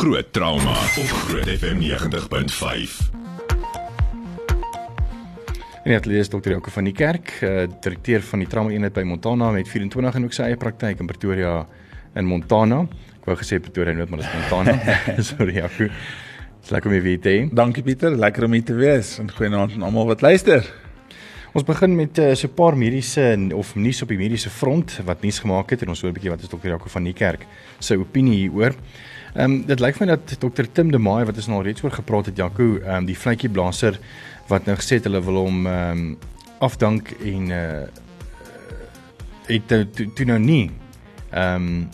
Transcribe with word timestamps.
Groot 0.00 0.32
trauma 0.32 0.70
op 0.70 1.10
Groot 1.26 1.44
FM 1.44 1.76
90.5. 1.76 3.10
En 5.84 5.92
dit 5.92 6.06
lees 6.06 6.28
dokter 6.28 6.54
Jaco 6.54 6.72
van 6.72 6.86
die 6.88 6.94
kerk, 6.96 7.34
uh, 7.44 7.66
direkteur 7.84 8.24
van 8.24 8.40
die 8.40 8.48
trauma 8.48 8.72
eenheid 8.72 8.94
by 8.96 9.04
Montana 9.04 9.50
met 9.52 9.68
24 9.68 10.16
en 10.16 10.24
ook 10.24 10.32
sy 10.38 10.46
eie 10.46 10.56
praktyk 10.56 11.02
in 11.04 11.10
Pretoria 11.10 11.52
in 12.16 12.24
Montana. 12.24 12.86
Ek 13.18 13.28
wou 13.28 13.36
gesê 13.42 13.60
Pretoria 13.60 13.92
Noord, 13.98 14.08
maar 14.08 14.22
dit 14.22 14.30
is 14.30 14.38
Montana. 14.38 14.96
Sorry 15.34 15.58
Jaco. 15.58 15.90
Dis 16.62 16.72
lekker 16.72 16.94
om 16.94 16.96
jou 16.96 17.04
weer 17.10 17.20
te 17.20 17.36
hê. 17.36 17.44
Dankie 17.60 17.84
Pieter, 17.84 18.16
lekker 18.24 18.48
om 18.48 18.56
hier 18.56 18.64
te 18.72 18.80
wees. 18.80 19.18
En 19.20 19.28
goeienaand 19.28 19.76
aan 19.76 19.84
almal 19.90 20.08
wat 20.14 20.24
luister. 20.24 20.64
Ons 21.52 21.68
begin 21.68 21.92
met 22.00 22.16
uh, 22.24 22.32
so 22.32 22.48
'n 22.48 22.56
paar 22.56 22.76
mediese 22.78 23.36
of 23.52 23.76
nuus 23.76 24.00
op 24.00 24.08
die 24.08 24.22
mediese 24.24 24.48
front 24.48 24.96
wat 25.04 25.20
nuus 25.20 25.44
gemaak 25.44 25.76
het 25.76 25.84
en 25.84 25.92
ons 25.92 26.00
hoor 26.00 26.08
'n 26.08 26.16
bietjie 26.16 26.32
wat 26.32 26.40
is 26.40 26.48
dokter 26.48 26.72
Jaco 26.72 26.88
van 26.88 27.04
die 27.04 27.12
kerk 27.12 27.44
sy 27.78 28.00
opinie 28.00 28.48
hieroor. 28.48 28.72
Ehm 29.34 29.44
um, 29.44 29.62
dit 29.66 29.80
lyk 29.80 29.96
vir 29.96 30.06
my 30.06 30.16
dat 30.16 30.40
dokter 30.42 30.66
Tim 30.72 30.90
de 30.90 30.98
Maai 30.98 31.24
wat 31.24 31.36
ons 31.36 31.46
nou 31.46 31.62
reeds 31.62 31.84
oor 31.84 31.94
gepraat 31.94 32.26
het 32.26 32.36
Jaco, 32.36 32.80
ehm 32.80 33.02
um, 33.02 33.06
die 33.06 33.18
vletjieblaser 33.18 33.98
wat 34.50 34.66
nou 34.66 34.76
gesê 34.76 34.98
het 34.98 35.06
hulle 35.06 35.22
wil 35.22 35.44
hom 35.44 35.66
ehm 35.66 35.98
um, 35.98 36.18
afdank 36.60 37.14
en 37.22 37.50
uh 37.50 37.86
het 39.50 39.66
toe 40.14 40.26
nou 40.26 40.38
nie 40.38 40.70
ehm 41.30 41.54
um, 41.54 41.88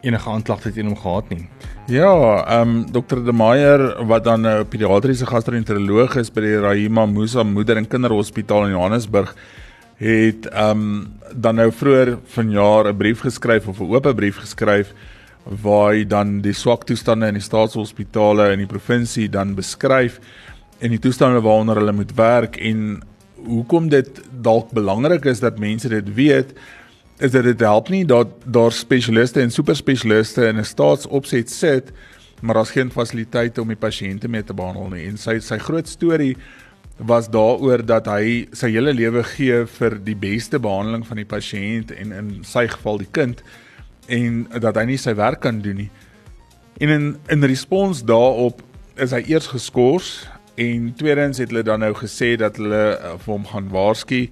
enige 0.00 0.30
aanklagte 0.30 0.72
teen 0.72 0.86
hom 0.86 0.96
gehad 0.96 1.28
nie. 1.34 1.48
Ja, 1.90 2.44
ehm 2.46 2.68
um, 2.68 2.86
dokter 2.92 3.24
De 3.24 3.32
Meyer 3.32 4.04
wat 4.06 4.24
dan 4.24 4.40
'n 4.40 4.46
uh, 4.46 4.64
pediatriese 4.68 5.26
gastroenteroloog 5.26 6.16
is 6.16 6.30
by 6.30 6.40
die 6.40 6.60
Rahima 6.60 7.06
Musa 7.06 7.42
Moeder 7.42 7.76
en 7.76 7.88
Kinderhospitaal 7.88 8.64
in 8.64 8.70
Johannesburg 8.70 9.34
het 9.96 10.46
ehm 10.46 10.70
um, 10.70 11.06
dan 11.34 11.54
nou 11.54 11.72
vroeër 11.72 12.18
vanjaar 12.24 12.92
'n 12.92 12.96
brief 12.96 13.20
geskryf 13.20 13.68
of 13.68 13.80
'n 13.80 13.94
oop 13.94 14.14
brief 14.16 14.36
geskryf 14.36 14.94
waar 15.44 15.92
hy 15.94 16.04
dan 16.04 16.40
die 16.44 16.52
swak 16.52 16.84
toestande 16.84 17.28
in 17.28 17.38
die 17.38 17.44
staatshospitale 17.44 18.52
in 18.52 18.58
die 18.58 18.70
provinsie 18.70 19.28
dan 19.28 19.54
beskryf 19.54 20.18
en 20.78 20.90
die 20.90 21.02
toestande 21.02 21.40
waaronder 21.40 21.76
hulle 21.80 21.92
moet 21.92 22.14
werk 22.18 22.56
en 22.56 23.00
hoekom 23.46 23.88
dit 23.88 24.20
dalk 24.44 24.70
belangrik 24.76 25.24
is 25.24 25.40
dat 25.40 25.58
mense 25.58 25.88
dit 25.88 26.14
weet 26.14 26.54
is 27.18 27.32
dat 27.34 27.44
dit 27.48 27.60
help 27.60 27.88
nie 27.90 28.04
dat 28.06 28.30
daar 28.46 28.72
spesialiste 28.72 29.42
en 29.42 29.50
superspesialiste 29.50 30.46
in 30.46 30.58
'n 30.58 30.64
staatsopset 30.64 31.50
sit, 31.50 31.90
maar 32.40 32.54
daar's 32.54 32.70
geen 32.70 32.90
fasiliteite 32.90 33.60
om 33.60 33.68
die 33.68 33.76
pasiënte 33.76 34.28
mee 34.28 34.44
te 34.44 34.54
behandel 34.54 34.88
nie. 34.88 35.06
En 35.06 35.16
sy 35.16 35.38
sy 35.40 35.58
groot 35.58 35.88
storie 35.88 36.36
was 36.96 37.28
daaroor 37.28 37.86
dat 37.86 38.06
hy 38.06 38.48
sy 38.52 38.70
hele 38.70 38.92
lewe 38.92 39.22
gee 39.22 39.66
vir 39.66 39.98
die 40.04 40.16
beste 40.16 40.58
behandeling 40.58 41.06
van 41.06 41.16
die 41.16 41.26
pasiënt 41.26 41.90
en 41.90 42.12
in 42.12 42.44
sy 42.44 42.66
geval 42.66 42.98
die 42.98 43.10
kind 43.10 43.42
en 44.08 44.46
dat 44.60 44.76
hy 44.80 44.84
nie 44.88 45.00
sy 45.00 45.14
werk 45.18 45.42
kan 45.44 45.60
doen 45.60 45.84
nie. 45.84 45.90
En 46.80 46.88
in 46.94 47.06
in 47.28 47.44
respons 47.44 48.04
daarop 48.06 48.62
is 48.96 49.14
hy 49.14 49.22
eers 49.30 49.50
geskort 49.52 50.28
en 50.58 50.92
tweedens 50.98 51.38
het 51.38 51.52
hulle 51.52 51.62
dan 51.66 51.84
nou 51.84 51.92
gesê 51.94 52.34
dat 52.38 52.56
hulle 52.58 52.84
uh, 52.96 53.16
vir 53.22 53.32
hom 53.34 53.44
gaan 53.46 53.68
waarsku 53.70 54.26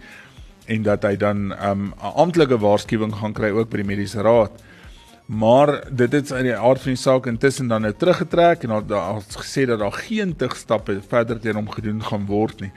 en 0.67 0.83
dat 0.83 1.05
hy 1.07 1.15
dan 1.17 1.53
'n 1.53 1.71
um, 1.71 1.93
amptelike 1.99 2.59
waarskuwing 2.59 3.15
gaan 3.15 3.35
kry 3.35 3.51
ook 3.55 3.71
by 3.71 3.83
die 3.83 3.91
mediese 3.95 4.23
raad. 4.23 4.53
Maar 5.27 5.83
dit 5.91 6.13
het 6.13 6.31
in 6.31 6.47
die 6.47 6.57
aard 6.57 6.81
van 6.81 6.95
die 6.95 7.03
saak 7.03 7.27
intussen 7.27 7.69
dan 7.69 7.83
nou 7.83 7.93
teruggetrek 7.93 8.63
en 8.63 8.87
daar 8.87 9.15
het 9.15 9.37
gesê 9.37 9.67
dat 9.67 9.79
daar 9.79 9.93
geen 9.93 10.37
tigstappe 10.37 11.01
verder 11.09 11.41
teen 11.41 11.55
hom 11.55 11.71
gedoen 11.71 12.03
gaan 12.03 12.27
word 12.27 12.61
nie. 12.61 12.73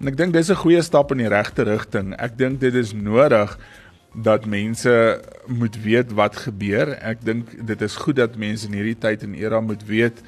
En 0.00 0.08
ek 0.08 0.16
dink 0.16 0.32
dis 0.32 0.50
'n 0.50 0.62
goeie 0.62 0.82
stap 0.82 1.12
in 1.12 1.18
die 1.18 1.28
regte 1.28 1.62
rigting. 1.62 2.14
Ek 2.18 2.38
dink 2.38 2.60
dit 2.60 2.74
is 2.74 2.92
nodig 2.92 3.58
dat 4.14 4.44
mense 4.46 5.20
moet 5.46 5.76
weet 5.82 6.12
wat 6.12 6.36
gebeur. 6.36 6.92
Ek 7.00 7.24
dink 7.24 7.52
dit 7.66 7.82
is 7.82 7.96
goed 7.96 8.16
dat 8.16 8.36
mense 8.36 8.66
in 8.68 8.76
hierdie 8.76 8.98
tyd 8.98 9.24
en 9.24 9.34
era 9.34 9.60
moet 9.60 9.84
weet 9.88 10.20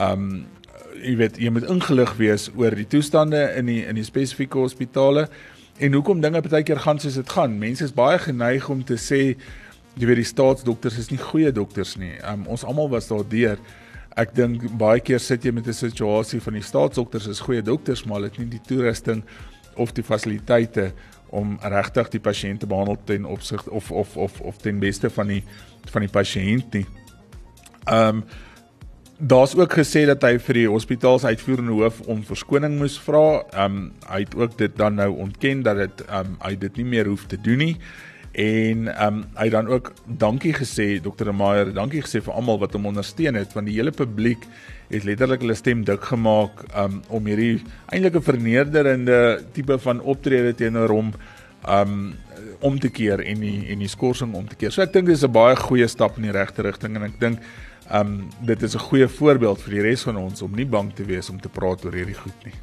um 0.00 0.44
jy 0.94 1.16
weet 1.18 1.38
jy 1.42 1.50
moet 1.50 1.66
ingelig 1.68 2.12
wees 2.20 2.48
oor 2.54 2.74
die 2.76 2.86
toestande 2.86 3.40
in 3.58 3.66
die 3.66 3.82
in 3.84 3.96
die 3.98 4.06
spesifieke 4.06 4.58
hospitale 4.60 5.26
en 5.82 5.96
hoekom 5.96 6.20
dinge 6.22 6.42
partykeer 6.44 6.78
gaan 6.84 7.00
soos 7.02 7.16
dit 7.18 7.32
gaan. 7.34 7.56
Mense 7.58 7.84
is 7.88 7.94
baie 7.94 8.18
geneig 8.22 8.68
om 8.70 8.84
te 8.84 8.98
sê 9.00 9.22
jy 9.94 10.06
weet 10.06 10.20
die 10.20 10.28
staatsdokters 10.28 10.98
is 10.98 11.10
nie 11.10 11.20
goeie 11.22 11.52
dokters 11.54 11.96
nie. 11.96 12.14
Um, 12.26 12.46
ons 12.50 12.64
almal 12.66 12.90
was 12.92 13.08
daar 13.10 13.24
deur. 13.30 13.58
Ek 14.18 14.34
dink 14.34 14.68
baie 14.78 15.00
keer 15.02 15.22
sit 15.22 15.44
jy 15.44 15.52
met 15.52 15.66
'n 15.66 15.72
situasie 15.72 16.40
van 16.40 16.54
die 16.54 16.62
staatsdokters 16.62 17.26
is 17.26 17.40
goeie 17.40 17.62
dokters, 17.62 18.04
maar 18.04 18.20
hulle 18.20 18.30
het 18.30 18.38
nie 18.38 18.58
die 18.58 18.62
toerusting 18.66 19.24
of 19.76 19.92
die 19.92 20.04
fasiliteite 20.04 20.92
om 21.34 21.58
regtig 21.62 22.12
die 22.14 22.22
pasiënt 22.22 22.62
te 22.62 22.70
behandel 22.70 22.98
ten 23.04 23.26
opsig 23.26 23.66
of 23.66 23.90
of 23.90 24.16
of 24.16 24.40
of 24.40 24.58
ten 24.62 24.78
beste 24.82 25.10
van 25.10 25.32
die 25.34 25.42
van 25.90 26.06
die 26.06 26.14
pasiënt 26.20 26.80
nie. 26.80 26.86
Ehm 27.84 28.22
um, 28.22 28.26
Daar's 29.18 29.54
ook 29.54 29.72
gesê 29.72 30.00
dat 30.10 30.24
hy 30.26 30.40
vir 30.42 30.56
die 30.58 30.66
hospitaal 30.66 31.20
se 31.22 31.30
uitvoerende 31.30 31.72
hoof 31.72 32.00
om 32.10 32.24
verskoning 32.26 32.74
moes 32.80 32.96
vra. 32.98 33.44
Ehm 33.52 33.76
um, 33.76 33.84
hy 34.10 34.18
het 34.24 34.34
ook 34.34 34.56
dit 34.58 34.74
dan 34.76 34.98
nou 34.98 35.12
ontken 35.22 35.62
dat 35.62 35.78
dit 35.78 36.02
ehm 36.08 36.34
um, 36.34 36.34
hy 36.42 36.56
dit 36.58 36.76
nie 36.76 36.86
meer 36.96 37.06
hoef 37.06 37.26
te 37.30 37.38
doen 37.40 37.62
nie. 37.62 37.76
En 38.32 38.88
ehm 38.90 39.06
um, 39.06 39.24
hy 39.38 39.48
dan 39.54 39.70
ook 39.70 39.92
dankie 40.04 40.52
gesê 40.52 40.98
Dr. 41.00 41.30
Meyer, 41.30 41.70
dankie 41.72 42.02
gesê 42.02 42.20
vir 42.26 42.34
almal 42.34 42.58
wat 42.58 42.74
hom 42.74 42.90
ondersteun 42.90 43.38
het 43.38 43.54
want 43.54 43.70
die 43.70 43.76
hele 43.78 43.94
publiek 43.94 44.48
het 44.90 45.04
letterlik 45.04 45.40
hulle 45.40 45.54
stem 45.54 45.84
dik 45.84 46.04
gemaak 46.04 46.64
um, 46.76 47.02
om 47.08 47.26
hierdie 47.26 47.62
eintlik 47.86 48.16
'n 48.16 48.28
vernederende 48.30 49.44
tipe 49.52 49.78
van 49.78 50.00
optrede 50.00 50.54
teenoor 50.54 50.88
hom 50.88 51.12
um 51.68 52.14
om 52.60 52.78
te 52.78 52.88
keer 52.88 53.20
en 53.20 53.40
die 53.40 53.66
en 53.72 53.78
die 53.78 53.88
skorsing 53.88 54.34
om 54.34 54.48
te 54.48 54.56
keer. 54.56 54.72
So 54.72 54.82
ek 54.82 54.92
dink 54.92 55.06
dis 55.06 55.24
'n 55.24 55.32
baie 55.32 55.56
goeie 55.56 55.88
stap 55.88 56.16
in 56.16 56.22
die 56.22 56.32
regte 56.32 56.62
rigting 56.62 56.96
en 56.96 57.02
ek 57.02 57.20
dink 57.20 57.38
Um 57.92 58.28
dit 58.40 58.62
is 58.62 58.74
'n 58.74 58.78
goeie 58.78 59.08
voorbeeld 59.08 59.60
vir 59.62 59.70
die 59.70 59.82
res 59.82 60.02
van 60.02 60.16
ons 60.16 60.42
om 60.42 60.54
nie 60.54 60.66
bang 60.66 60.94
te 60.94 61.04
wees 61.04 61.30
om 61.30 61.40
te 61.40 61.48
praat 61.48 61.84
oor 61.84 61.92
hierdie 61.92 62.16
goed 62.16 62.44
nie. 62.44 62.54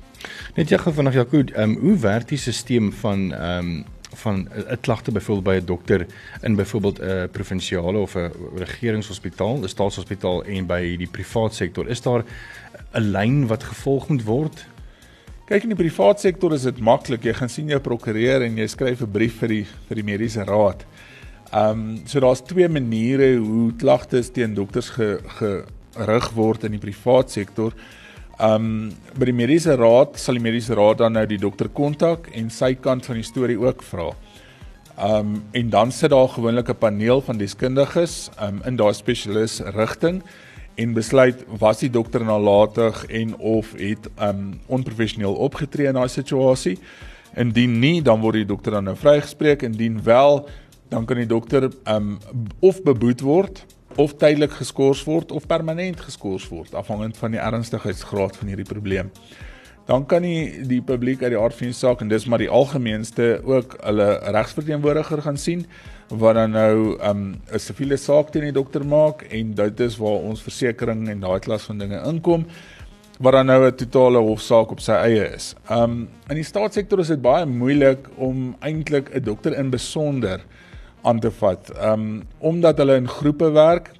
Net 0.55 0.69
jy 0.69 0.77
gou 0.77 0.93
vanaand 0.93 1.15
Jaco, 1.15 1.43
um 1.55 1.75
hoe 1.75 1.97
werk 1.97 2.27
die 2.27 2.37
stelsel 2.37 2.91
van 2.91 3.31
um 3.33 3.85
van 4.13 4.47
'n 4.49 4.79
klagte 4.81 5.11
byvoorbeeld 5.11 5.43
by 5.43 5.61
'n 5.61 5.65
dokter 5.65 6.05
in 6.41 6.55
byvoorbeeld 6.55 6.99
'n 6.99 7.29
provinsiale 7.31 7.97
of 7.97 8.15
'n 8.15 8.31
regeringshospitaal, 8.55 9.57
'n 9.57 9.67
staatshospitaal 9.67 10.43
en 10.43 10.65
by 10.65 10.97
die 10.97 11.07
privaat 11.07 11.53
sektor? 11.53 11.87
Is 11.87 12.01
daar 12.01 12.23
'n 12.93 13.11
lyn 13.11 13.47
wat 13.47 13.63
gevolg 13.63 14.07
moet 14.07 14.23
word? 14.23 14.65
Kyk 15.45 15.63
in 15.63 15.73
die 15.73 15.83
privaat 15.83 16.19
sektor 16.19 16.53
is 16.53 16.61
dit 16.61 16.79
maklik. 16.79 17.23
Jy 17.23 17.33
gaan 17.33 17.49
sien 17.49 17.67
jou 17.67 17.79
prokureur 17.79 18.41
en 18.41 18.57
jy 18.57 18.67
skryf 18.67 19.01
'n 19.01 19.11
brief 19.11 19.39
vir 19.39 19.47
die 19.47 19.65
vir 19.87 19.95
die 19.95 20.03
mediese 20.03 20.43
raad. 20.43 20.85
Ehm 21.51 21.69
um, 21.69 22.01
so 22.05 22.19
daar's 22.19 22.41
twee 22.41 22.69
maniere 22.69 23.35
hoe 23.37 23.73
klagtes 23.75 24.29
teen 24.31 24.53
dokters 24.53 24.89
ge, 24.89 25.19
gerig 25.27 26.29
word 26.33 26.63
in 26.63 26.71
die 26.71 26.79
privaat 26.79 27.31
sektor. 27.31 27.73
Ehm 28.41 28.55
um, 28.55 28.93
by 29.19 29.27
die 29.29 29.35
mediese 29.37 29.75
raad 29.77 30.15
sal 30.17 30.39
die 30.39 30.41
mediese 30.41 30.73
raad 30.73 30.97
dan 30.97 31.13
nou 31.13 31.27
die 31.29 31.37
dokter 31.37 31.67
kontak 31.69 32.31
en 32.33 32.47
sy 32.49 32.71
kant 32.73 33.05
van 33.05 33.19
die 33.19 33.25
storie 33.27 33.57
ook 33.61 33.83
vra. 33.85 34.07
Ehm 34.97 35.35
um, 35.35 35.35
en 35.53 35.69
dan 35.69 35.91
sit 35.91 36.09
daar 36.09 36.29
gewoonlik 36.29 36.69
'n 36.69 36.77
paneel 36.77 37.21
van 37.21 37.37
deskundiges 37.37 38.31
um, 38.41 38.61
in 38.65 38.75
daai 38.75 38.93
spesialis 38.93 39.59
rigting 39.77 40.23
en 40.75 40.93
besluit 40.93 41.45
was 41.59 41.79
die 41.79 41.89
dokter 41.89 42.25
nalatig 42.25 43.05
en 43.05 43.37
of 43.37 43.73
het 43.77 44.09
um 44.17 44.59
onprofessioneel 44.65 45.33
opgetree 45.33 45.87
in 45.87 45.93
daai 45.93 46.09
situasie. 46.09 46.79
Indien 47.35 47.79
nie, 47.79 48.01
dan 48.01 48.19
word 48.21 48.33
die 48.33 48.45
dokter 48.45 48.71
dan 48.71 48.83
nou 48.83 48.95
vrygespreek 48.95 49.61
indien 49.61 50.03
wel 50.03 50.47
dan 50.89 51.05
kan 51.05 51.17
die 51.17 51.29
dokter 51.29 51.69
um 51.85 52.17
of 52.59 52.81
beboet 52.83 53.21
word 53.21 53.65
of 53.95 54.15
tydelik 54.15 54.51
geskort 54.51 55.03
word 55.03 55.31
of 55.31 55.47
permanent 55.47 55.99
geskort 55.99 56.47
word 56.49 56.75
afhangend 56.75 57.17
van 57.17 57.31
die 57.31 57.39
ernstigheidsgraad 57.39 58.37
van 58.37 58.47
hierdie 58.47 58.67
probleem. 58.67 59.11
Dan 59.85 60.05
kan 60.05 60.21
die 60.23 60.61
die 60.67 60.81
publiek 60.81 61.23
uit 61.23 61.33
die 61.33 61.39
aard 61.39 61.57
van 61.57 61.71
die 61.71 61.75
saak 61.75 62.01
en 62.01 62.11
dis 62.11 62.27
maar 62.29 62.39
die 62.39 62.49
algemeenste 62.49 63.41
ook 63.43 63.75
hulle 63.81 64.09
regsverteenwoordiger 64.35 65.23
gaan 65.25 65.37
sien 65.37 65.65
wat 66.07 66.35
dan 66.35 66.51
nou 66.51 66.97
um 67.09 67.41
'n 67.51 67.59
siviele 67.59 67.97
saak 67.97 68.31
teen 68.31 68.43
die 68.43 68.59
dokter 68.59 68.85
maak 68.85 69.23
en 69.29 69.53
dit 69.55 69.79
is 69.79 69.97
waar 69.97 70.21
ons 70.29 70.41
versekerings 70.41 71.09
en 71.09 71.19
daai 71.19 71.39
klas 71.39 71.63
van 71.63 71.77
dinge 71.77 72.01
inkom 72.05 72.45
wat 73.19 73.33
dan 73.33 73.45
nou 73.45 73.65
'n 73.65 73.75
totale 73.75 74.17
hofsaak 74.17 74.71
op 74.71 74.79
sy 74.79 74.91
eie 74.91 75.33
is. 75.33 75.55
Um 75.69 76.09
in 76.29 76.35
die 76.35 76.43
staatssektor 76.43 76.99
is 76.99 77.07
dit 77.07 77.21
baie 77.21 77.45
moeilik 77.45 78.07
om 78.17 78.55
eintlik 78.59 79.09
'n 79.15 79.23
dokter 79.23 79.57
in 79.57 79.69
besonder 79.69 80.41
aan 81.03 81.19
te 81.19 81.31
vat. 81.31 81.71
Um 81.83 82.23
omdat 82.39 82.77
hulle 82.77 82.95
in 82.95 83.07
groepe 83.07 83.51
werk. 83.51 83.91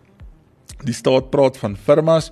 Die 0.85 0.93
staat 0.93 1.29
praat 1.29 1.57
van 1.57 1.77
firmas. 1.77 2.31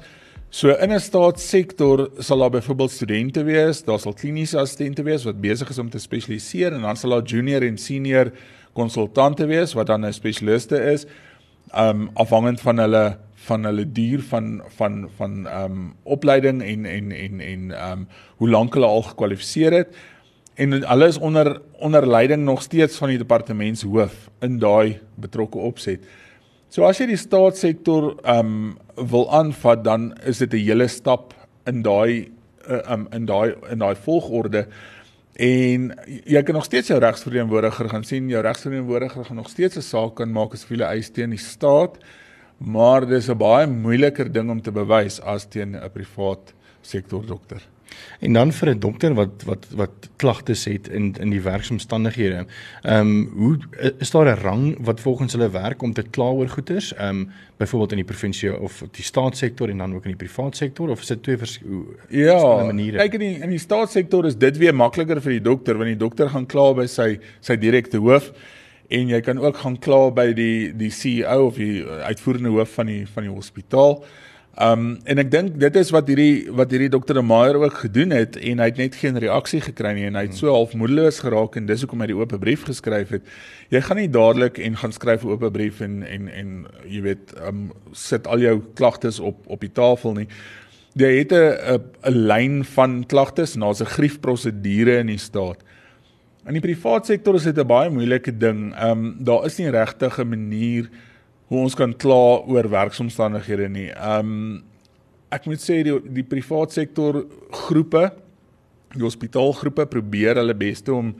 So 0.49 0.73
in 0.73 0.91
'n 0.91 0.99
staatssektor 0.99 2.09
sal 2.17 2.37
daar 2.37 2.49
byvoorbeeld 2.49 2.91
studente 2.91 3.43
wees, 3.43 3.83
daar 3.83 3.99
sal 3.99 4.13
kliniese 4.13 4.57
assistente 4.57 5.03
wees 5.03 5.23
wat 5.23 5.41
besig 5.41 5.69
is 5.69 5.77
om 5.77 5.89
te 5.89 5.99
spesialiseer 5.99 6.73
en 6.73 6.81
dan 6.81 6.97
sal 6.97 7.09
daar 7.09 7.23
junior 7.23 7.61
en 7.61 7.77
senior 7.77 8.31
konsultante 8.73 9.45
wees 9.45 9.73
wat 9.73 9.87
dan 9.87 10.05
'n 10.05 10.13
spesialiste 10.13 10.91
is. 10.91 11.05
Um 11.75 12.09
afhangend 12.13 12.61
van 12.61 12.77
hulle 12.77 13.17
van 13.35 13.63
hulle 13.63 13.91
duur 13.91 14.21
van 14.21 14.61
van 14.67 15.09
van 15.17 15.47
um 15.63 15.93
opleiding 16.03 16.63
en 16.63 16.85
en 16.85 17.11
en 17.11 17.39
en 17.39 17.91
um 17.91 18.07
hoe 18.37 18.49
lank 18.49 18.73
hulle 18.73 18.85
al 18.85 19.01
gekwalifiseer 19.01 19.73
het 19.73 19.95
en 20.59 20.75
hulle 20.83 21.07
is 21.07 21.17
onder 21.17 21.61
onder 21.79 22.07
leiding 22.07 22.43
nog 22.43 22.61
steeds 22.61 22.97
van 22.99 23.13
die 23.13 23.21
departementshoof 23.21 24.27
in 24.43 24.57
daai 24.59 24.99
betrokke 25.15 25.57
opset. 25.57 26.03
So 26.69 26.83
as 26.85 26.99
jy 26.99 27.07
die 27.13 27.19
staatssektor 27.19 28.11
um 28.27 28.75
wil 28.99 29.29
aanvat, 29.33 29.83
dan 29.87 30.11
is 30.27 30.43
dit 30.43 30.53
'n 30.53 30.65
hele 30.65 30.87
stap 30.87 31.33
in 31.65 31.81
daai 31.81 32.29
uh, 32.67 32.91
um 32.91 33.07
in 33.11 33.25
daai 33.25 33.55
in 33.71 33.79
daai 33.79 33.95
volgorde 33.95 34.67
en 35.39 35.95
jy 36.25 36.43
kan 36.43 36.55
nog 36.55 36.65
steeds 36.65 36.87
jou 36.87 36.99
regsverteenwoordiger 36.99 37.89
gaan 37.89 38.03
sien. 38.03 38.29
Jou 38.29 38.41
regsverteenwoordiger 38.43 39.25
gaan 39.25 39.35
nog 39.35 39.49
steeds 39.49 39.77
'n 39.77 39.81
saak 39.81 40.15
kan 40.15 40.31
maak 40.31 40.53
as 40.53 40.67
hulle 40.67 40.83
eis 40.83 41.09
teen 41.09 41.29
die 41.29 41.39
staat, 41.39 41.97
maar 42.57 43.07
dis 43.07 43.29
'n 43.29 43.37
baie 43.37 43.67
moeiliker 43.67 44.31
ding 44.31 44.49
om 44.49 44.61
te 44.61 44.71
bewys 44.71 45.21
as 45.21 45.45
teen 45.45 45.75
'n 45.75 45.89
privaat 45.89 46.53
sektor 46.81 47.25
dokter. 47.25 47.61
En 48.19 48.33
dan 48.33 48.51
vir 48.51 48.69
'n 48.69 48.79
dokter 48.79 49.13
wat 49.13 49.43
wat 49.45 49.65
wat 49.75 50.09
klagtes 50.15 50.65
het 50.65 50.87
in 50.87 51.15
in 51.19 51.29
die 51.29 51.41
werksomstandighede. 51.41 52.45
Ehm 52.81 52.99
um, 52.99 53.29
hoe 53.33 53.57
is 53.97 54.11
daar 54.11 54.25
'n 54.25 54.41
rang 54.41 54.77
wat 54.79 54.99
volgens 54.99 55.33
hulle 55.33 55.49
werk 55.49 55.81
om 55.81 55.93
te 55.93 56.01
kla 56.01 56.23
oor 56.23 56.49
goederes? 56.49 56.93
Ehm 56.93 57.09
um, 57.09 57.29
byvoorbeeld 57.57 57.91
in 57.91 57.97
die 57.97 58.05
provinsie 58.05 58.59
of 58.59 58.83
die 58.91 59.03
staatssektor 59.03 59.69
en 59.69 59.77
dan 59.77 59.93
ook 59.93 60.03
in 60.03 60.15
die 60.15 60.25
privaat 60.27 60.55
sektor 60.55 60.89
of 60.89 61.01
is 61.01 61.07
dit 61.07 61.23
twee 61.23 61.37
verskillende 61.37 61.95
ja, 62.07 62.63
maniere? 62.63 62.97
Kyk 62.97 63.13
in 63.13 63.19
die 63.19 63.39
in 63.41 63.49
die 63.49 63.59
staatssektor 63.59 64.25
is 64.25 64.37
dit 64.37 64.57
weer 64.57 64.75
makliker 64.75 65.21
vir 65.21 65.31
die 65.31 65.41
dokter 65.41 65.77
want 65.77 65.89
die 65.89 65.97
dokter 65.97 66.29
gaan 66.29 66.45
kla 66.45 66.73
by 66.73 66.85
sy 66.87 67.19
sy 67.39 67.57
direkte 67.57 67.97
hoof 67.97 68.31
en 68.89 69.07
jy 69.07 69.19
kan 69.21 69.37
ook 69.37 69.57
gaan 69.57 69.77
kla 69.79 70.09
by 70.11 70.31
die 70.33 70.71
die 70.77 70.89
CEO 70.89 71.45
of 71.45 71.55
die 71.55 71.83
uitvoerende 71.85 72.49
hoof 72.49 72.73
van 72.79 72.85
die 72.85 73.05
van 73.07 73.23
die 73.27 73.33
hospitaal. 73.33 74.03
Um 74.59 74.97
en 75.07 75.21
ek 75.21 75.29
dink 75.31 75.53
dit 75.55 75.75
is 75.79 75.89
wat 75.95 76.09
hierdie 76.11 76.51
wat 76.51 76.73
hierdie 76.73 76.89
dokter 76.91 77.15
De 77.15 77.21
Meyer 77.23 77.55
ook 77.61 77.77
gedoen 77.85 78.11
het 78.11 78.35
en 78.35 78.59
hy 78.59 78.65
het 78.67 78.81
net 78.81 78.97
geen 78.99 79.15
reaksie 79.23 79.61
gekry 79.63 79.93
nie 79.95 80.03
en 80.09 80.17
hy 80.19 80.25
het 80.25 80.35
so 80.35 80.51
half 80.51 80.73
moedeloos 80.75 81.21
geraak 81.23 81.55
en 81.55 81.69
dis 81.69 81.85
hoekom 81.85 82.03
hy 82.03 82.09
die 82.11 82.17
oop 82.17 82.35
brief 82.43 82.65
geskryf 82.67 83.13
het. 83.15 83.29
Jy 83.71 83.79
gaan 83.85 84.01
nie 84.01 84.09
dadelik 84.11 84.59
en 84.59 84.75
gaan 84.81 84.91
skryf 84.91 85.23
'n 85.23 85.31
oop 85.31 85.47
brief 85.55 85.79
en 85.79 86.03
en 86.03 86.27
en 86.27 86.67
jy 86.83 87.01
weet 87.07 87.31
um 87.47 87.71
sit 87.93 88.27
al 88.27 88.43
jou 88.43 88.59
klagtes 88.75 89.19
op 89.23 89.47
op 89.47 89.63
die 89.63 89.71
tafel 89.71 90.13
nie. 90.13 90.27
Jy 90.99 91.11
het 91.23 91.31
'n 91.31 91.79
'n 92.03 92.27
lyn 92.27 92.63
van 92.65 93.05
klagtes 93.07 93.55
en 93.55 93.61
daar's 93.61 93.79
'n 93.79 93.95
griefprosedure 93.95 94.99
in 94.99 95.07
die 95.07 95.17
staat. 95.17 95.63
In 96.45 96.53
die 96.53 96.61
privaat 96.61 97.05
sektor 97.05 97.35
is 97.35 97.43
dit 97.43 97.57
'n 97.57 97.67
baie 97.67 97.89
moeilike 97.89 98.37
ding. 98.37 98.75
Um 98.75 99.15
daar 99.23 99.45
is 99.45 99.57
nie 99.57 99.69
regtig 99.69 100.19
'n 100.19 100.29
manier 100.29 100.89
hoe 101.49 101.63
ons 101.65 101.75
kan 101.75 101.93
kla 101.97 102.39
oor 102.45 102.69
werksomstandighede 102.69 103.69
nie. 103.69 103.89
Ehm 103.93 104.33
um, 104.33 104.65
ek 105.29 105.45
moet 105.45 105.61
sê 105.61 105.83
die 105.85 105.93
die 106.09 106.25
privaat 106.25 106.73
sektor 106.73 107.19
groepe, 107.53 108.07
die 108.95 109.05
hospitaalgroepe 109.05 109.85
probeer 109.85 110.39
hulle 110.41 110.55
beste 110.57 110.93
om 110.93 111.13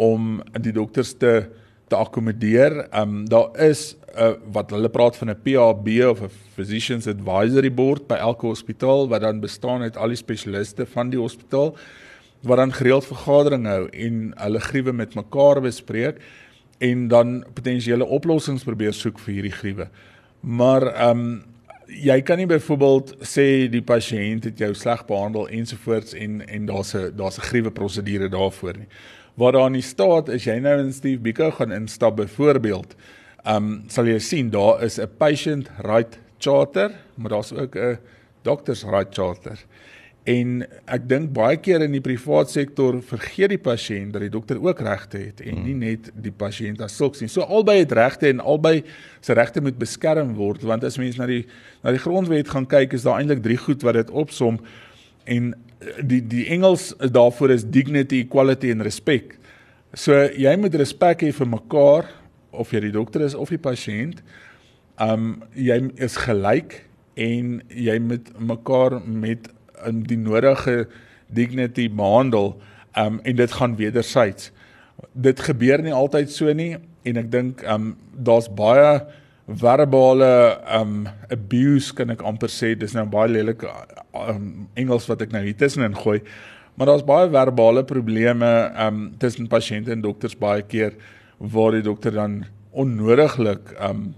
om 0.00 0.36
die 0.62 0.74
dokters 0.74 1.16
te 1.18 1.48
te 1.90 1.98
akkommodeer. 1.98 2.84
Ehm 2.90 3.16
um, 3.22 3.24
daar 3.30 3.50
is 3.66 3.96
uh, 4.14 4.34
wat 4.54 4.70
hulle 4.74 4.90
praat 4.90 5.16
van 5.18 5.30
'n 5.30 5.42
PAB 5.42 5.88
of 6.10 6.22
'n 6.22 6.30
Physicians 6.54 7.06
Advisory 7.06 7.74
Board 7.74 8.06
by 8.06 8.14
elke 8.14 8.46
hospitaal 8.46 9.08
wat 9.08 9.20
dan 9.20 9.40
bestaan 9.40 9.82
uit 9.82 9.96
al 9.96 10.08
die 10.08 10.22
spesialiste 10.22 10.86
van 10.86 11.10
die 11.10 11.18
hospitaal 11.18 11.76
wat 12.42 12.56
dan 12.56 12.72
gereeld 12.72 13.06
vergaderinge 13.06 13.68
hou 13.68 13.88
en 13.88 14.32
hulle 14.36 14.60
gruwe 14.60 14.92
met 14.92 15.14
mekaar 15.14 15.60
bespreek 15.60 16.22
en 16.80 17.08
dan 17.08 17.44
potensiële 17.54 18.06
oplossings 18.06 18.64
probeer 18.64 18.94
soek 18.96 19.18
vir 19.20 19.34
hierdie 19.34 19.56
gruwe. 19.56 19.88
Maar 20.40 20.86
ehm 20.94 21.24
um, 21.24 21.30
jy 21.90 22.20
kan 22.22 22.38
nie 22.38 22.46
byvoorbeeld 22.46 23.16
sê 23.26 23.66
die 23.66 23.82
pasiënt 23.82 24.44
het 24.46 24.60
jou 24.62 24.68
sleg 24.78 25.00
behandel 25.08 25.48
ensovoorts 25.58 26.14
en 26.14 26.38
en 26.46 26.66
daar's 26.66 26.94
'n 26.94 27.16
daar's 27.16 27.38
'n 27.38 27.48
gruwe 27.50 27.70
prosedure 27.70 28.28
daarvoor 28.28 28.78
nie. 28.78 28.86
Waar 29.34 29.52
daar 29.52 29.66
in 29.66 29.72
die 29.72 29.82
staat 29.82 30.28
is 30.28 30.44
jy 30.44 30.58
nou 30.58 30.78
in 30.78 30.92
Steve 30.92 31.20
Biko 31.20 31.50
gaan 31.50 31.72
instap 31.72 32.16
byvoorbeeld, 32.16 32.94
ehm 33.44 33.56
um, 33.56 33.84
sal 33.88 34.06
jy 34.06 34.18
sien 34.18 34.50
daar 34.50 34.82
is 34.82 34.98
'n 34.98 35.08
patient 35.18 35.70
right 35.78 36.18
charter, 36.38 36.90
maar 37.14 37.30
daar's 37.30 37.52
ook 37.52 37.76
'n 37.76 37.98
doctors 38.42 38.84
right 38.84 39.14
charter. 39.14 39.58
En 40.28 40.58
ek 40.84 41.06
dink 41.08 41.30
baie 41.32 41.56
keer 41.64 41.80
in 41.86 41.94
die 41.96 42.02
privaat 42.04 42.50
sektor 42.52 42.98
vergeet 43.08 43.54
die 43.54 43.62
pasiënt 43.62 44.12
dat 44.12 44.20
die 44.26 44.32
dokter 44.32 44.58
ook 44.60 44.82
regte 44.84 45.16
het 45.22 45.40
en 45.40 45.62
nie 45.64 45.72
hmm. 45.72 45.84
net 45.86 46.10
die 46.12 46.34
pasiënt 46.34 46.82
as 46.84 46.98
sulks 46.98 47.22
nie. 47.22 47.30
So 47.32 47.46
albei 47.46 47.78
het 47.80 47.94
regte 47.96 48.28
en 48.28 48.42
albei 48.44 48.82
se 49.24 49.36
regte 49.36 49.62
moet 49.64 49.78
beskerm 49.80 50.34
word 50.36 50.66
want 50.68 50.84
as 50.84 50.98
mens 51.00 51.16
na 51.16 51.28
die 51.30 51.46
na 51.80 51.94
die 51.96 52.02
grondwet 52.02 52.52
gaan 52.52 52.68
kyk 52.68 52.98
is 52.98 53.06
daar 53.08 53.22
eintlik 53.22 53.40
drie 53.46 53.56
goed 53.60 53.86
wat 53.86 53.96
dit 53.96 54.12
opsom 54.12 54.60
en 55.24 55.54
die 56.04 56.20
die 56.20 56.44
Engels 56.52 56.90
daarvoor 57.00 57.54
is 57.56 57.64
dignity, 57.64 58.20
equality 58.26 58.74
en 58.74 58.84
respek. 58.84 59.38
So 59.96 60.16
jy 60.36 60.52
moet 60.60 60.76
respek 60.76 61.24
hê 61.24 61.32
vir 61.32 61.48
mekaar 61.48 62.10
of 62.52 62.74
jy 62.74 62.84
die 62.84 62.94
dokter 62.94 63.24
is 63.24 63.34
of 63.34 63.48
die 63.48 63.62
pasiënt. 63.62 64.20
Um 65.00 65.40
jy 65.56 65.80
is 65.96 66.20
gelyk 66.20 66.82
en 67.20 67.56
jy 67.72 67.96
moet 68.04 68.28
mekaar 68.36 69.00
met 69.00 69.48
in 69.88 70.02
die 70.08 70.18
nodige 70.18 70.86
dignity 71.34 71.88
behandel 71.88 72.54
um 72.98 73.20
en 73.22 73.36
dit 73.36 73.52
gaan 73.52 73.76
wederzijds. 73.76 74.50
Dit 75.12 75.40
gebeur 75.40 75.82
nie 75.82 75.94
altyd 75.94 76.30
so 76.30 76.52
nie 76.52 76.76
en 77.06 77.20
ek 77.22 77.30
dink 77.32 77.64
um 77.68 77.94
daar's 78.12 78.50
baie 78.52 79.00
verbale 79.50 80.30
um 80.78 81.08
abuse 81.30 81.94
kan 81.96 82.12
ek 82.14 82.22
amper 82.26 82.52
sê 82.52 82.74
dis 82.78 82.94
nou 82.94 83.06
baie 83.10 83.30
lelike 83.30 83.68
um 84.14 84.68
Engels 84.78 85.08
wat 85.10 85.22
ek 85.26 85.34
nou 85.34 85.42
hier 85.46 85.58
tussenin 85.58 85.96
gooi. 85.96 86.20
Maar 86.76 86.92
daar's 86.92 87.06
baie 87.06 87.30
verbale 87.30 87.84
probleme 87.84 88.50
um 88.86 89.10
tussen 89.22 89.50
pasiënte 89.50 89.94
en 89.94 90.04
dokters 90.04 90.38
baie 90.38 90.62
keer 90.62 90.96
waar 91.38 91.74
die 91.76 91.86
dokter 91.86 92.14
dan 92.14 92.42
onnodiglik 92.70 93.74
um 93.82 94.10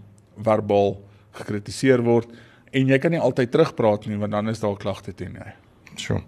verbaal 0.42 0.96
gekritiseer 1.38 2.02
word 2.04 2.32
en 2.72 2.88
jy 2.88 2.98
kan 2.98 3.10
nie 3.10 3.20
altyd 3.20 3.50
terugpraat 3.50 4.06
nie 4.06 4.18
want 4.20 4.32
dan 4.32 4.48
is 4.48 4.60
daar 4.60 4.76
klagte 4.76 5.14
teen 5.14 5.36
jou. 5.38 5.50
So. 5.96 6.22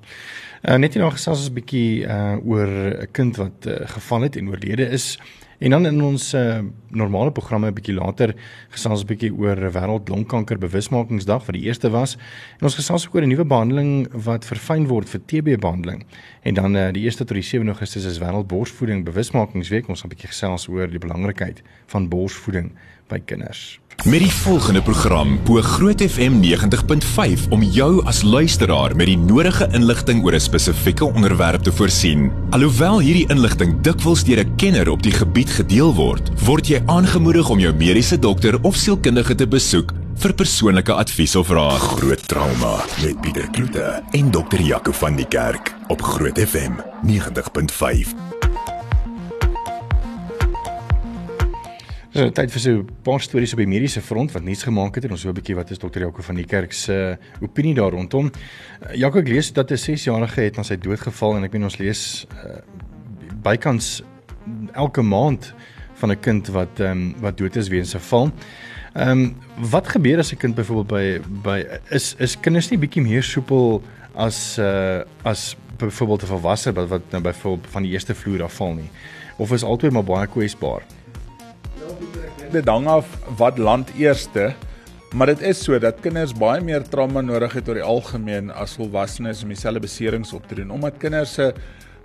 Uh, 0.65 0.77
net 0.77 0.95
hier 0.95 1.03
nog 1.03 1.17
gesels 1.17 1.39
ons 1.39 1.51
'n 1.51 1.55
bietjie 1.61 2.05
uh 2.09 2.37
oor 2.45 2.69
'n 2.69 3.09
kind 3.13 3.37
wat 3.37 3.67
uh, 3.67 3.85
geval 3.97 4.21
het 4.23 4.37
en 4.37 4.49
oorlede 4.49 4.89
is. 4.89 5.19
En 5.59 5.71
dan 5.71 5.87
in 5.87 6.03
ons 6.03 6.35
uh, 6.35 6.59
normale 6.89 7.33
programme 7.33 7.69
'n 7.69 7.75
bietjie 7.75 7.95
later 7.95 8.35
gesels 8.69 8.93
ons 8.93 9.03
'n 9.03 9.07
bietjie 9.07 9.33
oor 9.33 9.57
wêreld 9.57 10.09
longkanker 10.09 10.59
bewusmakingsdag 10.59 11.47
wat 11.47 11.55
die 11.55 11.65
eerste 11.65 11.91
was. 11.91 12.17
En 12.59 12.65
ons 12.69 12.75
gesels 12.75 13.07
ook 13.07 13.15
oor 13.15 13.23
'n 13.23 13.29
nuwe 13.29 13.45
behandeling 13.45 14.09
wat 14.13 14.45
verfyn 14.45 14.87
word 14.87 15.09
vir 15.09 15.21
TB 15.27 15.61
behandeling. 15.61 16.05
En 16.43 16.55
dan 16.55 16.77
uh, 16.77 16.93
die 16.93 17.11
1ste 17.11 17.25
tot 17.25 17.29
die 17.29 17.43
7 17.43 17.69
Augustus 17.69 18.05
is 18.05 18.19
wêreld 18.19 18.47
borsvoeding 18.47 19.05
bewusmakingsweek. 19.05 19.89
Ons 19.89 20.01
gaan 20.01 20.11
'n 20.11 20.15
bietjie 20.15 20.29
gesels 20.29 20.69
oor 20.69 20.89
die 20.89 20.99
belangrikheid 20.99 21.63
van 21.87 22.09
borsvoeding 22.09 22.73
by 23.09 23.21
kinders. 23.25 23.81
Met 24.03 24.21
die 24.21 24.33
volgende 24.33 24.83
program 24.83 25.39
bo 25.45 25.63
Groot 25.63 26.03
FM 26.03 26.43
90.5 26.43 27.47
om 27.49 27.63
jou 27.63 28.03
as 28.05 28.23
luisteraar 28.23 28.97
met 28.97 29.07
die 29.07 29.17
nodige 29.17 29.69
inligting 29.73 30.25
oor 30.25 30.35
'n 30.35 30.41
spesifieke 30.41 31.05
onderwerp 31.05 31.63
te 31.63 31.73
voorsien. 31.73 32.33
Alhoewel 32.51 33.01
hierdie 33.01 33.29
inligting 33.29 33.81
dikwels 33.81 34.25
deur 34.25 34.45
'n 34.45 34.55
kenner 34.57 34.91
op 34.91 35.03
die 35.03 35.13
gebied 35.13 35.51
gedeel 35.51 35.95
word, 35.95 36.31
word 36.45 36.67
jy 36.67 36.83
aangemoedig 36.87 37.49
om 37.49 37.59
jou 37.59 37.75
mediese 37.75 38.19
dokter 38.19 38.59
of 38.63 38.77
sielkundige 38.77 39.35
te 39.35 39.47
besoek 39.47 39.93
vir 40.17 40.35
persoonlike 40.35 40.93
advies 40.93 41.37
of 41.37 41.49
raad. 41.49 41.79
Groot 41.79 42.29
trauma 42.29 42.85
met 43.03 43.21
Pieter 43.21 43.51
Kloete 43.51 44.03
en 44.11 44.31
dokter 44.31 44.61
Jaco 44.61 44.93
van 44.93 45.17
die 45.17 45.29
Kerk 45.29 45.75
op 45.89 46.03
Groot 46.03 46.39
FM 46.39 46.73
90.5. 47.03 48.34
Dis 52.15 52.23
nou 52.23 52.31
tyd 52.31 52.53
vir 52.55 52.63
so 52.63 52.71
'n 52.71 52.91
paar 53.03 53.21
stories 53.21 53.53
op 53.55 53.59
die 53.59 53.67
mediese 53.67 54.01
front 54.01 54.31
wat 54.31 54.45
nuus 54.47 54.63
gemaak 54.63 54.95
het 54.95 55.05
en 55.05 55.11
ons 55.11 55.23
hoor 55.25 55.33
'n 55.33 55.35
bietjie 55.35 55.57
wat 55.57 55.71
is 55.73 55.79
dokter 55.79 56.01
Jaco 56.01 56.23
van 56.23 56.37
die 56.37 56.45
kerk 56.47 56.73
se 56.73 57.19
uh, 57.19 57.43
opinie 57.43 57.75
daar 57.75 57.91
rondom. 57.91 58.31
Uh, 58.31 58.95
Jaco 58.95 59.19
ek 59.19 59.29
lees 59.29 59.53
dat 59.53 59.73
'n 59.73 59.75
6-jarige 59.75 60.41
het 60.41 60.57
aan 60.57 60.65
sy 60.65 60.77
dood 60.77 61.01
geval 61.01 61.37
en 61.37 61.45
ek 61.45 61.53
meen 61.53 61.65
ons 61.65 61.79
lees 61.79 62.27
uh, 62.31 62.63
bykans 63.43 64.05
elke 64.75 65.03
maand 65.03 65.55
van 65.95 66.11
'n 66.13 66.21
kind 66.21 66.47
wat 66.55 66.79
ehm 66.79 66.91
um, 66.91 67.15
wat 67.21 67.37
dood 67.37 67.57
is 67.57 67.69
weens 67.69 67.95
'n 67.95 67.99
val. 67.99 68.31
Ehm 68.95 69.11
um, 69.11 69.37
wat 69.71 69.89
gebeur 69.89 70.19
as 70.19 70.33
'n 70.33 70.37
kind 70.39 70.55
byvoorbeeld 70.55 70.87
by 70.87 71.21
by 71.43 71.67
is 71.91 72.15
is 72.19 72.41
kinders 72.41 72.71
nie 72.71 72.79
bietjie 72.79 73.03
meer 73.03 73.23
soepel 73.23 73.83
as 74.15 74.57
uh 74.59 75.03
as 75.25 75.57
byvoorbeeld 75.79 76.23
'n 76.23 76.27
volwasse 76.27 76.73
wat 76.73 76.89
wat 76.89 77.03
nou 77.11 77.23
byvoorbeeld 77.23 77.71
van 77.71 77.83
die 77.83 77.91
eerste 77.91 78.15
vloer 78.15 78.43
af 78.43 78.55
val 78.55 78.75
nie 78.75 78.91
of 79.37 79.53
is 79.53 79.65
altyd 79.65 79.93
maar 79.93 80.05
baie 80.05 80.27
kwesbaar? 80.27 80.83
Dit 82.55 82.69
hang 82.71 82.87
af 82.91 83.09
wat 83.39 83.59
land 83.59 83.91
eerste, 83.99 84.53
maar 85.15 85.31
dit 85.31 85.43
is 85.47 85.61
so 85.63 85.79
dat 85.79 86.01
kinders 86.03 86.35
baie 86.35 86.63
meer 86.63 86.85
trauma 86.91 87.23
nodig 87.23 87.53
het 87.59 87.69
oor 87.71 87.79
die 87.79 87.87
algemeen 87.87 88.51
as 88.55 88.77
volwassenes 88.79 89.43
om 89.45 89.53
dieselfde 89.53 89.83
beserings 89.83 90.33
op 90.35 90.47
te 90.51 90.59
doen 90.59 90.73
omdat 90.75 90.99
kinders 91.03 91.35
se 91.39 91.53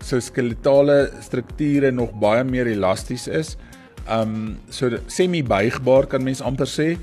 se 0.05 0.19
skeletale 0.23 1.09
strukture 1.21 1.91
nog 1.91 2.13
baie 2.21 2.43
meer 2.47 2.69
elasties 2.71 3.27
is. 3.27 3.55
Um 4.07 4.59
so 4.71 4.95
semi 5.11 5.41
buigbaar 5.43 6.07
kan 6.07 6.23
mens 6.23 6.41
amper 6.41 6.69
sê. 6.69 6.97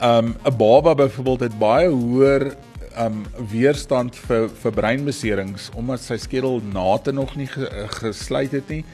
Um 0.00 0.34
'n 0.44 0.56
baba 0.56 0.94
byvoorbeeld 0.94 1.40
het 1.40 1.58
baie 1.58 1.88
hoër 1.88 2.54
um 2.98 3.24
weerstand 3.50 4.16
vir 4.16 4.48
vir 4.48 4.72
breinbeserings 4.72 5.70
omdat 5.76 6.00
sy 6.00 6.16
skedel 6.16 6.60
nate 6.72 7.12
nog 7.12 7.36
nie 7.36 7.48
gesluit 8.00 8.52
het 8.52 8.68
nie 8.68 8.84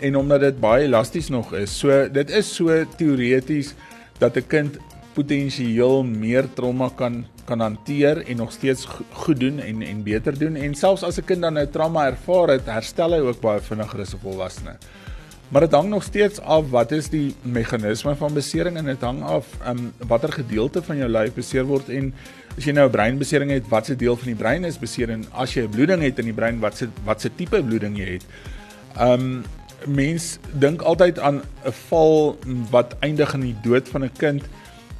en 0.00 0.16
omdat 0.16 0.40
dit 0.40 0.60
baie 0.60 0.84
elasties 0.84 1.28
nog 1.28 1.54
is. 1.54 1.78
So 1.78 2.08
dit 2.08 2.30
is 2.30 2.54
so 2.54 2.84
teoreties 2.96 3.74
dat 4.18 4.36
'n 4.36 4.46
kind 4.46 4.78
potensieel 5.14 6.02
meer 6.04 6.48
trauma 6.54 6.90
kan 6.94 7.24
kan 7.44 7.60
hanteer 7.60 8.22
en 8.26 8.36
nog 8.36 8.52
steeds 8.52 8.86
goed 9.12 9.40
doen 9.40 9.58
en 9.58 9.82
en 9.82 10.02
beter 10.02 10.38
doen 10.38 10.56
en 10.56 10.74
selfs 10.74 11.02
as 11.02 11.18
'n 11.18 11.24
kind 11.24 11.42
dan 11.42 11.52
nou 11.52 11.66
trauma 11.66 12.06
ervaar 12.06 12.48
het, 12.48 12.66
herstel 12.66 13.12
hy 13.12 13.20
ook 13.20 13.40
baie 13.40 13.60
vinniger 13.60 14.00
as 14.00 14.14
'n 14.14 14.18
volwassene. 14.22 14.76
Maar 15.48 15.60
dit 15.60 15.72
hang 15.72 15.88
nog 15.88 16.02
steeds 16.02 16.40
af 16.40 16.70
wat 16.70 16.92
is 16.92 17.08
die 17.08 17.34
meganisme 17.42 18.14
van 18.16 18.34
besering 18.34 18.76
en 18.76 18.84
dit 18.84 19.00
hang 19.00 19.22
af 19.22 19.46
um 19.68 19.92
watter 20.08 20.32
gedeelte 20.32 20.82
van 20.82 20.96
jou 20.96 21.08
lyf 21.10 21.34
beseer 21.34 21.64
word 21.64 21.88
en 21.88 22.14
as 22.56 22.64
jy 22.64 22.72
nou 22.72 22.86
'n 22.86 22.90
breinbesering 22.90 23.50
het, 23.50 23.68
watse 23.68 23.96
deel 23.96 24.16
van 24.16 24.26
die 24.26 24.34
brein 24.34 24.64
is 24.64 24.78
beseer 24.78 25.10
en 25.10 25.24
as 25.32 25.54
jy 25.54 25.62
'n 25.62 25.68
bloeding 25.68 26.02
het 26.02 26.18
in 26.18 26.24
die 26.24 26.34
brein, 26.34 26.60
watse 26.60 26.88
watse 27.04 27.30
tipe 27.34 27.62
bloeding 27.62 27.98
jy 27.98 28.12
het. 28.12 28.24
Um 29.00 29.44
mens 29.86 30.38
dink 30.52 30.82
altyd 30.82 31.18
aan 31.18 31.42
'n 31.64 31.72
val 31.88 32.38
wat 32.70 32.96
eindig 33.00 33.34
in 33.34 33.40
die 33.40 33.56
dood 33.62 33.88
van 33.88 34.04
'n 34.04 34.12
kind 34.18 34.42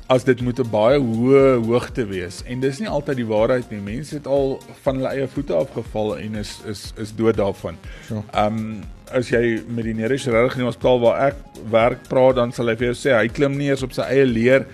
as 0.06 0.24
dit 0.24 0.40
moet 0.40 0.58
'n 0.58 0.70
baie 0.70 0.98
hoë 0.98 1.64
hoogte 1.64 2.06
wees 2.06 2.42
en 2.46 2.60
dis 2.60 2.78
nie 2.78 2.88
altyd 2.88 3.16
die 3.16 3.26
waarheid 3.26 3.70
nie. 3.70 3.80
Mense 3.80 4.14
het 4.14 4.26
al 4.26 4.60
van 4.82 4.96
hulle 4.96 5.08
eie 5.08 5.28
voete 5.28 5.54
afgeval 5.54 6.18
en 6.18 6.34
is 6.34 6.60
is 6.66 6.92
is 6.96 7.14
dood 7.14 7.36
daarvan. 7.36 7.76
Ehm 7.76 8.08
so. 8.08 8.24
um, 8.38 8.82
as 9.12 9.28
jy 9.28 9.62
met 9.68 9.84
die 9.84 9.94
neurochirurg 9.94 10.54
in 10.56 10.58
die 10.58 10.68
hospitaal 10.68 11.00
waar 11.00 11.26
ek 11.28 11.36
werk 11.70 12.08
praat 12.08 12.38
dan 12.40 12.52
sal 12.52 12.70
hy 12.70 12.76
vir 12.80 12.92
jou 12.92 12.96
sê 12.96 13.12
hy 13.16 13.28
klim 13.28 13.58
nie 13.58 13.68
eens 13.68 13.82
op 13.82 13.92
sy 13.92 14.02
eie 14.02 14.24
leer 14.24 14.66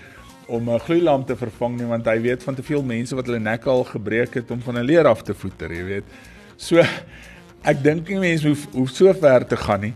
om 0.47 0.69
'n 0.69 0.79
gloeilamp 0.79 1.27
te 1.27 1.35
vervang 1.35 1.77
nie 1.77 1.85
want 1.85 2.05
hy 2.05 2.19
weet 2.21 2.43
van 2.43 2.55
te 2.55 2.63
veel 2.63 2.83
mense 2.83 3.15
wat 3.15 3.25
hulle 3.25 3.39
nek 3.39 3.65
al 3.67 3.83
gebreek 3.83 4.33
het 4.33 4.51
om 4.51 4.61
van 4.61 4.77
'n 4.77 4.85
leer 4.85 5.07
af 5.07 5.23
te 5.23 5.33
voeter, 5.33 5.71
jy 5.71 5.83
weet. 5.83 6.03
So 6.57 6.81
ek 7.63 7.83
dink 7.83 8.09
nie 8.09 8.19
mense 8.19 8.47
hoef 8.47 8.67
hoef 8.73 8.91
so 8.95 9.13
ver 9.13 9.45
te 9.47 9.57
gaan 9.57 9.81
nie. 9.81 9.93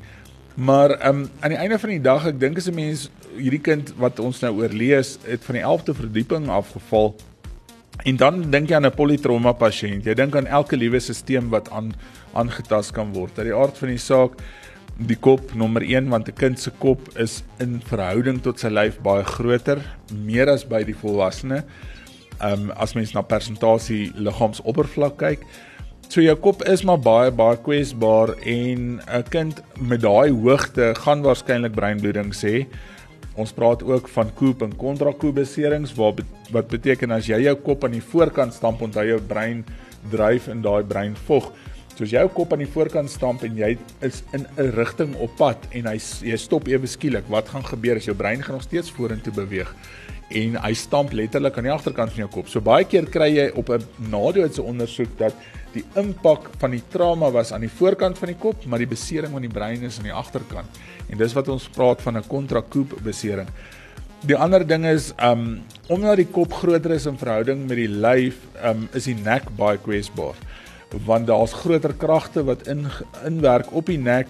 Maar 0.56 1.08
um, 1.08 1.30
aan 1.42 1.50
die 1.50 1.58
einde 1.58 1.80
van 1.80 1.90
die 1.90 2.02
dag, 2.02 2.26
ek 2.30 2.40
dink 2.40 2.58
as 2.58 2.70
'n 2.70 2.76
mens 2.76 3.10
hierdie 3.38 3.62
kind 3.62 3.94
wat 3.98 4.20
ons 4.20 4.42
nou 4.42 4.54
oorlees, 4.62 5.18
het 5.26 5.44
van 5.44 5.56
die 5.56 5.64
11de 5.64 5.94
verdieping 5.94 6.50
afgeval. 6.50 7.16
En 8.06 8.16
dan 8.18 8.52
dink 8.52 8.70
jy 8.70 8.76
aan 8.76 8.86
'n 8.86 8.94
polytrauma 8.94 9.54
pasiënt. 9.54 10.06
Jy 10.06 10.14
dink 10.14 10.36
aan 10.36 10.48
elke 10.48 10.78
liewe 10.78 11.00
stelsel 11.00 11.50
wat 11.50 11.70
aan 11.70 11.94
aangetast 12.34 12.92
kan 12.92 13.14
word. 13.14 13.36
Dat 13.36 13.46
die 13.46 13.56
aard 13.56 13.78
van 13.78 13.90
die 13.90 13.98
saak 13.98 14.32
die 14.98 15.18
kop 15.18 15.54
nommer 15.54 15.82
1 15.82 16.10
want 16.10 16.28
'n 16.28 16.34
kind 16.34 16.60
se 16.60 16.72
kop 16.80 17.00
is 17.18 17.44
in 17.60 17.82
verhouding 17.82 18.42
tot 18.42 18.60
sy 18.60 18.68
lyf 18.68 19.00
baie 19.02 19.24
groter, 19.24 19.82
meer 20.12 20.50
as 20.50 20.64
by 20.64 20.84
die 20.84 20.96
volwassene. 20.96 21.64
Ehm 22.42 22.70
um, 22.70 22.72
as 22.72 22.94
mens 22.94 23.14
na 23.14 23.22
persentasie 23.22 24.12
liggaamsoppervlak 24.16 25.18
kyk, 25.18 25.40
So 26.10 26.22
jou 26.22 26.36
kop 26.38 26.62
is 26.70 26.84
maar 26.86 27.00
baie 27.02 27.32
baie 27.34 27.58
kwesbaar 27.58 28.36
en 28.46 29.02
'n 29.02 29.24
kind 29.30 29.62
met 29.80 30.02
daai 30.02 30.32
hoogte 30.32 30.94
gaan 30.96 31.22
waarskynlik 31.22 31.74
breinbloedings 31.74 32.44
hê. 32.44 32.68
Ons 33.36 33.52
praat 33.52 33.84
ook 33.84 34.08
van 34.08 34.34
koop 34.34 34.62
en 34.62 34.76
kontrakoop 34.76 35.36
beserings 35.36 35.94
waar 35.96 36.14
wat 36.52 36.68
beteken 36.68 37.12
as 37.12 37.26
jy 37.28 37.42
jou 37.42 37.56
kop 37.56 37.84
aan 37.84 37.92
die 37.92 38.08
voorkant 38.12 38.54
stamp 38.54 38.82
onthou 38.82 39.06
jou 39.06 39.20
brein 39.22 39.66
dryf 40.12 40.48
in 40.48 40.62
daai 40.62 40.84
breinvog. 40.84 41.52
So 41.96 42.04
as 42.04 42.12
jou 42.12 42.28
kop 42.30 42.54
aan 42.54 42.60
die 42.60 42.74
voorkant 42.74 43.10
stamp 43.10 43.44
en 43.44 43.58
jy 43.58 43.78
is 44.02 44.24
in 44.34 44.46
'n 44.58 44.72
rigting 44.76 45.16
op 45.16 45.36
pad 45.38 45.58
en 45.72 45.86
hy 45.86 45.98
jy 46.22 46.38
stop 46.38 46.68
ewe 46.68 46.88
skielik, 46.88 47.28
wat 47.30 47.50
gaan 47.50 47.64
gebeur 47.64 47.96
as 47.96 48.06
jou 48.06 48.16
brein 48.16 48.42
gaan 48.42 48.56
nog 48.56 48.64
steeds 48.64 48.92
vorentoe 48.92 49.34
beweeg? 49.34 49.76
En 50.34 50.56
hy 50.64 50.74
stamp 50.78 51.14
letterlik 51.14 51.58
aan 51.58 51.68
die 51.68 51.74
agterkant 51.74 52.14
van 52.14 52.24
jou 52.26 52.30
kop. 52.38 52.50
So 52.50 52.62
baie 52.64 52.86
keer 52.90 53.06
kry 53.12 53.30
jy 53.36 53.50
op 53.56 53.70
'n 53.70 53.86
nadoetse 54.10 54.62
ondersoek 54.62 55.18
dat 55.18 55.36
die 55.74 55.84
impak 55.96 56.50
van 56.60 56.72
die 56.72 56.84
trauma 56.90 57.32
was 57.32 57.52
aan 57.52 57.62
die 57.62 57.70
voorkant 57.70 58.18
van 58.18 58.28
die 58.28 58.38
kop, 58.40 58.66
maar 58.66 58.80
die 58.80 58.88
besering 58.88 59.32
van 59.32 59.42
die 59.42 59.54
brein 59.54 59.84
is 59.84 59.98
aan 59.98 60.10
die 60.10 60.14
agterkant. 60.14 60.70
En 61.10 61.18
dis 61.18 61.34
wat 61.34 61.48
ons 61.48 61.70
praat 61.70 62.02
van 62.02 62.18
'n 62.18 62.28
kontrakoop 62.28 62.94
besering. 63.04 63.48
Die 64.26 64.36
ander 64.36 64.68
ding 64.68 64.86
is 64.86 65.14
um 65.22 65.62
omdat 65.88 66.18
die 66.18 66.32
kop 66.32 66.54
groter 66.54 66.92
is 66.92 67.06
in 67.06 67.18
verhouding 67.18 67.68
met 67.68 67.78
die 67.78 67.90
lyf, 67.90 68.36
um 68.64 68.90
is 68.94 69.04
die 69.04 69.16
nek 69.16 69.44
baie 69.56 69.78
kwesbaar 69.78 70.36
want 71.06 71.28
daar's 71.28 71.54
groter 71.54 71.94
kragte 71.94 72.44
wat 72.44 72.68
in 72.68 72.86
inwerk 73.26 73.72
op 73.74 73.90
die 73.90 73.98
nek 73.98 74.28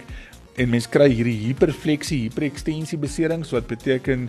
en 0.56 0.70
mens 0.70 0.86
kry 0.90 1.10
hierdie 1.10 1.48
hiperfleksie, 1.48 2.28
hiperekstensie 2.28 2.98
beserings 3.02 3.52
wat 3.56 3.68
beteken 3.68 4.28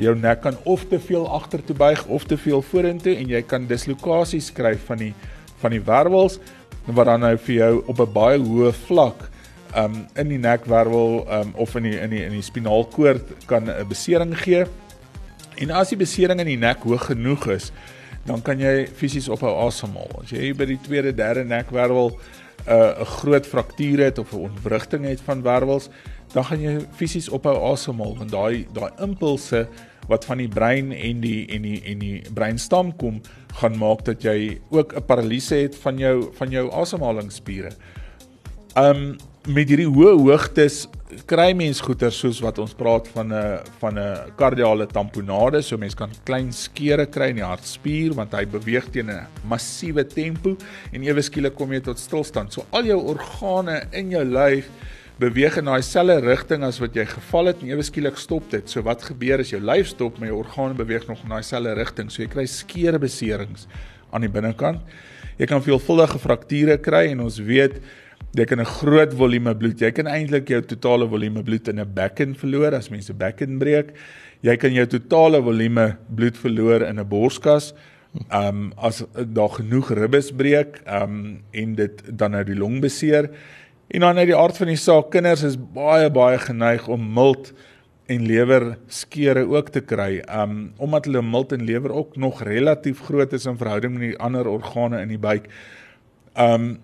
jou 0.00 0.14
nek 0.16 0.40
kan 0.44 0.56
of 0.64 0.86
te 0.88 0.98
veel 0.98 1.26
agtertoe 1.28 1.76
buig 1.76 2.04
of 2.06 2.24
te 2.24 2.38
veel 2.40 2.62
vorentoe 2.62 3.16
en 3.16 3.28
jy 3.28 3.42
kan 3.42 3.68
dislokasies 3.68 4.52
kry 4.56 4.76
van 4.88 5.02
die 5.04 5.14
van 5.60 5.72
die 5.72 5.80
wervels 5.80 6.38
wat 6.86 7.08
dan 7.08 7.24
nou 7.24 7.36
vir 7.36 7.54
jou 7.54 7.72
op 7.86 8.00
'n 8.00 8.12
baie 8.12 8.38
hoë 8.38 8.72
vlak 8.86 9.30
um 9.76 10.06
in 10.16 10.28
die 10.28 10.38
nekwervel 10.38 11.26
um 11.28 11.52
of 11.54 11.74
in 11.76 11.82
die 11.82 11.98
in 12.00 12.10
die 12.10 12.24
in 12.24 12.32
die 12.32 12.42
spinaalkoord 12.42 13.46
kan 13.46 13.68
'n 13.68 13.88
besering 13.88 14.36
gee. 14.38 14.64
En 15.56 15.70
as 15.70 15.88
die 15.88 15.96
besering 15.98 16.40
in 16.40 16.46
die 16.46 16.56
nek 16.56 16.82
hoog 16.82 17.06
genoeg 17.06 17.46
is, 17.48 17.72
dan 18.24 18.42
kan 18.42 18.58
jy 18.58 18.86
fisies 18.86 19.28
ophou 19.28 19.66
asemhaal. 19.66 20.22
As 20.22 20.30
jy 20.30 20.52
by 20.54 20.64
die 20.64 20.80
tweede, 20.82 21.14
derde 21.14 21.44
nekwervel 21.44 22.18
'n 22.66 22.72
uh, 22.72 23.00
groot 23.00 23.46
fraktuur 23.46 23.98
het 24.04 24.18
of 24.18 24.32
'n 24.32 24.36
ontwrigting 24.50 25.04
het 25.04 25.20
van 25.20 25.42
wervels, 25.42 25.88
dan 26.32 26.44
gaan 26.44 26.60
jy 26.60 26.80
fisies 26.92 27.28
ophou 27.28 27.72
asemhaal 27.72 28.16
want 28.16 28.30
daai 28.30 28.66
daai 28.72 28.90
impulse 28.98 29.68
wat 30.08 30.24
van 30.24 30.38
die 30.38 30.48
brein 30.48 30.92
en 30.92 31.20
die 31.20 31.46
en 31.46 31.62
die 31.62 31.82
en 31.84 31.98
die 31.98 32.22
breinstam 32.34 32.96
kom, 32.96 33.20
gaan 33.60 33.78
maak 33.78 34.04
dat 34.04 34.22
jy 34.22 34.60
ook 34.70 34.94
'n 34.94 35.04
paralise 35.04 35.54
het 35.54 35.76
van 35.76 35.98
jou 35.98 36.30
van 36.32 36.50
jou 36.50 36.70
asemhalingsspiere. 36.72 37.70
Um 38.76 39.16
met 39.46 39.68
hierdie 39.70 39.86
hoë 39.86 40.16
hoogtes 40.18 40.86
kry 41.30 41.52
mens 41.54 41.78
goeie 41.84 42.08
soos 42.10 42.40
wat 42.42 42.58
ons 42.58 42.72
praat 42.74 43.06
van 43.14 43.32
'n 43.32 43.60
van 43.80 43.98
'n 43.98 44.32
kardiale 44.36 44.86
tamponade, 44.86 45.62
so 45.62 45.76
mens 45.78 45.94
kan 45.94 46.10
klein 46.24 46.52
skeure 46.52 47.06
kry 47.06 47.28
in 47.30 47.36
die 47.36 47.44
hartspier 47.44 48.12
want 48.14 48.32
hy 48.32 48.44
beweeg 48.44 48.90
teen 48.90 49.10
'n 49.10 49.26
massiewe 49.44 50.04
tempo 50.04 50.56
en 50.92 51.02
ewe 51.02 51.22
skielik 51.22 51.54
kom 51.54 51.72
jy 51.72 51.80
tot 51.80 51.98
stilstand. 51.98 52.52
So 52.52 52.66
al 52.72 52.84
jou 52.84 52.98
organe 52.98 53.86
in 53.92 54.10
jou 54.10 54.24
lyf 54.24 54.68
beweeg 55.18 55.58
in 55.58 55.64
daai 55.64 55.82
selfde 55.82 56.20
rigting 56.26 56.64
as 56.64 56.80
wat 56.80 56.94
jy 56.94 57.06
geval 57.06 57.46
het 57.46 57.62
en 57.62 57.68
ewe 57.68 57.82
skielik 57.82 58.18
stop 58.18 58.50
dit. 58.50 58.68
So 58.68 58.82
wat 58.82 59.02
gebeur 59.02 59.38
as 59.40 59.50
jou 59.50 59.60
lyf 59.60 59.86
stop, 59.86 60.18
maar 60.18 60.28
jou 60.28 60.44
organe 60.44 60.74
beweeg 60.74 61.06
nog 61.06 61.22
in 61.22 61.28
daai 61.28 61.42
selfde 61.42 61.74
rigting. 61.74 62.10
So 62.10 62.22
jy 62.22 62.28
kry 62.28 62.46
skeure 62.46 62.98
beserings 62.98 63.68
aan 64.10 64.22
die 64.22 64.28
binnekant. 64.28 64.80
Jy 65.38 65.46
kan 65.46 65.62
veelvuldige 65.62 66.18
frakture 66.18 66.78
kry 66.78 67.10
en 67.12 67.20
ons 67.20 67.38
weet 67.38 67.80
jy 68.36 68.44
kan 68.44 68.60
'n 68.60 68.64
groot 68.64 69.12
volume 69.14 69.54
bloed. 69.54 69.80
Jy 69.80 69.92
kan 69.92 70.06
eintlik 70.06 70.48
jou 70.48 70.60
totale 70.60 71.08
volume 71.08 71.42
bloed 71.42 71.68
in 71.68 71.80
'n 71.80 71.94
bekken 71.94 72.34
verloor 72.34 72.74
as 72.74 72.90
mense 72.90 73.12
bekken 73.12 73.58
breek. 73.58 73.96
Jy 74.42 74.56
kan 74.56 74.72
jou 74.72 74.86
totale 74.86 75.42
volume 75.42 75.96
bloed 76.14 76.36
verloor 76.36 76.82
in 76.82 76.98
'n 76.98 77.08
borskas. 77.08 77.72
Um 78.32 78.72
as 78.76 79.04
daar 79.14 79.48
genoeg 79.48 79.90
ribbes 79.90 80.32
breek, 80.32 80.80
um 80.86 81.42
en 81.52 81.74
dit 81.74 82.18
dan 82.18 82.30
nou 82.30 82.44
die 82.44 82.56
long 82.56 82.80
beseer. 82.80 83.30
En 83.88 84.00
dan 84.00 84.18
uit 84.18 84.26
die 84.26 84.36
aard 84.36 84.56
van 84.56 84.66
die 84.66 84.76
saak, 84.76 85.10
kinders 85.10 85.42
is 85.42 85.56
baie 85.56 86.10
baie 86.10 86.38
geneig 86.38 86.88
om 86.88 87.12
milt 87.14 87.52
en 88.06 88.26
lewer 88.26 88.78
skeure 88.86 89.46
ook 89.46 89.68
te 89.70 89.80
kry. 89.80 90.22
Um 90.28 90.72
omdat 90.76 91.04
hulle 91.04 91.22
milt 91.22 91.52
en 91.52 91.64
lewer 91.64 91.92
ook 91.92 92.16
nog 92.16 92.42
relatief 92.42 93.00
groot 93.00 93.32
is 93.32 93.46
in 93.46 93.58
verhouding 93.58 93.92
met 93.92 94.00
die 94.00 94.18
ander 94.18 94.48
organe 94.48 95.00
in 95.00 95.08
die 95.08 95.18
buik. 95.18 95.48
Um 96.34 96.78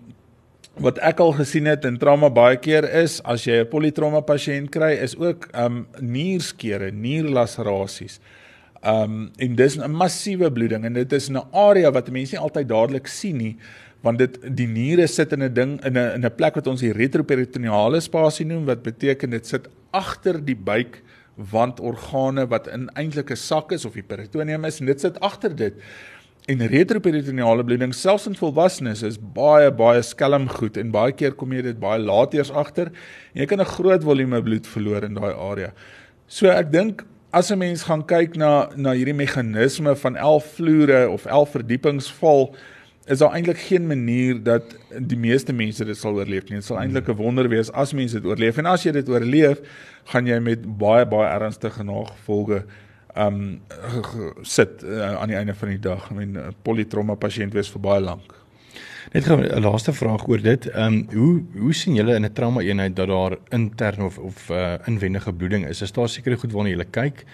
wat 0.81 0.97
ek 1.05 1.19
al 1.21 1.35
gesien 1.37 1.67
het 1.69 1.85
in 1.85 1.99
trauma 2.01 2.29
baie 2.33 2.57
keer 2.57 2.85
is 3.03 3.19
as 3.21 3.45
jy 3.45 3.61
'n 3.61 3.69
polytrauma 3.69 4.21
pasiënt 4.21 4.71
kry 4.71 4.93
is 4.97 5.15
ook 5.15 5.49
um 5.53 5.87
nierskeure, 5.99 6.91
nierlaserasies. 6.91 8.19
Um 8.81 9.31
en 9.37 9.55
dis 9.55 9.77
'n 9.77 9.91
massiewe 9.91 10.51
bloeding 10.51 10.85
en 10.85 10.93
dit 10.93 11.13
is 11.13 11.29
'n 11.29 11.37
area 11.53 11.91
wat 11.91 12.09
mense 12.09 12.35
nie 12.35 12.41
altyd 12.41 12.67
dadelik 12.67 13.07
sien 13.07 13.37
nie 13.37 13.57
want 14.03 14.19
dit 14.19 14.37
die 14.55 14.67
niere 14.67 15.07
sit 15.07 15.31
in 15.31 15.43
'n 15.43 15.53
ding 15.53 15.85
in 15.85 15.97
'n 15.97 16.15
in 16.15 16.25
'n 16.25 16.35
plek 16.35 16.55
wat 16.55 16.67
ons 16.67 16.81
die 16.81 16.91
retroperitoneale 16.91 18.01
spasie 18.01 18.45
noem 18.45 18.65
wat 18.65 18.83
beteken 18.83 19.29
dit 19.29 19.45
sit 19.45 19.67
agter 19.91 20.45
die 20.45 20.55
buik 20.55 21.01
want 21.35 21.79
organe 21.79 22.47
wat 22.47 22.67
in 22.67 22.89
eintlik 22.95 23.31
'n 23.31 23.35
sak 23.35 23.71
is 23.71 23.85
of 23.85 23.93
die 23.93 24.03
peritoneum 24.03 24.65
is 24.65 24.79
en 24.79 24.85
dit 24.85 24.99
sit 24.99 25.19
agter 25.19 25.55
dit. 25.55 25.73
En 26.45 26.59
retroperitoneale 26.67 27.63
bloeding 27.63 27.93
selfs 27.95 28.25
in 28.27 28.35
volwassenes 28.35 29.01
is 29.07 29.15
baie 29.15 29.69
baie 29.71 30.01
skelm 30.03 30.49
goed 30.51 30.75
en 30.81 30.89
baie 30.91 31.13
keer 31.15 31.37
kom 31.39 31.53
jy 31.55 31.61
dit 31.69 31.79
baie 31.79 32.01
laat 32.03 32.35
eers 32.35 32.51
agter 32.51 32.91
jy 33.31 33.47
kan 33.47 33.61
'n 33.63 33.73
groot 33.77 34.03
volume 34.03 34.41
bloed 34.43 34.67
verloor 34.67 35.05
in 35.07 35.13
daai 35.13 35.31
area. 35.31 35.71
So 36.27 36.49
ek 36.49 36.71
dink 36.71 37.05
as 37.31 37.51
'n 37.51 37.59
mens 37.59 37.83
gaan 37.83 38.03
kyk 38.03 38.35
na 38.35 38.67
na 38.75 38.91
hierdie 38.91 39.15
meganisme 39.15 39.95
van 39.95 40.17
11 40.17 40.45
vloere 40.55 41.09
of 41.09 41.25
11 41.25 41.49
verdiepingsval 41.49 42.55
is 43.07 43.19
daar 43.19 43.33
eintlik 43.35 43.57
geen 43.57 43.87
manier 43.87 44.43
dat 44.43 44.63
die 44.99 45.17
meeste 45.17 45.53
mense 45.53 45.85
dit 45.85 45.97
sal 45.97 46.15
oorleef 46.15 46.49
nie. 46.49 46.59
Dit 46.59 46.65
sal 46.65 46.79
eintlik 46.79 47.07
'n 47.07 47.15
wonder 47.15 47.47
wees 47.47 47.71
as 47.71 47.93
mense 47.93 48.19
dit 48.19 48.25
oorleef 48.25 48.57
en 48.57 48.65
as 48.65 48.83
jy 48.83 48.91
dit 48.91 49.09
oorleef, 49.09 49.59
gaan 50.11 50.27
jy 50.27 50.39
met 50.39 50.77
baie 50.77 51.05
baie 51.05 51.39
ernstige 51.39 51.83
nagevolge 51.83 52.65
um 53.15 53.61
sit 54.41 54.83
uh, 54.83 55.15
aan 55.21 55.27
die 55.27 55.37
einde 55.37 55.53
van 55.53 55.69
die 55.69 55.79
dag. 55.79 56.09
I 56.11 56.13
mean 56.13 56.37
'n 56.37 56.55
polytrauma 56.61 57.15
pasiënt 57.15 57.53
wees 57.53 57.69
vir 57.69 57.81
baie 57.81 58.01
lank. 58.01 58.33
Net 59.13 59.29
'n 59.29 59.61
laaste 59.61 59.93
vraag 59.93 60.27
oor 60.27 60.41
dit. 60.41 60.69
Um 60.75 61.07
hoe 61.13 61.43
hoe 61.59 61.73
sien 61.73 61.95
julle 61.95 62.15
in 62.15 62.25
'n 62.25 62.33
trauma 62.33 62.61
eenheid 62.61 62.95
dat 62.95 63.07
daar 63.07 63.37
intern 63.49 64.03
of 64.03 64.17
of 64.17 64.49
uh, 64.49 64.75
inwendige 64.85 65.33
bloeding 65.33 65.67
is? 65.67 65.81
Is 65.81 65.91
daar 65.91 66.09
sekere 66.09 66.37
goed 66.37 66.51
waarna 66.51 66.69
julle 66.69 66.89
kyk? 66.89 67.25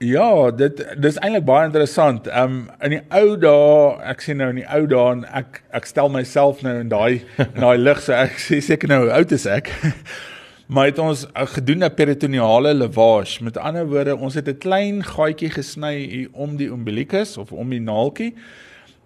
Ja, 0.00 0.50
dit 0.50 0.78
dis 0.96 1.18
eintlik 1.20 1.44
baie 1.44 1.66
interessant. 1.66 2.24
Um, 2.32 2.70
in 2.80 2.94
die 2.94 3.00
ou 3.12 3.36
dae, 3.36 3.98
ek 4.08 4.22
sê 4.24 4.32
nou 4.32 4.48
in 4.48 4.62
die 4.62 4.68
ou 4.72 4.86
dae 4.88 5.10
en 5.12 5.26
ek 5.28 5.60
ek 5.76 5.88
stel 5.90 6.08
myself 6.08 6.62
nou 6.64 6.72
in 6.80 6.88
daai 6.88 7.20
in 7.36 7.60
daai 7.60 7.76
lig 7.86 8.00
so 8.00 8.16
ek 8.16 8.40
sê 8.40 8.62
seker 8.64 8.88
nou 8.88 9.02
hoe 9.02 9.12
oud 9.18 9.32
is 9.36 9.44
ek. 9.46 9.68
maar 10.70 10.86
het 10.86 10.98
ons 11.02 11.24
uh, 11.26 11.46
gedoen 11.50 11.84
'n 11.84 11.94
peritoneale 11.94 12.74
lavage. 12.74 13.42
Met 13.44 13.56
ander 13.56 13.86
woorde, 13.88 14.16
ons 14.16 14.34
het 14.34 14.48
'n 14.48 14.58
klein 14.58 15.04
gaatjie 15.04 15.50
gesny 15.50 16.28
om 16.32 16.56
die 16.56 16.68
umbilicus 16.68 17.36
of 17.36 17.52
om 17.52 17.68
die 17.68 17.80
naaltjie 17.80 18.34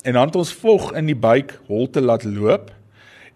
en 0.03 0.13
dan 0.13 0.27
het 0.27 0.37
ons 0.37 0.53
vog 0.53 0.93
in 0.93 1.07
die 1.07 1.17
buik 1.17 1.61
holte 1.67 2.01
laat 2.01 2.25
loop 2.25 2.73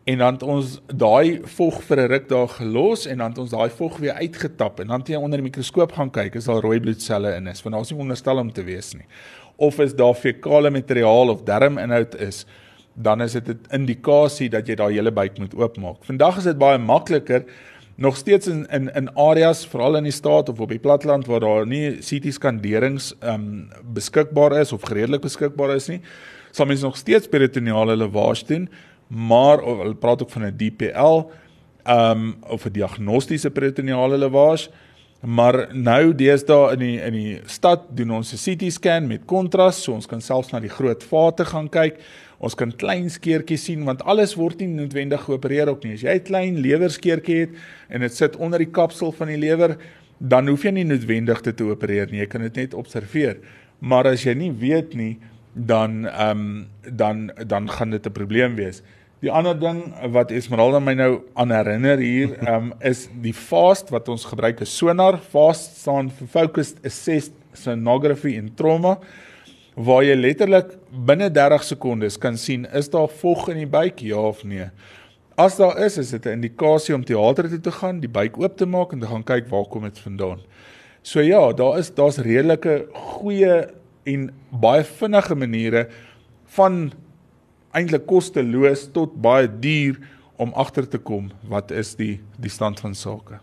en 0.04 0.18
dan 0.18 0.32
het 0.32 0.42
ons 0.42 0.80
daai 0.86 1.40
vog 1.44 1.82
vir 1.82 1.98
'n 2.00 2.08
ruk 2.08 2.28
daar 2.28 2.48
gelos 2.48 3.06
en 3.06 3.18
dan 3.18 3.28
het 3.28 3.38
ons 3.38 3.50
daai 3.50 3.70
vog 3.70 3.96
weer 3.96 4.12
uitgetap 4.12 4.80
en 4.80 4.86
dan 4.86 4.98
het 4.98 5.08
jy 5.08 5.16
onder 5.16 5.38
die 5.38 5.48
mikroskoop 5.48 5.92
gaan 5.92 6.10
kyk 6.10 6.34
is 6.34 6.44
daar 6.44 6.60
rooi 6.60 6.80
bloedselle 6.80 7.34
in 7.34 7.46
is 7.46 7.62
want 7.62 7.74
daar's 7.74 7.90
nie 7.90 8.00
onderstel 8.00 8.38
om 8.38 8.52
te 8.52 8.64
wees 8.64 8.94
nie 8.94 9.06
of 9.56 9.78
is 9.78 9.94
daar 9.94 10.14
fekale 10.14 10.70
materiaal 10.70 11.28
of 11.28 11.42
darminhoud 11.42 12.20
is 12.20 12.46
dan 12.94 13.22
is 13.22 13.32
dit 13.32 13.48
'n 13.48 13.60
indikasie 13.70 14.48
dat 14.48 14.66
jy 14.66 14.74
daai 14.74 14.94
hele 14.94 15.10
buik 15.10 15.38
moet 15.38 15.54
oopmaak. 15.54 16.04
Vandag 16.04 16.36
is 16.36 16.44
dit 16.44 16.58
baie 16.58 16.78
makliker 16.78 17.44
nog 17.98 18.16
steeds 18.16 18.46
in 18.46 18.66
in 18.70 18.90
in 18.94 19.10
areas 19.14 19.64
veral 19.66 19.96
in 19.98 20.06
die 20.06 20.14
staat 20.14 20.48
of 20.48 20.60
op 20.60 20.70
die 20.70 20.78
platteland 20.78 21.26
waar 21.26 21.40
daar 21.40 21.66
nie 21.66 21.98
CT 21.98 22.32
skanderings 22.34 23.10
ehm 23.18 23.34
um, 23.34 23.68
beskikbaar 23.94 24.54
is 24.60 24.72
of 24.72 24.86
redelik 24.88 25.20
beskikbaar 25.20 25.74
is 25.74 25.88
nie, 25.90 26.00
sal 26.50 26.66
mens 26.66 26.84
nog 26.86 26.96
steeds 26.96 27.28
peritoneale 27.28 27.96
lavage 27.96 28.46
doen, 28.46 28.68
maar 29.06 29.58
hulle 29.58 29.94
praat 29.94 30.22
ook 30.22 30.30
van 30.30 30.46
'n 30.46 30.56
DPL 30.56 31.26
ehm 31.82 32.10
um, 32.10 32.36
of 32.48 32.64
'n 32.64 32.72
diagnostiese 32.72 33.50
peritoneale 33.50 34.18
lavage. 34.18 34.70
Maar 35.20 35.74
nou 35.74 36.14
deesdae 36.14 36.72
in 36.72 36.78
die 36.78 37.00
in 37.02 37.12
die 37.12 37.40
stad 37.46 37.80
doen 37.90 38.10
ons 38.10 38.32
'n 38.32 38.38
CT 38.44 38.72
scan 38.72 39.06
met 39.06 39.24
kontras, 39.24 39.82
so 39.82 39.92
ons 39.92 40.06
kan 40.06 40.20
selfs 40.20 40.50
na 40.52 40.60
die 40.60 40.70
groot 40.70 41.04
vate 41.04 41.44
gaan 41.44 41.68
kyk. 41.68 41.98
Ons 42.38 42.54
kan 42.54 42.70
klein 42.70 43.08
skeertjies 43.10 43.64
sien 43.66 43.82
want 43.86 44.04
alles 44.06 44.36
word 44.38 44.60
nie 44.62 44.70
noodwendig 44.70 45.24
geopereer 45.26 45.70
ook 45.72 45.82
nie. 45.84 45.96
As 45.98 46.04
jy 46.06 46.14
'n 46.14 46.28
klein 46.28 46.60
lewerskeertjie 46.62 47.40
het 47.40 47.50
en 47.90 48.00
dit 48.00 48.14
sit 48.14 48.36
onder 48.36 48.58
die 48.58 48.70
kapsel 48.70 49.12
van 49.12 49.26
die 49.28 49.36
lewer, 49.36 49.76
dan 50.20 50.46
hoef 50.48 50.62
jy 50.62 50.70
nie 50.70 50.84
noodwendig 50.84 51.42
dit 51.42 51.56
te 51.56 51.64
opereer 51.64 52.10
nie. 52.10 52.20
Jy 52.20 52.26
kan 52.26 52.42
dit 52.42 52.54
net 52.56 52.74
observeer. 52.74 53.38
Maar 53.80 54.06
as 54.06 54.24
jy 54.24 54.34
nie 54.34 54.52
weet 54.52 54.94
nie, 54.94 55.18
dan 55.54 56.06
ehm 56.06 56.30
um, 56.30 56.66
dan 56.96 57.30
dan 57.46 57.68
gaan 57.68 57.90
dit 57.90 58.06
'n 58.06 58.12
probleem 58.12 58.54
wees. 58.54 58.82
Die 59.20 59.30
ander 59.30 59.58
ding 59.58 59.94
wat 60.12 60.30
Esmeralda 60.30 60.78
my 60.78 60.94
nou 60.94 61.22
aan 61.34 61.50
herinner 61.50 61.98
hier, 61.98 62.38
ehm 62.46 62.54
um, 62.54 62.72
is 62.80 63.08
die 63.22 63.34
FAST 63.34 63.90
wat 63.90 64.08
ons 64.08 64.24
gebruik 64.24 64.60
is 64.60 64.76
sonar. 64.76 65.18
FAST 65.18 65.76
staan 65.76 66.10
vir 66.10 66.28
Focused 66.28 66.76
Assessed 66.84 67.32
Sonography 67.52 68.36
in 68.36 68.54
Trauma 68.54 68.98
waar 69.78 70.02
jy 70.02 70.14
letterlik 70.18 70.72
binne 71.06 71.28
30 71.30 71.64
sekondes 71.68 72.16
kan 72.18 72.36
sien 72.40 72.66
is 72.74 72.90
daar 72.90 73.10
vog 73.20 73.46
in 73.52 73.60
die 73.62 73.70
buik 73.70 74.02
ja 74.02 74.18
of 74.30 74.42
nee. 74.44 74.66
As 75.38 75.54
daar 75.56 75.78
is, 75.84 75.98
is 75.98 76.10
dit 76.10 76.26
'n 76.26 76.40
indikasie 76.42 76.94
om 76.94 77.04
teater 77.04 77.48
toe 77.48 77.60
te 77.60 77.70
gaan, 77.70 78.00
die 78.00 78.10
buik 78.10 78.38
oop 78.38 78.56
te 78.56 78.66
maak 78.66 78.92
en 78.92 79.00
te 79.00 79.06
gaan 79.06 79.22
kyk 79.22 79.46
waar 79.48 79.64
kom 79.70 79.82
dit 79.82 79.98
vandaan. 79.98 80.40
So 81.02 81.20
ja, 81.20 81.52
daar 81.52 81.78
is 81.78 81.94
daar's 81.94 82.18
redelike 82.18 82.86
goeie 82.92 83.68
en 84.04 84.30
baie 84.50 84.84
vinnige 84.84 85.34
maniere 85.34 85.88
van 86.44 86.92
eintlik 87.70 88.06
kosteloos 88.06 88.88
tot 88.92 89.14
baie 89.14 89.48
duur 89.60 89.98
om 90.36 90.52
agter 90.54 90.88
te 90.88 90.98
kom 90.98 91.30
wat 91.48 91.70
is 91.70 91.94
die 91.94 92.20
die 92.36 92.50
stand 92.50 92.80
van 92.80 92.94
sake. 92.94 93.38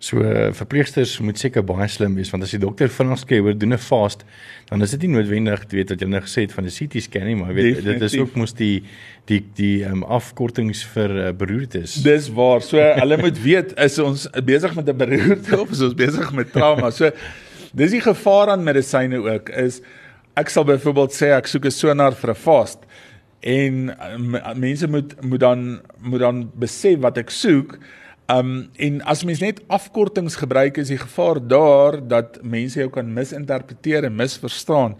So 0.00 0.22
uh, 0.24 0.48
verpleegsters 0.56 1.18
moet 1.20 1.36
seker 1.36 1.60
baie 1.68 1.84
slim 1.92 2.14
wees 2.16 2.30
want 2.32 2.46
as 2.46 2.54
die 2.54 2.60
dokter 2.62 2.88
vinnig 2.88 3.20
sê 3.20 3.36
oor 3.44 3.52
doen 3.52 3.74
'n 3.76 3.78
fast, 3.78 4.24
dan 4.70 4.80
is 4.80 4.94
dit 4.96 5.02
nie 5.04 5.12
noodwendig 5.12 5.66
weet 5.68 5.92
wat 5.92 6.00
jy 6.00 6.08
nou 6.08 6.22
gesê 6.24 6.46
het 6.46 6.54
van 6.56 6.64
'n 6.64 6.72
CT 6.72 7.02
scan 7.04 7.26
nie, 7.28 7.36
maar 7.36 7.52
weet 7.52 7.76
Definitief. 7.76 8.00
dit 8.00 8.02
is 8.08 8.18
ook 8.18 8.36
mos 8.36 8.54
die 8.54 8.82
die 9.28 9.44
die 9.54 9.84
um, 9.84 10.02
afkortings 10.02 10.82
vir 10.94 11.10
uh, 11.10 11.32
beroertes. 11.36 12.00
Dis 12.02 12.30
waar. 12.32 12.62
So 12.62 12.80
hulle 12.80 13.20
moet 13.20 13.42
weet 13.42 13.76
is 13.76 13.98
ons 13.98 14.26
besig 14.44 14.74
met 14.74 14.88
'n 14.88 14.96
beroerte 14.96 15.60
of 15.60 15.70
is 15.70 15.82
ons 15.82 15.94
besig 15.94 16.32
met 16.32 16.52
trauma. 16.52 16.90
So 16.90 17.10
dis 17.74 17.90
die 17.90 18.00
gevaar 18.00 18.56
aan 18.56 18.64
medisyne 18.64 19.20
ook 19.20 19.50
is 19.50 19.82
ek 20.34 20.48
sal 20.48 20.64
byvoorbeeld 20.64 21.12
sê 21.12 21.36
ek 21.36 21.46
soek 21.46 21.66
'n 21.66 21.70
sonar 21.70 22.16
vir 22.16 22.30
'n 22.30 22.40
fast 22.40 22.88
en 23.40 23.92
uh, 23.92 24.54
mense 24.54 24.88
moet 24.88 25.12
moet 25.22 25.40
dan 25.40 25.80
moet 26.00 26.20
dan 26.20 26.50
besef 26.54 27.00
wat 27.00 27.18
ek 27.18 27.30
soek 27.30 27.78
Um 28.30 28.68
en 28.76 29.00
as 29.08 29.24
mens 29.24 29.40
net 29.42 29.62
afkortings 29.66 30.36
gebruik 30.38 30.76
is 30.78 30.90
die 30.92 31.00
gevaar 31.00 31.40
daar 31.40 31.96
dat 32.08 32.38
mense 32.42 32.78
jou 32.78 32.90
kan 32.92 33.08
misinterpreteer 33.12 34.06
en 34.06 34.14
misverstaan 34.14 34.94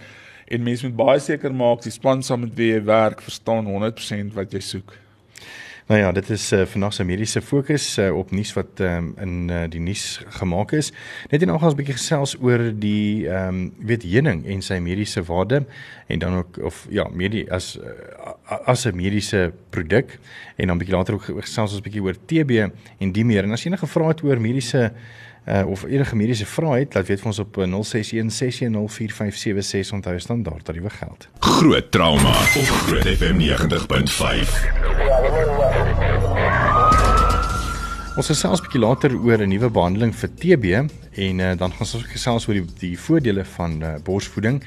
en 0.51 0.64
mense 0.66 0.87
moet 0.88 0.97
baie 0.99 1.21
seker 1.23 1.55
maak 1.55 1.85
die 1.85 1.95
span 1.95 2.25
saam 2.27 2.43
met 2.47 2.57
wie 2.59 2.73
jy 2.73 2.81
werk 2.88 3.23
verstaan 3.23 3.69
100% 3.71 4.35
wat 4.35 4.57
jy 4.57 4.62
soek. 4.64 4.97
Nou 5.90 6.03
ja, 6.03 6.12
dit 6.12 6.31
is 6.31 6.53
uh, 6.53 6.62
vandag 6.70 6.92
se 6.94 7.05
mediese 7.05 7.40
fokus 7.42 7.98
uh, 7.98 8.12
op 8.14 8.31
nuus 8.31 8.53
wat 8.55 8.79
um, 8.79 9.09
in 9.18 9.48
uh, 9.50 9.64
die 9.68 9.81
nuus 9.83 10.20
gemaak 10.38 10.70
is. 10.79 10.92
Net 11.33 11.42
en 11.42 11.50
nogals 11.50 11.74
'n 11.74 11.81
bietjie 11.81 11.96
gesels 11.96 12.37
oor 12.38 12.62
die 12.79 13.26
ehm 13.26 13.48
um, 13.48 13.72
weet 13.90 14.07
heuning 14.07 14.46
en 14.46 14.62
sy 14.62 14.79
mediese 14.79 15.24
waarde 15.26 15.64
en 16.07 16.18
dan 16.18 16.35
ook 16.35 16.61
of 16.62 16.87
ja, 16.90 17.09
medie 17.11 17.42
as 17.50 17.74
uh, 17.83 17.90
as 18.70 18.87
'n 18.87 18.94
mediese 18.94 19.53
produk 19.70 20.18
en 20.57 20.66
dan 20.66 20.79
bietjie 20.79 20.96
later 20.96 21.14
ook 21.14 21.26
gesels 21.42 21.74
ons 21.74 21.81
'n 21.81 21.83
bietjie 21.83 22.03
oor 22.03 22.16
TB 22.26 22.70
en 22.98 23.12
die 23.12 23.24
meer. 23.24 23.42
En 23.42 23.50
as 23.50 23.64
enige 23.64 23.87
vrae 23.87 24.09
het 24.09 24.22
oor 24.22 24.40
mediese 24.40 24.92
uh, 25.48 25.66
of 25.66 25.85
enige 25.85 26.16
mediese 26.16 26.46
vrae 26.46 26.79
het, 26.79 26.94
laat 26.94 27.07
weet 27.07 27.20
vir 27.20 27.26
ons 27.26 27.38
op 27.38 27.57
0616104576 27.59 27.64
onthou 29.92 30.18
standaard 30.18 30.64
tariewe 30.64 30.90
geld. 30.90 31.29
Groot 31.38 31.90
trauma 31.90 32.31
op 32.31 32.37
Groot 32.87 33.16
FM 33.16 33.38
90.5. 33.38 35.80
Ons 38.18 38.27
gesels 38.27 38.59
'n 38.59 38.64
bietjie 38.66 38.81
later 38.83 39.12
oor 39.14 39.38
'n 39.38 39.49
nuwe 39.49 39.70
behandeling 39.70 40.11
vir 40.11 40.31
TB 40.35 40.64
en 40.75 41.38
uh, 41.38 41.55
dan 41.55 41.70
gaan 41.70 41.87
ons 41.87 42.11
gesels 42.11 42.49
oor 42.49 42.57
die, 42.59 42.66
die 42.81 42.99
voordele 42.99 43.44
van 43.44 43.83
uh, 43.83 43.94
borsvoeding 44.03 44.59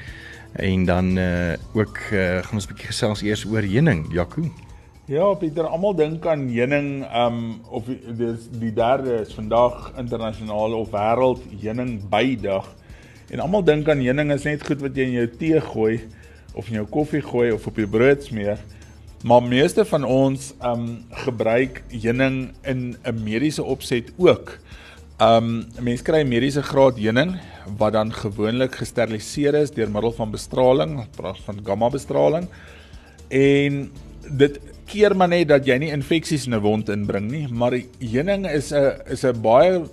en 0.56 0.84
dan 0.84 1.18
uh, 1.18 1.52
ook 1.76 1.98
uh, 2.12 2.40
gaan 2.40 2.56
ons 2.56 2.64
'n 2.64 2.72
bietjie 2.72 2.88
gesels 2.88 3.22
eers 3.22 3.44
oor 3.44 3.60
heuning, 3.60 4.08
Jaco. 4.12 4.48
Ja, 5.06 5.34
Pieter, 5.34 5.66
almal 5.68 5.94
dink 5.94 6.26
aan 6.26 6.48
heuning 6.48 7.04
um 7.12 7.60
of 7.68 7.84
dis 8.16 8.48
die 8.48 8.72
derde 8.72 9.20
is 9.20 9.34
vandag 9.34 9.92
internasionale 9.98 10.74
of 10.74 10.88
wêreld 10.90 11.42
heuning 11.60 12.00
bydag. 12.08 12.64
En 13.28 13.40
almal 13.44 13.64
dink 13.64 13.88
aan 13.88 14.00
heuning 14.00 14.32
is 14.32 14.44
net 14.44 14.64
goed 14.64 14.80
wat 14.80 14.96
jy 14.96 15.04
in 15.04 15.18
jou 15.20 15.28
tee 15.28 15.60
gooi 15.60 16.00
of 16.54 16.68
in 16.68 16.80
jou 16.80 16.86
koffie 16.86 17.20
gooi 17.20 17.52
of 17.52 17.66
op 17.66 17.76
jou 17.76 17.86
brood 17.86 18.24
smeer. 18.24 18.56
Maar 19.24 19.40
meeste 19.42 19.86
van 19.88 20.04
ons 20.04 20.50
um 20.60 20.82
gebruik 21.24 21.78
heuning 21.88 22.52
in 22.62 22.96
'n 23.02 23.22
mediese 23.24 23.64
opset 23.64 24.12
ook. 24.16 24.58
Um 25.18 25.64
mense 25.80 26.04
kry 26.04 26.20
mediese 26.28 26.62
graad 26.62 26.98
heuning 26.98 27.40
wat 27.78 27.92
dan 27.92 28.12
gewoonlik 28.12 28.74
gesteriliseer 28.74 29.54
is 29.54 29.70
deur 29.70 29.90
middel 29.90 30.12
van 30.12 30.30
bestraling, 30.30 31.06
praat 31.16 31.40
van 31.40 31.60
gamma 31.64 31.88
bestraling. 31.88 32.48
En 33.28 33.90
dit 34.28 34.60
keer 34.84 35.16
maar 35.16 35.28
net 35.28 35.48
dat 35.48 35.66
jy 35.66 35.78
nie 35.78 35.92
infeksies 35.92 36.46
in 36.46 36.54
'n 36.54 36.60
wond 36.60 36.88
inbring 36.88 37.30
nie, 37.30 37.48
maar 37.48 37.80
heuning 37.98 38.46
is 38.46 38.72
'n 38.72 38.92
is 39.06 39.24
'n 39.24 39.40
baie 39.40 39.84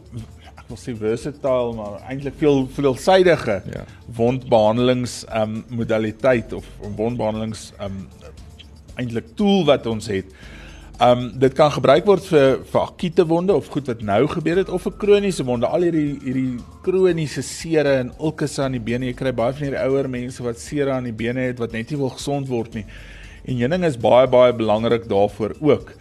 ek 0.57 0.67
wil 0.67 0.77
sê 0.77 0.97
versatile 0.97 1.73
maar 1.73 2.01
eintlik 2.09 2.33
veel 2.37 2.67
veelsidige 2.67 3.61
ja. 3.73 3.85
wondbehandelings 4.15 5.25
um 5.33 5.63
modaliteit 5.69 6.53
of 6.53 6.65
wondbehandelings 6.95 7.71
um 7.79 8.07
eintlik 8.99 9.35
tool 9.39 9.63
wat 9.67 9.87
ons 9.89 10.09
het. 10.11 10.31
Um 11.01 11.31
dit 11.41 11.53
kan 11.57 11.71
gebruik 11.73 12.05
word 12.05 12.25
vir 12.29 12.59
vir 12.69 12.81
akute 12.81 13.23
wonde 13.25 13.55
of 13.57 13.71
goed 13.73 13.87
wat 13.89 14.03
nou 14.05 14.19
gebeur 14.29 14.59
het 14.61 14.69
of 14.69 14.83
vir 14.85 14.93
kroniese 15.01 15.45
wonde. 15.47 15.65
Al 15.65 15.87
hierdie 15.87 16.19
hierdie 16.21 16.59
kroniese 16.85 17.41
seere 17.45 17.95
en 18.03 18.11
ulkusse 18.19 18.61
aan 18.61 18.77
die 18.77 18.83
bene. 18.83 19.09
Jy 19.09 19.15
kry 19.17 19.33
baie 19.33 19.55
van 19.55 19.65
hierdie 19.65 19.81
ouer 19.81 20.09
mense 20.11 20.45
wat 20.45 20.61
seere 20.61 20.93
aan 20.93 21.09
die 21.09 21.15
bene 21.23 21.47
het 21.47 21.61
wat 21.63 21.73
net 21.73 21.89
nie 21.89 21.97
wil 21.97 22.13
gesond 22.13 22.51
word 22.51 22.77
nie. 22.77 22.85
En 23.49 23.57
heuning 23.57 23.87
is 23.87 23.97
baie 23.97 24.29
baie 24.29 24.53
belangrik 24.53 25.09
daarvoor 25.09 25.57
ook. 25.59 25.95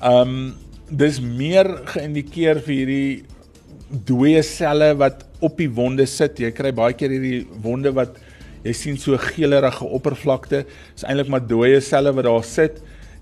Um 0.00 0.54
dis 0.90 1.20
meer 1.20 1.68
geïndikeer 1.92 2.62
vir 2.64 2.74
hierdie 2.74 3.10
dooie 3.90 4.40
selle 4.46 4.94
wat 4.98 5.26
op 5.44 5.60
die 5.60 5.68
wonde 5.68 6.06
sit. 6.08 6.40
Jy 6.40 6.50
kry 6.56 6.72
baie 6.72 6.96
keer 6.96 7.12
hierdie 7.12 7.44
wonde 7.62 7.92
wat 7.92 8.16
Jy 8.64 8.72
sien 8.72 8.98
so 9.00 9.16
geelerige 9.16 9.84
oppervlakte. 9.84 10.64
Dis 10.94 11.04
eintlik 11.04 11.28
maar 11.32 11.46
dooie 11.46 11.80
selle 11.80 12.12
wat 12.12 12.24
daar 12.24 12.44
sit 12.44 12.80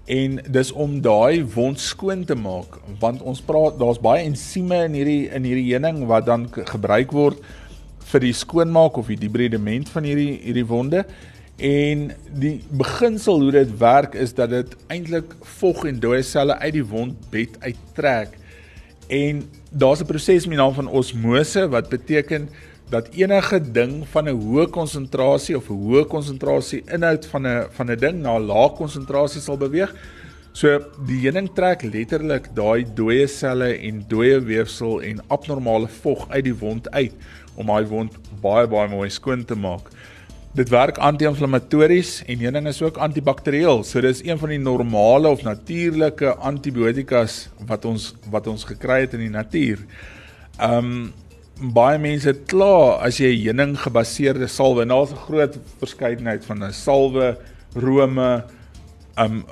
en 0.08 0.38
dis 0.48 0.70
om 0.72 0.98
daai 1.04 1.44
wond 1.52 1.80
skoon 1.80 2.24
te 2.24 2.36
maak 2.38 2.78
want 3.00 3.20
ons 3.28 3.42
praat 3.44 3.76
daar's 3.80 4.00
baie 4.00 4.24
ensieme 4.24 4.80
in 4.86 4.94
hierdie 4.96 5.24
in 5.36 5.44
hierdie 5.44 5.66
heuning 5.68 6.06
wat 6.08 6.24
dan 6.28 6.46
gebruik 6.70 7.12
word 7.12 7.42
vir 8.08 8.24
die 8.24 8.32
skoonmaak 8.32 8.96
of 8.96 9.10
die 9.12 9.18
debridement 9.20 9.90
van 9.92 10.08
hierdie 10.08 10.38
hierdie 10.46 10.64
wonde 10.70 11.04
en 11.68 12.06
die 12.40 12.54
beginsel 12.80 13.44
hoe 13.44 13.52
dit 13.58 13.76
werk 13.82 14.16
is 14.16 14.32
dat 14.38 14.54
dit 14.54 14.72
eintlik 14.94 15.34
vog 15.58 15.84
en 15.90 16.00
dooie 16.00 16.24
selle 16.24 16.56
uit 16.62 16.78
die 16.78 16.86
wondbed 16.94 17.60
uittrek 17.66 18.38
en 19.12 19.44
daar's 19.68 20.00
'n 20.00 20.08
proses 20.08 20.48
met 20.48 20.56
naam 20.56 20.72
van 20.72 20.88
osmose 20.88 21.68
wat 21.68 21.92
beteken 21.92 22.48
dat 22.90 23.08
enige 23.12 23.60
ding 23.60 24.06
van 24.08 24.28
'n 24.28 24.40
hoë 24.40 24.66
konsentrasie 24.70 25.56
of 25.56 25.68
'n 25.68 25.80
hoë 25.82 26.04
konsentrasie 26.06 26.82
inhoud 26.86 27.26
van 27.26 27.46
'n 27.46 27.66
van 27.70 27.90
'n 27.90 27.98
ding 27.98 28.22
na 28.22 28.38
'n 28.38 28.46
lae 28.46 28.70
konsentrasie 28.76 29.40
sal 29.40 29.56
beweeg. 29.56 29.94
So 30.52 30.80
die 31.06 31.20
heuning 31.20 31.50
trek 31.54 31.82
letterlik 31.82 32.48
daai 32.54 32.84
dooie 32.94 33.26
selle 33.26 33.78
en 33.78 34.04
dooie 34.08 34.40
weefsel 34.40 35.02
en 35.02 35.20
abnormale 35.28 35.88
vog 35.88 36.28
uit 36.30 36.44
die 36.44 36.54
wond 36.54 36.90
uit 36.90 37.12
om 37.54 37.66
daai 37.66 37.86
wond 37.86 38.12
baie 38.42 38.66
baie 38.66 38.88
mooi 38.88 39.10
skoon 39.10 39.44
te 39.44 39.54
maak. 39.54 39.90
Dit 40.54 40.68
werk 40.68 40.98
anti-inflammatories 40.98 42.22
en 42.26 42.38
heuning 42.38 42.66
is 42.66 42.82
ook 42.82 42.96
antibakterieel. 42.96 43.84
So 43.84 44.00
dis 44.00 44.24
een 44.24 44.38
van 44.38 44.48
die 44.48 44.58
normale 44.58 45.28
of 45.28 45.42
natuurlike 45.42 46.34
antibiotikas 46.34 47.48
wat 47.66 47.84
ons 47.84 48.14
wat 48.30 48.46
ons 48.46 48.64
gekry 48.64 49.00
het 49.00 49.12
in 49.12 49.20
die 49.20 49.36
natuur. 49.36 49.78
Um 50.58 51.12
baie 51.60 51.98
mense 51.98 52.32
kla 52.46 52.98
as 53.02 53.18
jy 53.18 53.32
heuning 53.42 53.76
gebaseerde 53.76 54.46
salwe, 54.48 54.82
en 54.82 54.88
daar's 54.88 55.12
'n 55.12 55.24
groot 55.26 55.58
verskeidenheid 55.78 56.44
van 56.44 56.64
'n 56.64 56.72
salwe, 56.72 57.36
rome, 57.74 58.44
um 59.18 59.44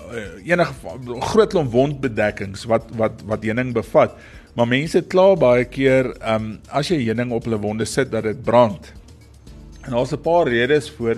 enige 0.45 0.73
groot 1.21 1.51
klomp 1.51 1.73
wondbedekkings 1.73 2.65
wat 2.71 2.85
wat 2.97 3.23
wat 3.27 3.43
heuning 3.43 3.73
bevat. 3.75 4.15
Maar 4.55 4.69
mense 4.69 5.03
kla 5.03 5.35
baie 5.37 5.65
keer 5.65 6.15
um 6.35 6.61
as 6.69 6.89
jy 6.89 7.01
heuning 7.05 7.33
op 7.33 7.45
hulle 7.45 7.59
wonde 7.59 7.85
sit 7.85 8.11
dat 8.11 8.23
dit 8.23 8.43
brand. 8.43 8.93
En 9.83 9.93
daar's 9.93 10.13
'n 10.13 10.21
paar 10.21 10.49
redes 10.49 10.91
voor. 10.91 11.17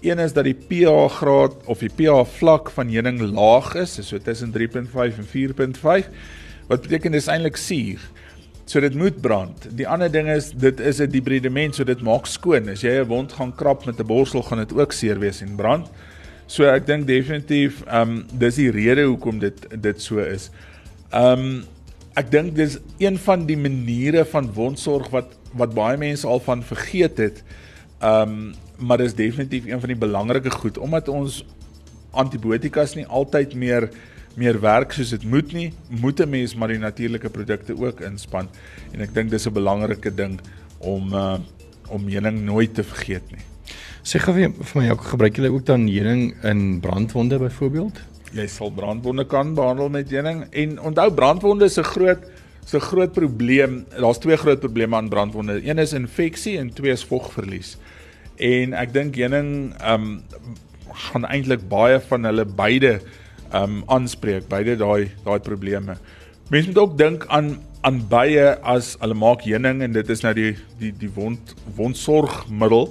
Een 0.00 0.18
is 0.18 0.32
dat 0.32 0.44
die 0.44 0.54
pH 0.54 1.10
graad 1.10 1.54
of 1.66 1.78
die 1.78 1.90
pH 1.90 2.24
vlak 2.38 2.70
van 2.70 2.88
heuning 2.88 3.20
laag 3.20 3.74
is, 3.74 3.98
so 4.08 4.18
tussen 4.18 4.52
3.5 4.52 5.18
en 5.18 5.26
4.5. 5.26 6.08
Wat 6.68 6.80
beteken 6.80 7.12
dis 7.12 7.26
eintlik 7.26 7.56
suur. 7.56 7.98
So 8.68 8.80
dit 8.84 8.94
moet 8.94 9.16
brand. 9.24 9.64
Die 9.78 9.86
ander 9.88 10.10
ding 10.12 10.26
is 10.28 10.50
dit 10.52 10.80
is 10.80 11.00
'n 11.00 11.08
debridement, 11.08 11.74
so 11.74 11.84
dit 11.84 12.00
maak 12.02 12.26
skoon. 12.26 12.68
As 12.68 12.82
jy 12.82 13.00
'n 13.00 13.08
wond 13.08 13.32
gaan 13.32 13.54
krap 13.54 13.86
met 13.86 13.98
'n 13.98 14.06
borsel, 14.06 14.42
gaan 14.42 14.58
dit 14.58 14.72
ook 14.72 14.92
seer 14.92 15.18
wees 15.18 15.40
en 15.40 15.56
brand. 15.56 15.88
So 16.46 16.64
ek 16.64 16.86
dink 16.86 17.06
definitief 17.06 17.82
ehm 17.86 18.10
um, 18.10 18.26
dis 18.32 18.54
die 18.54 18.70
rede 18.70 19.04
hoekom 19.04 19.38
dit 19.38 19.82
dit 19.82 20.02
so 20.02 20.18
is. 20.18 20.50
Ehm 21.12 21.38
um, 21.38 21.64
ek 22.14 22.30
dink 22.30 22.56
dis 22.56 22.78
een 22.98 23.18
van 23.18 23.46
die 23.46 23.56
maniere 23.56 24.24
van 24.24 24.52
wondsorg 24.52 25.08
wat 25.10 25.32
wat 25.54 25.74
baie 25.74 25.96
mense 25.96 26.26
al 26.26 26.40
van 26.40 26.62
vergeet 26.62 27.18
het. 27.18 27.42
Ehm 28.00 28.22
um, 28.22 28.54
maar 28.78 28.98
dis 28.98 29.14
definitief 29.14 29.66
een 29.66 29.80
van 29.80 29.88
die 29.88 29.98
belangrike 29.98 30.50
goed 30.50 30.78
omdat 30.78 31.08
ons 31.08 31.44
antibiotikas 32.10 32.94
nie 32.94 33.06
altyd 33.06 33.54
meer 33.54 33.90
meer 34.38 34.60
werk 34.62 34.94
soos 34.94 35.10
dit 35.16 35.24
moet 35.24 35.52
nie, 35.52 35.72
moet 35.88 36.20
'n 36.20 36.30
mens 36.30 36.54
maar 36.54 36.68
die 36.68 36.78
natuurlike 36.78 37.28
produkte 37.28 37.76
ook 37.76 38.00
inspann 38.00 38.48
en 38.92 39.00
ek 39.00 39.14
dink 39.14 39.30
dis 39.30 39.46
'n 39.46 39.52
belangrike 39.52 40.14
ding 40.14 40.40
om 40.78 41.12
uh, 41.12 41.38
om 41.88 42.08
heuning 42.08 42.44
nooit 42.44 42.74
te 42.74 42.84
vergeet 42.84 43.24
nie. 43.32 43.44
Sê 44.04 44.20
gou 44.20 44.34
vir 44.34 44.52
my, 44.74 44.86
jou 44.86 44.96
gebruik 44.96 45.36
jy 45.36 45.48
ook 45.48 45.66
dan 45.66 45.88
heuning 45.88 46.34
in 46.44 46.80
brandwonde 46.80 47.38
byvoorbeeld? 47.38 48.00
Jy 48.32 48.46
sal 48.46 48.70
brandwonde 48.70 49.24
kan 49.26 49.54
behandel 49.54 49.88
met 49.88 50.10
heuning 50.10 50.46
en 50.50 50.80
onthou 50.80 51.10
brandwonde 51.12 51.64
is 51.64 51.78
'n 51.78 51.84
groot 51.84 52.22
so 52.64 52.76
'n 52.76 52.80
groot 52.80 53.12
probleem. 53.12 53.86
Daar's 53.98 54.18
twee 54.18 54.36
groot 54.36 54.60
probleme 54.60 54.96
aan 54.96 55.08
brandwonde. 55.08 55.60
Een 55.64 55.78
is 55.78 55.92
infeksie 55.92 56.58
en 56.58 56.72
twee 56.72 56.92
is 56.92 57.04
vogverlies. 57.04 57.76
En 58.36 58.72
ek 58.72 58.92
dink 58.92 59.14
heuning 59.14 59.74
ehm 59.80 60.02
um, 60.02 60.22
gaan 60.92 61.24
eintlik 61.24 61.68
baie 61.68 62.00
van 62.00 62.24
hulle 62.24 62.44
beide 62.44 63.00
um 63.52 63.82
aanspreek 63.86 64.48
beide 64.48 64.76
daai 64.76 65.10
daai 65.24 65.38
probleme. 65.40 65.96
Mense 66.50 66.68
moet 66.70 66.78
ook 66.78 66.98
dink 66.98 67.26
aan 67.28 67.58
aan 67.86 68.00
bye 68.10 68.56
as 68.66 68.96
hulle 69.00 69.14
maak 69.14 69.44
heuning 69.46 69.82
en 69.86 69.92
dit 69.94 70.10
is 70.10 70.24
nou 70.24 70.34
die 70.34 70.56
die 70.80 70.92
die 70.92 71.10
wond 71.14 71.54
wondsorgmiddel, 71.76 72.88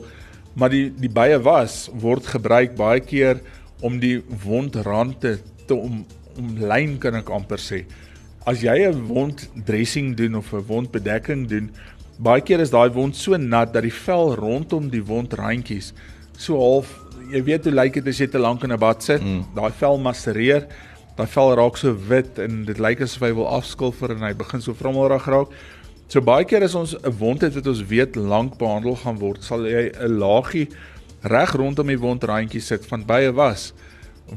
maar 0.56 0.72
die 0.72 0.90
die 0.90 1.12
bye 1.12 1.40
was 1.44 1.88
word 1.94 2.26
gebruik 2.26 2.78
baie 2.78 3.02
keer 3.04 3.42
om 3.82 4.00
die 4.00 4.22
wondrandte 4.44 5.38
te 5.68 5.76
om 5.76 6.06
omlyn 6.38 6.98
kan 7.02 7.18
ek 7.20 7.30
amper 7.34 7.62
sê. 7.62 7.84
As 8.48 8.64
jy 8.64 8.88
'n 8.88 9.08
wonddressing 9.08 10.16
doen 10.16 10.36
of 10.36 10.54
'n 10.54 10.64
wondbedekking 10.68 11.48
doen, 11.50 11.72
baie 12.18 12.42
keer 12.42 12.60
is 12.60 12.72
daai 12.72 12.90
wond 12.94 13.16
so 13.16 13.38
nat 13.38 13.74
dat 13.74 13.84
die 13.84 13.94
vel 13.94 14.36
rondom 14.36 14.90
die 14.90 15.04
wondrandjies 15.04 15.94
so 16.38 16.58
half 16.58 16.94
jy 17.32 17.44
weet 17.44 17.66
hoe 17.66 17.74
lyk 17.74 17.94
dit 18.00 18.08
as 18.08 18.20
jy 18.20 18.28
te 18.28 18.40
lank 18.40 18.64
in 18.64 18.72
'n 18.72 18.80
bad 18.80 19.04
sit? 19.04 19.22
Mm. 19.22 19.46
Daai 19.56 19.72
vel 19.72 19.98
masereer. 19.98 20.68
Daai 21.18 21.28
vel 21.28 21.56
raak 21.56 21.78
so 21.78 21.94
wit 21.94 22.40
en 22.40 22.66
dit 22.66 22.80
lyk 22.80 23.02
asof 23.02 23.22
hy 23.22 23.34
wil 23.34 23.48
afskilfer 23.48 24.12
en 24.12 24.22
hy 24.22 24.34
begin 24.34 24.62
so 24.62 24.74
vrommelrig 24.74 25.26
raak. 25.26 25.50
So 26.08 26.22
baie 26.22 26.46
keer 26.46 26.64
as 26.64 26.76
ons 26.76 26.96
'n 26.96 27.12
wond 27.20 27.42
het 27.42 27.56
wat 27.56 27.68
ons 27.68 27.84
weet 27.86 28.16
lank 28.16 28.58
behandel 28.58 28.96
gaan 28.96 29.20
word, 29.20 29.44
sal 29.44 29.66
jy 29.66 29.92
'n 29.92 30.20
laagie 30.20 30.70
reg 31.24 31.52
rondom 31.56 31.88
die 31.88 32.00
wondrandjie 32.00 32.62
sit 32.62 32.86
van 32.86 33.04
bye 33.06 33.32
was 33.32 33.74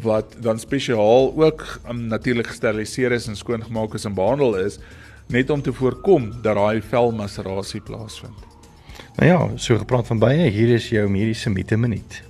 wat 0.02 0.36
dan 0.38 0.58
spesiaal 0.58 1.32
ook 1.36 1.80
um, 1.88 2.06
natuurlik 2.06 2.46
gesteriliseer 2.46 3.12
is 3.12 3.26
en 3.26 3.36
skoongemaak 3.36 3.94
is 3.94 4.04
en 4.04 4.14
behandel 4.14 4.56
is 4.56 4.78
net 5.26 5.50
om 5.50 5.62
te 5.62 5.72
voorkom 5.72 6.30
dat 6.42 6.54
daai 6.54 6.80
velmaserasie 6.82 7.80
plaasvind. 7.80 8.46
Nou 9.16 9.28
ja, 9.28 9.56
so 9.56 9.78
gepraat 9.78 10.06
van 10.06 10.18
bye, 10.18 10.48
hier 10.50 10.74
is 10.74 10.88
jou 10.88 11.08
mediese 11.08 11.50
minuut. 11.50 12.29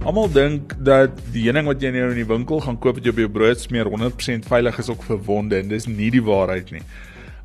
Almal 0.00 0.30
dink 0.32 0.72
dat 0.80 1.18
die 1.28 1.42
heuning 1.44 1.66
wat 1.68 1.82
jy 1.84 1.90
nou 1.92 2.06
in 2.08 2.16
die 2.22 2.24
winkel 2.24 2.62
gaan 2.64 2.78
koop 2.80 2.96
wat 2.96 3.04
jy 3.04 3.12
op 3.12 3.18
jou 3.20 3.28
brood 3.28 3.60
smeer 3.60 3.88
100% 3.92 4.46
veilig 4.48 4.78
is 4.80 4.88
ook 4.88 5.02
vir 5.04 5.18
wonde 5.26 5.58
en 5.60 5.68
dis 5.68 5.84
nie 5.90 6.08
die 6.14 6.22
waarheid 6.24 6.70
nie. 6.72 6.80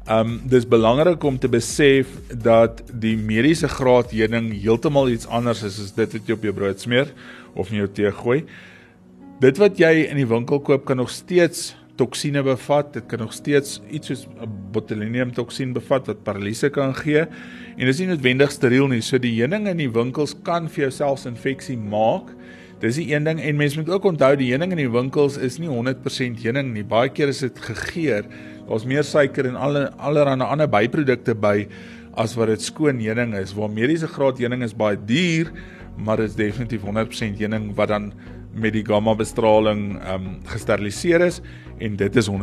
Um 0.07 0.37
dis 0.47 0.63
belangrik 0.63 1.23
om 1.27 1.35
te 1.35 1.49
besef 1.51 2.13
dat 2.31 2.79
die 3.03 3.17
mediese 3.19 3.67
graad 3.67 4.15
heuning 4.15 4.53
heeltemal 4.53 5.11
iets 5.11 5.27
anders 5.27 5.65
is 5.67 5.81
as 5.83 5.91
dit 5.97 6.15
wat 6.15 6.31
jy 6.31 6.37
op 6.37 6.47
jou 6.47 6.53
brood 6.55 6.79
smeer 6.79 7.11
of 7.59 7.73
in 7.73 7.81
jou 7.81 7.89
tee 7.91 8.13
gooi. 8.21 8.45
Dit 9.43 9.59
wat 9.59 9.75
jy 9.75 10.05
in 10.05 10.23
die 10.23 10.29
winkel 10.29 10.63
koop 10.63 10.87
kan 10.87 11.03
nog 11.03 11.11
steeds 11.11 11.73
toksine 11.99 12.39
bevat. 12.43 12.93
Dit 12.95 13.09
kan 13.11 13.19
nog 13.19 13.35
steeds 13.35 13.81
iets 13.91 14.07
soos 14.07 14.27
'n 14.27 14.47
botulinum 14.71 15.33
toksien 15.33 15.73
bevat 15.73 16.07
wat 16.07 16.23
paralise 16.23 16.69
kan 16.69 16.95
gee. 16.95 17.27
En 17.77 17.85
dis 17.85 17.99
nie 17.99 18.07
noodwendig 18.07 18.51
steriel 18.51 18.87
nie. 18.87 19.01
So 19.01 19.17
die 19.17 19.41
heuning 19.41 19.67
in 19.67 19.77
die 19.77 19.91
winkels 19.91 20.35
kan 20.43 20.69
vir 20.69 20.81
jou 20.83 20.91
selfs 20.91 21.25
infeksie 21.25 21.77
maak. 21.77 22.31
Dis 22.83 22.97
die 22.99 23.07
een 23.13 23.23
ding 23.23 23.39
en 23.39 23.55
mense 23.55 23.79
moet 23.79 23.89
ook 23.89 24.09
onthou 24.09 24.33
die 24.35 24.49
heuning 24.51 24.73
in 24.75 24.81
die 24.83 24.91
winkels 24.91 25.37
is 25.39 25.55
nie 25.63 25.71
100% 25.71 26.43
heuning 26.43 26.73
nie. 26.73 26.83
Baie 26.83 27.09
keer 27.09 27.31
is 27.31 27.39
dit 27.45 27.61
gegeur. 27.69 28.27
Daar's 28.67 28.85
meer 28.85 29.07
suiker 29.07 29.47
en 29.47 29.55
alle 29.55 29.87
allerlei 29.95 30.35
ander 30.43 30.67
byprodukte 30.67 31.37
by 31.39 31.69
as 32.19 32.35
wat 32.35 32.51
dit 32.51 32.61
skoon 32.61 32.99
heuning 32.99 33.31
is. 33.39 33.55
Waar 33.55 33.71
mediese 33.71 34.11
graad 34.11 34.43
heuning 34.43 34.67
is 34.67 34.75
baie 34.75 34.99
duur, 34.99 35.53
maar 35.95 36.19
dit 36.19 36.29
is 36.29 36.35
definitief 36.35 36.83
100% 36.83 37.39
heuning 37.39 37.71
wat 37.75 37.87
dan 37.93 38.11
met 38.55 38.71
die 38.75 38.85
gamma 38.87 39.15
bestraling 39.15 40.01
ehm 40.01 40.15
um, 40.15 40.39
gesteriliseer 40.47 41.21
is 41.21 41.41
en 41.79 41.95
dit 41.99 42.15
is 42.15 42.29
100% 42.31 42.35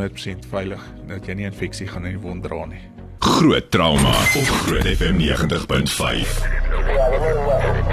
veilig 0.48 0.80
dat 1.08 1.26
jy 1.26 1.34
nie 1.34 1.44
infeksie 1.48 1.88
gaan 1.88 2.06
in 2.08 2.12
die 2.16 2.24
wond 2.24 2.42
dra 2.44 2.66
nie. 2.68 2.80
Groot 3.22 3.70
trauma 3.70 4.10
op 4.10 4.44
Groot 4.64 4.86
FM 4.96 5.16
90.5. 5.20 7.91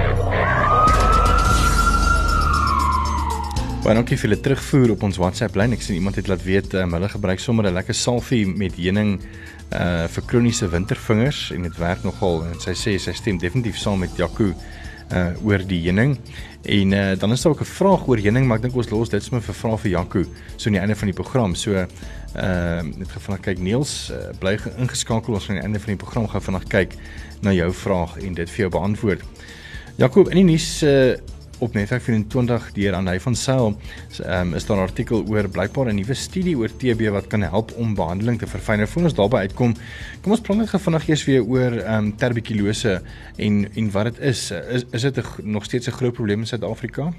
Baie 3.80 3.96
dankie 3.96 4.18
vir 4.20 4.34
die 4.34 4.38
terugvoer 4.44 4.92
op 4.92 5.04
ons 5.08 5.18
WhatsApp 5.22 5.56
lyn. 5.56 5.72
Ek 5.72 5.80
sien 5.86 5.96
iemand 5.96 6.18
het 6.20 6.28
laat 6.28 6.42
weet 6.44 6.74
um, 6.76 6.92
hulle 6.98 7.08
gebruik 7.08 7.40
sommer 7.40 7.64
'n 7.70 7.78
lekker 7.78 7.96
salfie 7.96 8.44
met 8.46 8.76
heuning 8.76 9.22
uh 9.72 10.04
vir 10.12 10.24
kroniese 10.28 10.68
wintervingers 10.68 11.52
en 11.56 11.64
dit 11.64 11.78
werk 11.80 12.04
nogal 12.04 12.44
en 12.44 12.60
sy 12.60 12.74
sê 12.76 12.98
sy 13.00 13.14
stem 13.14 13.38
definitief 13.40 13.78
saam 13.78 14.00
met 14.00 14.12
Jaco 14.18 14.52
uh 14.52 15.32
oor 15.46 15.64
die 15.64 15.80
heuning. 15.86 16.18
En 16.66 16.92
uh 16.92 17.16
dan 17.16 17.32
is 17.32 17.42
daar 17.42 17.54
ook 17.54 17.62
'n 17.62 17.72
vraag 17.80 18.08
oor 18.08 18.18
heuning, 18.18 18.48
maar 18.48 18.58
ek 18.58 18.64
dink 18.64 18.76
ons 18.76 18.90
los 18.90 19.10
dit 19.10 19.24
sommer 19.24 19.42
vir 19.42 19.56
vrae 19.56 19.78
vir 19.78 19.92
Jaco 19.92 20.24
so 20.58 20.68
aan 20.68 20.74
die 20.76 20.82
einde 20.82 20.96
van 20.96 21.08
die 21.08 21.16
program. 21.16 21.56
So 21.56 21.72
uh 21.72 21.86
net 22.84 23.08
vanaand 23.08 23.44
kyk 23.44 23.60
Niels, 23.60 24.12
uh, 24.12 24.36
bly 24.40 24.60
ingeskakel 24.78 25.34
ons 25.34 25.50
aan 25.50 25.56
die 25.56 25.64
einde 25.64 25.80
van 25.80 25.96
die 25.96 26.04
program 26.04 26.28
gaan 26.28 26.42
vanaand 26.42 26.68
kyk 26.68 26.96
na 27.42 27.54
jou 27.54 27.72
vraag 27.72 28.18
en 28.18 28.34
dit 28.34 28.50
vir 28.50 28.60
jou 28.60 28.70
beantwoord. 28.70 29.22
Jaco, 29.96 30.28
in 30.28 30.36
die 30.36 30.52
nuus 30.52 30.84
uh 30.84 31.16
op 31.60 31.74
Netwerk 31.74 32.04
24 32.04 32.72
deur 32.74 32.96
aan 32.96 33.08
hy 33.08 33.18
van 33.20 33.36
Sail 33.36 33.74
um, 34.26 34.54
is 34.56 34.66
daar 34.66 34.78
'n 34.78 34.88
artikel 34.88 35.24
oor 35.28 35.50
blykbaar 35.50 35.92
'n 35.92 35.96
nuwe 35.96 36.14
studie 36.14 36.58
oor 36.58 36.70
TB 36.70 37.10
wat 37.12 37.28
kan 37.28 37.42
help 37.42 37.72
om 37.78 37.96
behandeling 37.96 38.40
te 38.40 38.48
verfyn. 38.48 38.88
Voor 38.88 39.04
ons 39.04 39.14
daarby 39.14 39.36
uitkom, 39.36 39.76
kom 40.22 40.32
ons 40.32 40.42
praat 40.42 40.58
net 40.58 40.70
vinnig 40.70 41.08
eers 41.10 41.26
weer 41.26 41.44
oor 41.44 41.72
ehm 41.72 42.06
um, 42.06 42.16
tuberkulose 42.18 43.02
en 43.38 43.68
en 43.76 43.92
wat 43.92 44.04
dit 44.04 44.20
is. 44.20 44.52
Is 44.52 44.84
is 44.92 45.02
dit 45.02 45.20
nog 45.44 45.64
steeds 45.64 45.88
'n 45.88 45.92
groot 45.92 46.14
probleem 46.14 46.40
in 46.40 46.48
Suid-Afrika? 46.48 47.14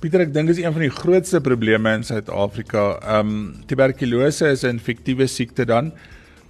Pieter, 0.00 0.20
ek 0.20 0.32
dink 0.34 0.46
dit 0.46 0.56
is 0.58 0.64
een 0.64 0.72
van 0.72 0.82
die 0.82 0.90
grootste 0.90 1.40
probleme 1.40 1.94
in 1.94 2.04
Suid-Afrika. 2.04 2.98
Ehm 3.02 3.18
um, 3.18 3.54
tuberkulose 3.66 4.50
is 4.50 4.62
'n 4.62 4.78
infektiewe 4.78 5.26
siekte 5.26 5.64
dan 5.64 5.92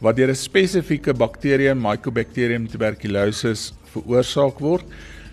wat 0.01 0.17
deur 0.17 0.29
'n 0.29 0.35
spesifieke 0.35 1.15
bakterium, 1.15 1.81
Mycobacterium 1.81 2.67
tuberculosis, 2.69 3.73
veroorsaak 3.93 4.59
word. 4.59 4.85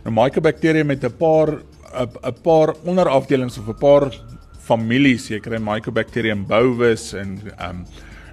Nou 0.04 0.14
Mycobacterium 0.16 0.90
het 0.90 1.04
'n 1.04 1.18
paar 1.18 1.62
'n 1.94 2.36
paar 2.44 2.76
onderafdelings 2.84 3.58
of 3.58 3.70
'n 3.70 3.80
paar 3.80 4.12
families, 4.60 5.28
jy 5.30 5.40
kry 5.40 5.60
Mycobacterium 5.60 6.46
bovis 6.48 7.14
en 7.14 7.40
um 7.60 7.86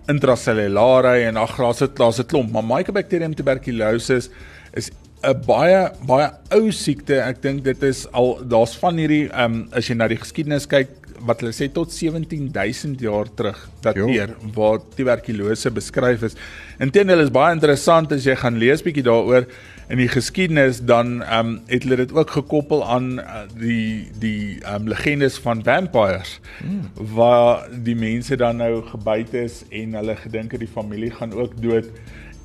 intracellulare 0.09 1.27
en 1.29 1.37
ag 1.37 1.57
daar's 1.57 1.79
dit 1.79 1.97
daar's 1.97 2.19
'n 2.19 2.27
klomp, 2.27 2.51
maar 2.53 2.65
Mycobacterium 2.65 3.35
tuberculosis 3.35 4.31
is 4.75 4.91
'n 5.23 5.43
baie 5.47 5.91
baie 6.07 6.31
ou 6.51 6.71
siekte. 6.71 7.21
Ek 7.21 7.43
dink 7.43 7.65
dit 7.65 7.83
is 7.83 8.07
al 8.13 8.39
daar's 8.49 8.75
van 8.77 8.97
hierdie 8.97 9.29
ehm 9.29 9.53
um, 9.53 9.69
as 9.73 9.89
jy 9.89 9.95
na 9.95 10.09
die 10.09 10.17
geskiedenis 10.17 10.67
kyk 10.67 10.89
wat 11.27 11.43
hulle 11.43 11.53
sê 11.53 11.69
tot 11.73 11.93
17000 11.93 13.01
jaar 13.01 13.29
terug 13.37 13.59
dateer 13.85 14.33
waar 14.55 14.79
tuberkulose 14.97 15.71
beskryf 15.71 16.23
is. 16.23 16.37
Inteendeel 16.81 17.27
is 17.27 17.31
baie 17.31 17.53
interessant 17.53 18.13
as 18.13 18.25
jy 18.25 18.37
gaan 18.41 18.57
lees 18.59 18.83
bietjie 18.83 19.05
daaroor 19.05 19.47
in 19.91 19.99
die 19.99 20.09
geskiedenis 20.09 20.81
dan 20.87 21.21
ehm 21.23 21.47
um, 21.47 21.61
het 21.67 21.83
hulle 21.83 21.97
dit 21.97 22.13
ook 22.15 22.31
gekoppel 22.31 22.85
aan 22.87 23.19
uh, 23.19 23.43
die 23.59 24.11
die 24.23 24.63
ehm 24.63 24.83
um, 24.83 24.89
legendes 24.89 25.39
van 25.43 25.63
vampires 25.67 26.39
hmm. 26.61 26.91
waar 27.15 27.67
die 27.85 27.97
mense 27.97 28.37
dan 28.37 28.57
nou 28.63 28.83
gebyt 28.87 29.35
is 29.35 29.63
en 29.69 29.95
hulle 29.99 30.17
gedink 30.17 30.53
het 30.55 30.63
die 30.63 30.75
familie 30.75 31.11
gaan 31.11 31.33
ook 31.33 31.57
dood 31.63 31.91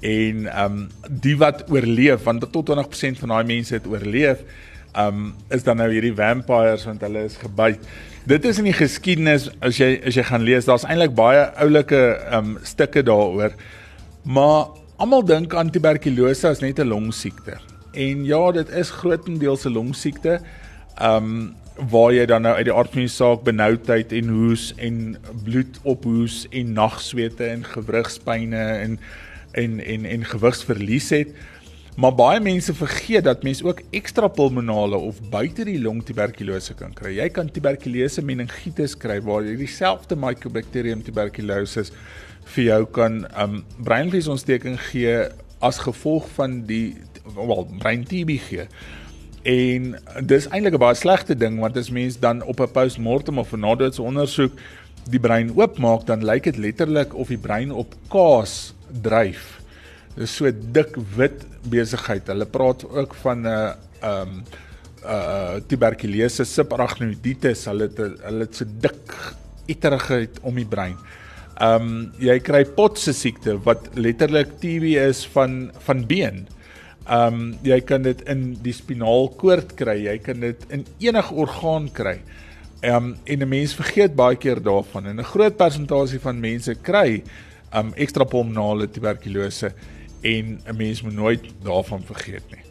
en 0.02 0.48
ehm 0.48 0.80
um, 0.80 0.88
die 1.10 1.38
wat 1.38 1.66
oorleef 1.70 2.24
want 2.24 2.48
tot 2.52 2.72
20% 2.72 3.22
van 3.22 3.36
daai 3.36 3.44
mense 3.44 3.74
het 3.74 3.88
oorleef 3.88 4.42
ehm 4.96 5.08
um, 5.08 5.34
is 5.50 5.64
dan 5.64 5.78
nou 5.78 5.90
hierdie 5.92 6.16
vampires 6.16 6.86
want 6.86 7.02
hulle 7.02 7.26
is 7.30 7.38
gebyt. 7.38 7.80
Dit 8.26 8.46
is 8.46 8.58
in 8.58 8.70
die 8.72 8.74
geskiedenis 8.74 9.52
as 9.60 9.78
jy 9.78 10.00
as 10.08 10.18
jy 10.18 10.24
gaan 10.24 10.46
lees, 10.48 10.66
daar's 10.66 10.88
eintlik 10.88 11.14
baie 11.14 11.46
oulike 11.62 12.02
ehm 12.16 12.56
um, 12.56 12.58
stukke 12.64 13.04
daaroor. 13.04 13.54
Maar 14.24 14.66
almal 14.98 15.26
dink 15.26 15.54
aan 15.54 15.72
tuberkulose 15.72 16.48
as 16.48 16.62
net 16.62 16.80
'n 16.80 16.88
longsiekte. 16.88 17.58
En 17.94 18.26
ja, 18.26 18.52
dit 18.52 18.70
is 18.70 18.90
grootendeels 18.90 19.66
'n 19.66 19.74
longsiekte. 19.74 20.42
Ehm 20.98 21.24
um, 21.24 21.56
waar 21.92 22.14
jy 22.14 22.26
dan 22.26 22.42
nou 22.42 22.56
uit 22.56 22.66
die 22.66 22.74
aard 22.74 22.94
van 22.94 23.04
die 23.04 23.12
saak 23.12 23.44
benoudheid 23.44 24.12
en 24.12 24.30
hoes 24.32 24.74
en 24.80 25.18
bloed 25.44 25.80
ophoes 25.84 26.46
en 26.50 26.72
nagswete 26.74 27.44
en 27.44 27.66
gewrigspyne 27.68 28.56
en 28.56 29.00
en 29.52 29.80
en 29.80 30.06
en 30.06 30.24
gewigsverlies 30.24 31.10
het. 31.10 31.36
Maar 31.96 32.16
baie 32.16 32.40
mense 32.44 32.74
vergeet 32.74 33.24
dat 33.24 33.44
mens 33.44 33.64
ook 33.64 33.82
ekstra 33.96 34.28
pulmonale 34.28 34.98
of 34.98 35.22
buite 35.32 35.64
die 35.64 35.82
long 35.82 36.02
tuberkulose 36.04 36.74
kan 36.76 36.94
kry. 36.94 37.14
Jy 37.16 37.30
kan 37.30 37.52
tuberkulose 37.52 38.22
meningitis 38.22 38.98
kry 39.00 39.22
waar 39.24 39.44
jy 39.48 39.56
dieselfde 39.56 40.16
Mycobacterium 40.20 41.04
tuberculosis 41.04 41.94
vir 42.54 42.64
jou 42.64 42.86
kan 42.86 43.26
um 43.42 43.64
breinvliesontsteking 43.84 44.78
gee 44.92 45.18
as 45.60 45.82
gevolg 45.82 46.28
van 46.38 46.62
die 46.70 46.96
wel 47.36 47.68
brein 47.80 48.06
TB 48.06 48.38
gee. 48.48 48.68
En 49.46 49.94
dis 50.26 50.48
eintlik 50.50 50.74
'n 50.74 50.82
baie 50.82 50.96
slegte 50.96 51.36
ding 51.36 51.60
want 51.60 51.78
as 51.78 51.90
mens 51.90 52.20
dan 52.20 52.42
op 52.42 52.60
'n 52.60 52.72
postmortem 52.72 53.38
of 53.38 53.54
'n 53.54 53.60
nadoetse 53.60 54.02
ondersoek 54.02 54.54
die 55.10 55.20
brein 55.20 55.54
oopmaak 55.56 56.06
dan 56.06 56.26
lyk 56.26 56.44
dit 56.44 56.58
letterlik 56.58 57.14
of 57.14 57.28
die 57.28 57.38
brein 57.38 57.72
op 57.72 57.94
kaas 58.10 58.74
dryf. 59.02 59.62
Dis 60.16 60.36
so 60.36 60.52
dik 60.52 60.96
wit 61.16 61.46
besigheid. 61.70 62.28
Hulle 62.28 62.46
praat 62.46 62.86
ook 62.90 63.14
van 63.14 63.42
'n 63.42 63.46
uh, 63.46 63.74
ehm 64.02 64.22
um, 64.22 64.44
uh 65.06 65.56
tuberkulose 65.68 66.44
subarachnoiditis. 66.44 67.66
Hulle 67.66 67.84
het 67.84 67.98
hulle 67.98 68.40
het 68.40 68.56
so 68.56 68.66
dik 68.66 69.36
iterigheid 69.66 70.40
om 70.42 70.56
die 70.56 70.66
brein. 70.66 70.98
Ehm 71.56 71.86
um, 71.88 71.92
jy 72.20 72.36
kry 72.44 72.66
potse 72.76 73.14
siekte 73.16 73.54
wat 73.64 73.94
letterlik 73.96 74.58
TB 74.60 74.98
is 75.06 75.24
van 75.32 75.70
van 75.88 76.04
been. 76.08 76.42
Ehm 77.08 77.38
um, 77.38 77.54
jy 77.64 77.80
kan 77.88 78.04
dit 78.04 78.22
in 78.28 78.42
die 78.66 78.74
spinaalkoord 78.76 79.72
kry. 79.80 80.02
Jy 80.10 80.18
kan 80.26 80.44
dit 80.44 80.66
in 80.70 80.84
enige 81.00 81.34
orgaan 81.34 81.88
kry. 81.96 82.18
Ehm 82.82 82.96
um, 82.96 83.16
en 83.24 83.40
'n 83.40 83.50
mens 83.50 83.76
vergeet 83.76 84.16
baie 84.16 84.36
keer 84.36 84.60
daarvan. 84.60 85.08
En 85.08 85.20
'n 85.20 85.32
groot 85.32 85.58
persentasie 85.58 86.20
van 86.20 86.40
mense 86.40 86.76
kry 86.76 87.24
ehm 87.72 87.88
um, 87.88 87.94
ekstrapulmonale 87.96 88.90
tuberkulose 88.92 89.72
en 90.22 90.60
'n 90.66 90.76
mens 90.76 91.02
moet 91.02 91.14
nooit 91.16 91.44
daarvan 91.64 92.04
vergeet 92.04 92.44
nie. 92.52 92.65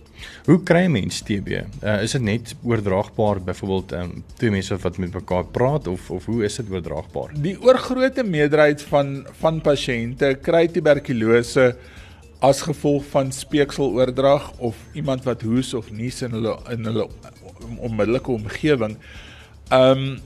Hoe 0.44 0.58
kry 0.62 0.86
mens 0.92 1.22
TB? 1.24 1.48
Uh, 1.82 2.02
is 2.02 2.12
dit 2.16 2.22
net 2.22 2.54
oordraagbaar 2.62 3.40
byvoorbeeld 3.46 3.92
um, 3.92 4.12
twee 4.36 4.50
mense 4.52 4.76
wat 4.82 4.98
met 4.98 5.14
mekaar 5.14 5.44
praat 5.44 5.88
of 5.88 6.10
of 6.10 6.26
hoe 6.28 6.44
is 6.44 6.56
dit 6.60 6.70
oordraagbaar? 6.70 7.32
Die 7.44 7.56
oorgrootste 7.62 8.24
meerderheid 8.24 8.82
van 8.92 9.26
van 9.40 9.60
pasiënte 9.64 10.34
kry 10.42 10.66
tuberkulose 10.68 11.72
as 12.44 12.60
gevolg 12.66 13.06
van 13.12 13.32
speekseloordrag 13.32 14.52
of 14.58 14.76
iemand 14.92 15.24
wat 15.24 15.42
hoes 15.42 15.72
of 15.74 15.90
nies 15.90 16.20
in 16.22 16.36
hulle 16.36 16.58
in 16.74 16.84
hulle 16.90 17.08
onmiddellike 17.80 18.30
omgewing. 18.34 18.98
Um, 19.72 20.18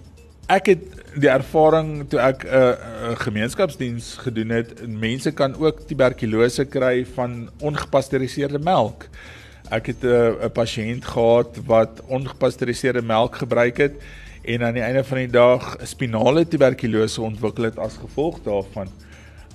ek 0.49 0.71
het 0.73 0.85
die 1.21 1.31
ervaring 1.31 2.09
toe 2.11 2.21
ek 2.25 2.45
'n 2.45 2.49
uh, 2.49 2.59
uh, 2.59 3.17
gemeenskapsdiens 3.21 4.17
gedoen 4.25 4.51
het, 4.51 4.73
mense 4.87 5.31
kan 5.31 5.55
ook 5.55 5.87
tuberkulose 5.87 6.65
kry 6.65 7.05
van 7.15 7.51
ongepasteuriseerde 7.61 8.59
melk. 8.59 9.07
Ek 9.71 9.87
het 9.87 10.05
uh, 10.05 10.39
'n 10.45 10.53
pasiënt 10.53 11.05
gehad 11.05 11.59
wat 11.67 12.01
ongepasteuriseerde 12.07 13.03
melk 13.03 13.37
gebruik 13.37 13.77
het 13.77 13.95
en 14.43 14.63
aan 14.63 14.75
die 14.75 14.83
einde 14.83 15.05
van 15.05 15.19
die 15.19 15.31
dag 15.31 15.77
spinale 15.83 16.49
tuberkulose 16.49 17.23
ontwikkel 17.23 17.65
het 17.65 17.79
as 17.79 17.97
gevolg 17.97 18.41
daarvan. 18.43 18.89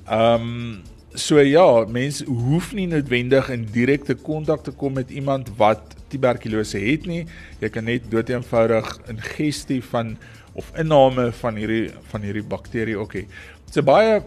Ehm 0.06 0.42
um, 0.42 0.82
so 1.14 1.40
ja, 1.40 1.86
mense 1.86 2.26
hoef 2.26 2.72
nie 2.74 2.88
noodwendig 2.88 3.50
in 3.50 3.68
direkte 3.72 4.16
kontak 4.16 4.64
te 4.64 4.72
kom 4.72 4.94
met 4.94 5.10
iemand 5.10 5.50
wat 5.58 5.94
tuberkulose 6.10 6.80
het 6.82 7.06
nie. 7.06 7.26
Jy 7.62 7.70
kan 7.70 7.86
net 7.90 8.10
doeteenvoudig 8.12 8.98
ingestie 9.14 9.82
van 9.92 10.18
of 10.54 10.72
inname 10.78 11.32
van 11.42 11.58
hierdie 11.58 11.92
van 12.12 12.26
hierdie 12.26 12.46
bakterie 12.46 12.98
ook 12.98 13.14
hê. 13.18 13.26
Dit's 13.66 13.78
'n 13.78 13.86
baie 13.86 14.22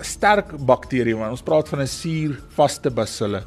sterk 0.00 0.52
bakterie 0.66 1.16
want 1.16 1.30
ons 1.30 1.42
praat 1.42 1.68
van 1.68 1.80
'n 1.80 1.86
suurvaste 1.86 2.90
basille. 2.90 3.42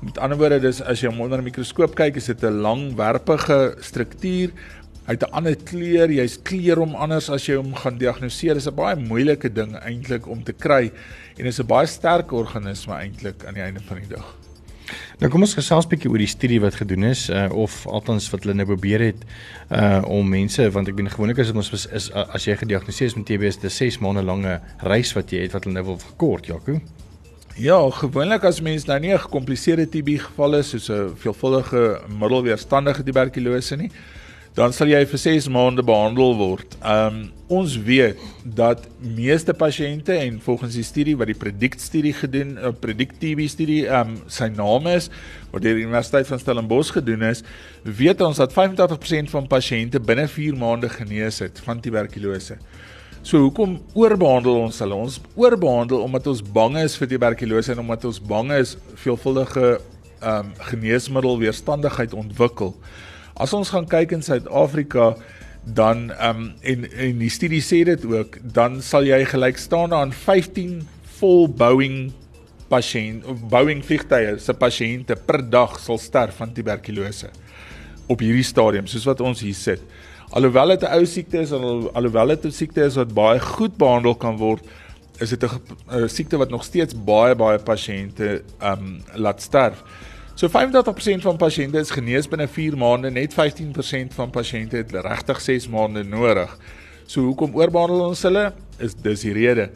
Met 0.00 0.18
ander 0.18 0.36
woorde 0.36 0.60
dis 0.60 0.82
as 0.84 1.00
jy 1.00 1.08
hom 1.08 1.20
onder 1.24 1.40
'n 1.40 1.44
mikroskoop 1.44 1.94
kyk, 1.96 2.16
is 2.16 2.26
dit 2.26 2.42
'n 2.44 2.60
langwerpige 2.60 3.76
struktuur. 3.80 4.50
Hy 5.06 5.12
het 5.14 5.22
'n 5.22 5.32
ander 5.32 5.56
kleur, 5.56 6.10
jy's 6.10 6.38
kleur 6.42 6.76
hom 6.76 6.94
anders 6.94 7.30
as 7.30 7.46
jy 7.46 7.56
hom 7.56 7.74
gaan 7.74 7.98
diagnoseer. 7.98 8.54
Dis 8.54 8.66
'n 8.66 8.74
baie 8.74 8.96
moeilike 8.96 9.52
ding 9.52 9.74
eintlik 9.74 10.26
om 10.26 10.42
te 10.42 10.52
kry 10.52 10.92
en 11.38 11.46
is 11.46 11.60
'n 11.60 11.66
baie 11.66 11.86
sterk 11.86 12.32
organisme 12.32 12.92
eintlik 12.92 13.44
aan 13.46 13.54
die 13.54 13.62
einde 13.62 13.80
van 13.80 13.96
die 13.96 14.08
dag. 14.08 14.36
Nou 15.18 15.30
kom 15.30 15.40
ons 15.40 15.54
gesels 15.54 15.86
bietjie 15.86 16.10
oor 16.10 16.18
die 16.18 16.26
studie 16.26 16.60
wat 16.60 16.74
gedoen 16.74 17.04
is 17.04 17.28
uh, 17.30 17.48
of 17.50 17.86
althans 17.86 18.30
wat 18.30 18.44
hulle 18.44 18.54
nou 18.54 18.66
probeer 18.66 19.00
het 19.00 19.24
uh 19.70 20.02
om 20.06 20.28
mense 20.28 20.70
want 20.70 20.88
ek 20.88 20.94
bedoel 20.94 21.10
gewoonlik 21.10 21.38
is 21.38 21.46
dit 21.46 21.56
ons 21.56 21.72
is, 21.72 21.86
is 21.86 22.10
as 22.12 22.44
jy 22.44 22.56
gediagnoseer 22.56 23.06
is 23.06 23.16
met 23.16 23.26
TB 23.26 23.42
is 23.42 23.56
dit 23.56 23.70
'n 23.70 23.76
6 23.76 23.98
maande 23.98 24.22
lange 24.22 24.60
reis 24.78 25.12
wat 25.16 25.30
jy 25.30 25.40
het 25.42 25.52
wat 25.52 25.64
hulle 25.64 25.74
nou 25.74 25.84
wil 25.84 25.98
verkort, 25.98 26.46
Jaco. 26.46 26.80
Ja, 27.56 27.78
gewoonlik 27.88 28.42
as 28.44 28.58
mens 28.60 28.84
nou 28.84 28.98
nie 29.00 29.14
'n 29.14 29.18
gekompliseerde 29.18 29.86
TB 29.88 30.18
geval 30.20 30.56
is 30.56 30.68
soos 30.68 30.90
'n 30.90 31.16
veelvuldige 31.16 32.00
middelweerstandige 32.18 33.02
tuberkulose 33.02 33.76
nie, 33.76 33.90
dan 34.54 34.72
sal 34.72 34.86
jy 34.88 35.06
vir 35.06 35.18
6 35.18 35.48
maande 35.48 35.82
behandel 35.82 36.36
word. 36.36 36.76
Um 36.84 37.32
ons 37.48 37.78
weet 37.78 38.18
dat 38.44 38.86
meeste 39.00 39.54
pasiënte 39.54 40.12
en 40.12 40.40
volgens 40.40 40.74
die 40.74 40.82
studie 40.82 41.16
wat 41.16 41.26
die 41.26 41.34
predict 41.34 41.80
studie 41.80 42.12
gedoen, 42.12 42.58
'n 42.58 42.58
uh, 42.58 42.72
predict 42.80 43.20
TB 43.20 43.48
studie, 43.48 43.88
um 43.88 44.20
sy 44.26 44.48
naam 44.48 44.86
is 44.86 45.08
wat 45.50 45.62
deur 45.62 45.74
die 45.74 45.84
Universiteit 45.84 46.26
van 46.26 46.38
Stellenbosch 46.38 46.92
gedoen 46.92 47.22
is, 47.22 47.42
weet 47.84 48.20
ons 48.20 48.36
dat 48.36 48.52
85% 48.52 49.30
van 49.30 49.46
pasiënte 49.46 50.00
binne 50.00 50.28
4 50.28 50.56
maande 50.56 50.88
genees 50.88 51.38
het 51.38 51.60
van 51.64 51.80
tuberkulose. 51.80 52.58
So 53.26 53.40
hoekom 53.42 53.72
oorbehandel 53.98 54.60
ons 54.68 54.76
hulle? 54.78 54.94
Ons 54.94 55.16
oorbehandel 55.34 55.98
omdat 56.04 56.28
ons 56.30 56.44
bang 56.54 56.76
is 56.78 56.94
vir 56.94 57.08
tuberkulose 57.10 57.72
en 57.72 57.80
omdat 57.82 58.04
ons 58.06 58.20
bang 58.22 58.52
is 58.54 58.76
veelvuldige 59.02 59.80
um 60.30 60.52
geneesmiddel 60.68 61.40
weerstandigheid 61.40 62.14
ontwikkel. 62.14 62.70
As 63.34 63.50
ons 63.56 63.72
gaan 63.74 63.88
kyk 63.90 64.14
in 64.14 64.22
Suid-Afrika 64.22 65.08
dan 65.66 66.06
ehm 66.14 66.44
um, 66.44 66.46
en 66.62 66.86
en 66.86 67.18
die 67.24 67.32
studie 67.34 67.58
sê 67.66 67.82
dit 67.88 68.06
ook, 68.06 68.38
dan 68.54 68.78
sal 68.78 69.10
jy 69.10 69.18
gelyk 69.26 69.58
staan 69.58 69.90
aan 69.90 70.14
15 70.14 70.84
vol 71.18 71.48
Boeing 71.50 72.12
pasiënt 72.70 73.26
of 73.26 73.42
Boeing 73.50 73.82
vliegtye 73.82 74.38
se 74.38 74.54
pasiënte 74.54 75.18
per 75.26 75.42
dag 75.42 75.80
sal 75.82 75.98
sterf 75.98 76.38
van 76.38 76.54
tuberkulose 76.54 77.34
op 78.06 78.22
hierdie 78.22 78.46
stadium 78.46 78.86
soos 78.86 79.10
wat 79.10 79.18
ons 79.18 79.42
hier 79.42 79.58
sit. 79.58 79.82
Alhoewel 80.30 80.68
dit 80.74 80.82
'n 80.82 80.92
ou 80.92 81.04
siekte 81.06 81.38
is, 81.38 81.52
al, 81.52 81.90
alhoewel 81.92 82.26
dit 82.26 82.44
'n 82.44 82.50
siekte 82.50 82.84
is 82.84 82.94
wat 82.94 83.14
baie 83.14 83.40
goed 83.40 83.76
behandel 83.76 84.14
kan 84.14 84.36
word, 84.36 84.64
is 85.18 85.30
dit 85.30 85.44
'n 85.44 86.08
siekte 86.08 86.36
wat 86.36 86.50
nog 86.50 86.64
steeds 86.64 86.94
baie 87.04 87.34
baie 87.34 87.58
pasiënte 87.58 88.42
ehm 88.58 88.72
um, 88.72 89.02
laat 89.14 89.42
sterf. 89.42 89.82
So 90.34 90.48
85% 90.48 91.22
van 91.22 91.36
pasiënte 91.36 91.78
is 91.78 91.90
genees 91.90 92.28
binne 92.28 92.48
4 92.48 92.76
maande, 92.76 93.10
net 93.10 93.32
15% 93.32 94.14
van 94.14 94.30
pasiënte 94.30 94.76
het 94.76 94.92
regtig 94.92 95.40
6 95.40 95.68
maande 95.68 96.02
nodig. 96.04 96.58
So 97.06 97.20
hoekom 97.20 97.54
oorbehandel 97.54 98.08
ons 98.08 98.22
hulle? 98.22 98.52
Is 98.78 98.94
dis 98.94 99.20
die 99.20 99.32
rede. 99.32 99.70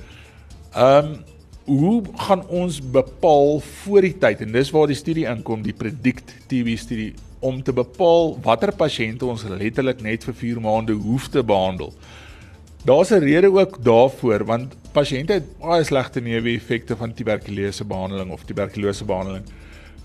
Ehm 0.74 1.04
um, 1.04 1.24
hoe 1.70 2.02
gaan 2.16 2.46
ons 2.48 2.80
bepaal 2.82 3.60
voor 3.60 4.00
die 4.00 4.16
tyd 4.18 4.40
en 4.40 4.52
dis 4.52 4.70
waar 4.74 4.88
die 4.90 4.96
studie 4.98 5.26
inkom, 5.30 5.62
die 5.62 5.76
predict 5.76 6.32
TB 6.50 6.74
studie 6.76 7.14
om 7.40 7.62
te 7.62 7.72
bepaal 7.72 8.34
watter 8.44 8.72
pasiënte 8.76 9.26
ons 9.26 9.44
letterlik 9.48 10.02
net 10.04 10.24
vir 10.28 10.34
4 10.34 10.60
maande 10.64 10.92
hoef 10.92 11.28
te 11.32 11.42
behandel. 11.42 11.94
Daar's 12.84 13.10
'n 13.12 13.24
rede 13.24 13.52
ook 13.52 13.82
daarvoor 13.84 14.44
want 14.44 14.76
pasiënte 14.92 15.32
het 15.32 15.58
baie 15.58 15.84
slegte 15.84 16.20
neeweffekte 16.20 16.96
van 16.96 17.14
tuberkulose 17.14 17.84
behandeling 17.84 18.30
of 18.30 18.44
tuberkulose 18.44 19.04
behandeling. 19.04 19.44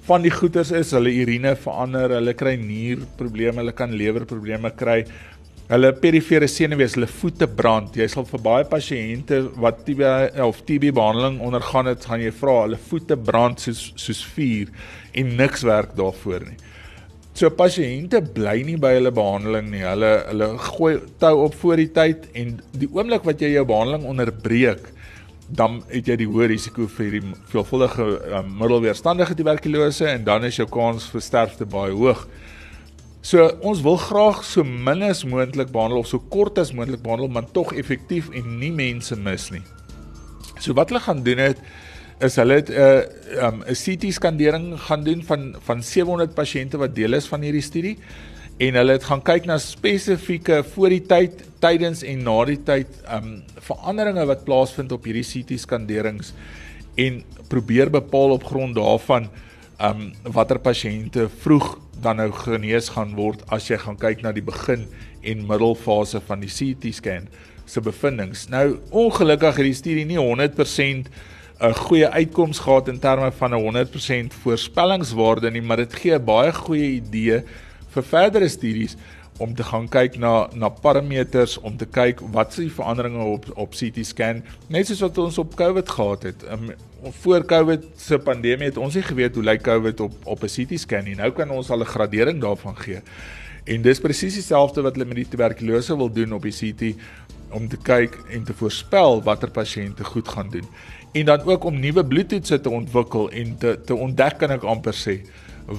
Van 0.05 0.21
die 0.21 0.31
goeters 0.31 0.71
is 0.71 0.91
hulle 0.91 1.09
urine 1.09 1.55
verander, 1.55 2.09
hulle 2.09 2.33
kry 2.33 2.55
nierprobleme, 2.55 3.57
hulle 3.57 3.71
kan 3.71 3.91
lewerprobleme 3.91 4.69
kry. 4.75 5.05
Hulle 5.67 5.93
perifere 5.93 6.47
senuwees, 6.47 6.93
hulle 6.93 7.07
voete 7.07 7.47
brand. 7.47 7.95
Jy 7.95 8.07
sal 8.07 8.25
vir 8.25 8.43
baie 8.45 8.67
pasiënte 8.69 9.39
wat 9.57 9.81
TB 9.87 10.01
of 10.45 10.61
TB 10.61 10.91
behandeling 10.93 11.39
ondergaan 11.41 11.85
het, 11.89 12.05
gaan 12.05 12.21
jy 12.21 12.31
vra, 12.31 12.61
hulle 12.67 12.77
voete 12.77 13.17
brand 13.17 13.59
soos 13.59 13.93
soos 13.95 14.21
vuur 14.35 14.69
en 15.13 15.35
niks 15.35 15.63
werk 15.65 15.95
daarvoor 15.97 16.45
nie. 16.51 16.57
So 17.35 17.49
pasiënte 17.51 18.21
bly 18.31 18.61
nie 18.63 18.77
by 18.79 18.93
hulle 18.95 19.11
behandeling 19.11 19.67
nie. 19.73 19.81
Hulle 19.83 20.11
hulle 20.29 20.47
gooi 20.69 20.93
tou 21.19 21.33
op 21.43 21.57
voor 21.59 21.81
die 21.81 21.89
tyd 21.91 22.29
en 22.31 22.53
die 22.71 22.87
oomblik 22.87 23.25
wat 23.27 23.43
jy 23.43 23.49
jou 23.57 23.65
behandeling 23.67 24.05
onderbreek, 24.07 24.85
dan 25.51 25.81
het 25.89 26.07
jy 26.07 26.15
die 26.21 26.29
hoë 26.31 26.47
risiko 26.53 26.87
vir 26.95 27.17
die 27.17 27.21
veelvuldige 27.51 28.05
um, 28.39 28.53
middelweerstandige 28.61 29.35
tuberkulose 29.35 30.07
en 30.13 30.23
dan 30.23 30.47
is 30.47 30.61
jou 30.61 30.67
kans 30.71 31.09
vir 31.11 31.25
sterfte 31.27 31.67
baie 31.67 31.91
hoog. 31.91 32.23
So 33.25 33.49
ons 33.67 33.83
wil 33.83 33.99
graag 33.99 34.39
so 34.47 34.63
min 34.63 35.03
as 35.03 35.25
moontlik 35.27 35.75
behandel 35.75 36.05
of 36.05 36.07
so 36.07 36.23
kort 36.31 36.61
as 36.63 36.71
moontlik 36.71 37.03
behandel, 37.03 37.27
maar 37.27 37.51
tog 37.51 37.75
effektief 37.75 38.31
en 38.31 38.47
nie 38.61 38.71
mense 38.71 39.19
mis 39.19 39.49
nie. 39.51 39.63
So 40.63 40.71
wat 40.79 40.87
hulle 40.87 41.03
gaan 41.03 41.25
doen 41.27 41.43
het 41.49 41.59
is 42.23 42.35
hulle 42.39 42.61
'n 42.61 42.71
uh, 42.71 43.47
um, 43.47 43.63
'n 43.67 43.75
CT 43.75 44.13
skandering 44.13 44.79
gaan 44.79 45.03
doen 45.03 45.23
van 45.23 45.55
van 45.59 45.83
700 45.83 46.33
pasiënte 46.33 46.77
wat 46.77 46.95
deel 46.95 47.13
is 47.13 47.27
van 47.27 47.41
hierdie 47.41 47.61
studie 47.61 47.97
en 48.57 48.73
hulle 48.73 48.91
het 48.95 49.03
gaan 49.03 49.21
kyk 49.21 49.45
na 49.45 49.57
spesifieke 49.59 50.63
voor 50.63 50.89
die 50.89 51.03
tyd, 51.03 51.43
tydens 51.59 52.03
en 52.03 52.23
na 52.23 52.45
die 52.45 52.61
tyd 52.63 52.87
um 53.11 53.43
veranderinge 53.59 54.25
wat 54.25 54.45
plaasvind 54.45 54.91
op 54.91 55.03
hierdie 55.03 55.27
CT 55.27 55.59
skanderings 55.59 56.31
en 56.95 57.23
probeer 57.51 57.91
bepaal 57.91 58.37
op 58.37 58.43
grond 58.47 58.75
daarvan 58.75 59.27
um 59.83 60.13
watter 60.23 60.59
pasiënte 60.59 61.27
vroeg 61.43 61.75
dan 61.99 62.15
nou 62.15 62.31
genees 62.31 62.89
gaan 62.95 63.15
word 63.15 63.43
as 63.51 63.67
jy 63.67 63.77
gaan 63.77 63.99
kyk 63.99 64.23
na 64.23 64.31
die 64.31 64.45
begin 64.45 64.87
en 65.21 65.47
middelfase 65.47 66.21
van 66.23 66.39
die 66.39 66.51
CT 66.51 66.93
scan 66.95 67.27
se 67.65 67.81
bevindinge. 67.81 68.37
Nou 68.49 68.77
ongelukkig 68.91 69.57
het 69.57 69.65
die 69.65 69.77
studie 69.77 70.05
nie 70.05 70.19
100% 70.21 71.09
'n 71.59 71.73
goeie 71.73 72.09
uitkoms 72.09 72.59
gehad 72.59 72.87
in 72.87 72.99
terme 72.99 73.31
van 73.31 73.53
'n 73.53 73.61
100% 73.61 74.33
voorspellingswaarde 74.33 75.51
nie, 75.51 75.61
maar 75.61 75.77
dit 75.77 75.93
gee 75.93 76.13
'n 76.13 76.25
baie 76.25 76.53
goeie 76.53 76.89
idee 77.01 77.43
vir 77.89 78.03
verdere 78.03 78.47
studies 78.47 78.95
om 79.37 79.55
te 79.55 79.63
gaan 79.63 79.87
kyk 79.87 80.17
na 80.17 80.47
na 80.53 80.69
parameters 80.69 81.57
om 81.59 81.77
te 81.77 81.85
kyk 81.85 82.19
wat 82.31 82.53
se 82.53 82.69
veranderinge 82.69 83.23
op 83.23 83.45
op 83.55 83.71
CT 83.75 84.05
scan 84.05 84.43
net 84.67 84.87
soos 84.87 85.03
wat 85.03 85.17
ons 85.17 85.37
op 85.37 85.55
COVID 85.55 85.89
gehad 85.89 86.23
het. 86.23 86.43
Um, 86.51 86.71
voor 87.21 87.45
COVID 87.45 87.83
se 87.95 88.17
pandemie 88.17 88.65
het 88.71 88.77
ons 88.77 88.95
nie 88.95 89.03
geweet 89.03 89.35
hoe 89.35 89.43
lyk 89.43 89.61
COVID 89.61 89.99
op 89.99 90.13
op 90.23 90.43
'n 90.43 90.47
CT 90.47 90.79
scan 90.79 91.03
nie. 91.03 91.15
Nou 91.15 91.31
kan 91.31 91.49
ons 91.49 91.69
al 91.69 91.79
'n 91.79 91.85
gradering 91.85 92.41
daarvan 92.41 92.77
gee. 92.77 93.01
En 93.63 93.81
dis 93.81 93.99
presies 93.99 94.33
dieselfde 94.33 94.81
wat 94.81 94.95
hulle 94.95 95.05
met 95.05 95.15
die 95.15 95.27
tuberkulose 95.27 95.97
wil 95.97 96.11
doen 96.11 96.33
op 96.33 96.41
die 96.41 96.53
CT 96.53 96.95
om 97.49 97.67
te 97.67 97.77
kyk 97.77 98.17
en 98.29 98.43
te 98.43 98.53
voorspel 98.53 99.23
watter 99.23 99.51
pasiënte 99.51 100.03
goed 100.03 100.27
gaan 100.27 100.49
doen. 100.49 100.67
En 101.15 101.25
dan 101.25 101.45
ook 101.47 101.63
om 101.63 101.79
nuwe 101.79 102.03
bloedtoetse 102.05 102.59
te 102.61 102.69
ontwikkel 102.69 103.29
en 103.31 103.57
te 103.57 103.79
te 103.85 103.95
ontdek 103.95 104.37
kan 104.41 104.51
ek 104.51 104.65
amper 104.67 104.95
sê 104.97 105.21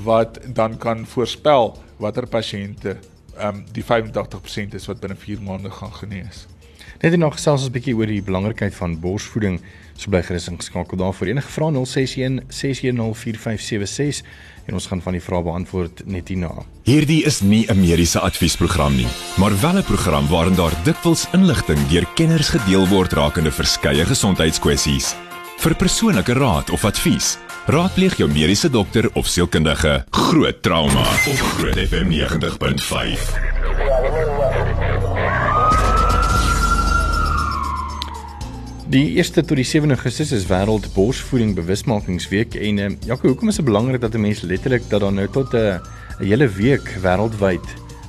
wat 0.07 0.39
dan 0.57 0.79
kan 0.81 1.05
voorspel 1.07 1.75
watter 2.01 2.27
pasiënte 2.27 2.97
ehm 3.37 3.61
um, 3.61 3.65
die 3.77 3.85
85% 3.85 4.79
is 4.81 4.87
wat 4.89 5.01
binne 5.01 5.17
4 5.17 5.43
maande 5.45 5.71
gaan 5.71 5.93
genees. 5.93 6.47
Net 7.01 7.13
en 7.13 7.19
nog 7.19 7.35
gesels 7.37 7.61
ons 7.61 7.69
'n 7.69 7.73
bietjie 7.73 7.97
oor 7.97 8.07
die 8.07 8.23
belangrikheid 8.23 8.75
van 8.75 9.01
borsvoeding. 9.01 9.61
So 9.97 10.11
bly 10.11 10.23
gerus 10.23 10.49
ingeskakel 10.49 10.97
daarvoor. 10.97 11.27
Enige 11.27 11.49
vrae 11.49 11.73
061 11.73 12.41
6104576 12.49 14.25
en 14.67 14.75
ons 14.75 14.87
gaan 14.87 15.03
van 15.03 15.13
die 15.13 15.23
vrae 15.23 15.43
beantwoord 15.43 16.07
net 16.07 16.29
hierna. 16.29 16.65
Hierdie 16.83 17.25
is 17.25 17.41
nie 17.41 17.67
'n 17.69 17.81
mediese 17.81 18.21
adviesprogram 18.21 18.97
nie, 18.97 19.09
maar 19.37 19.61
wel 19.61 19.77
'n 19.77 19.85
program 19.85 20.29
waarin 20.29 20.55
daar 20.55 20.85
dikwels 20.85 21.29
inligting 21.33 21.89
deur 21.89 22.07
kenners 22.15 22.49
gedeel 22.49 22.89
word 22.89 23.13
rakende 23.13 23.53
verskeie 23.53 24.05
gesondheidskwessies. 24.05 25.26
Vir 25.57 25.75
persoonlike 25.75 26.35
raad 26.37 26.71
of 26.71 26.85
advies, 26.85 27.39
raadpleeg 27.73 28.19
jou 28.21 28.29
mediese 28.29 28.69
dokter 28.71 29.09
of 29.17 29.27
sielkundige. 29.27 30.05
Groot 30.11 30.63
trauma 30.63 31.01
op 31.01 31.41
Groot 31.57 31.81
FM 31.81 32.13
90.5. 32.13 33.25
Die 38.87 39.17
1ste 39.17 39.43
tot 39.43 39.57
die 39.59 39.67
7de 39.67 39.97
Augustus 39.97 40.31
is 40.37 40.47
wêreld 40.47 40.93
borsvoeding 40.95 41.57
bewusmakingsweek 41.57 42.55
en 42.55 42.79
uh, 42.79 42.93
Jaco, 43.09 43.33
hoekom 43.33 43.51
is 43.51 43.59
dit 43.59 43.67
belangrik 43.67 44.01
dat 44.05 44.15
'n 44.15 44.21
mens 44.21 44.45
letterlik 44.47 44.85
dat 44.89 45.01
daar 45.01 45.13
nou 45.13 45.29
tot 45.29 45.53
'n 45.53 45.57
uh, 45.57 45.81
hele 46.19 46.49
week 46.49 46.97
wêreldwyd 47.03 47.67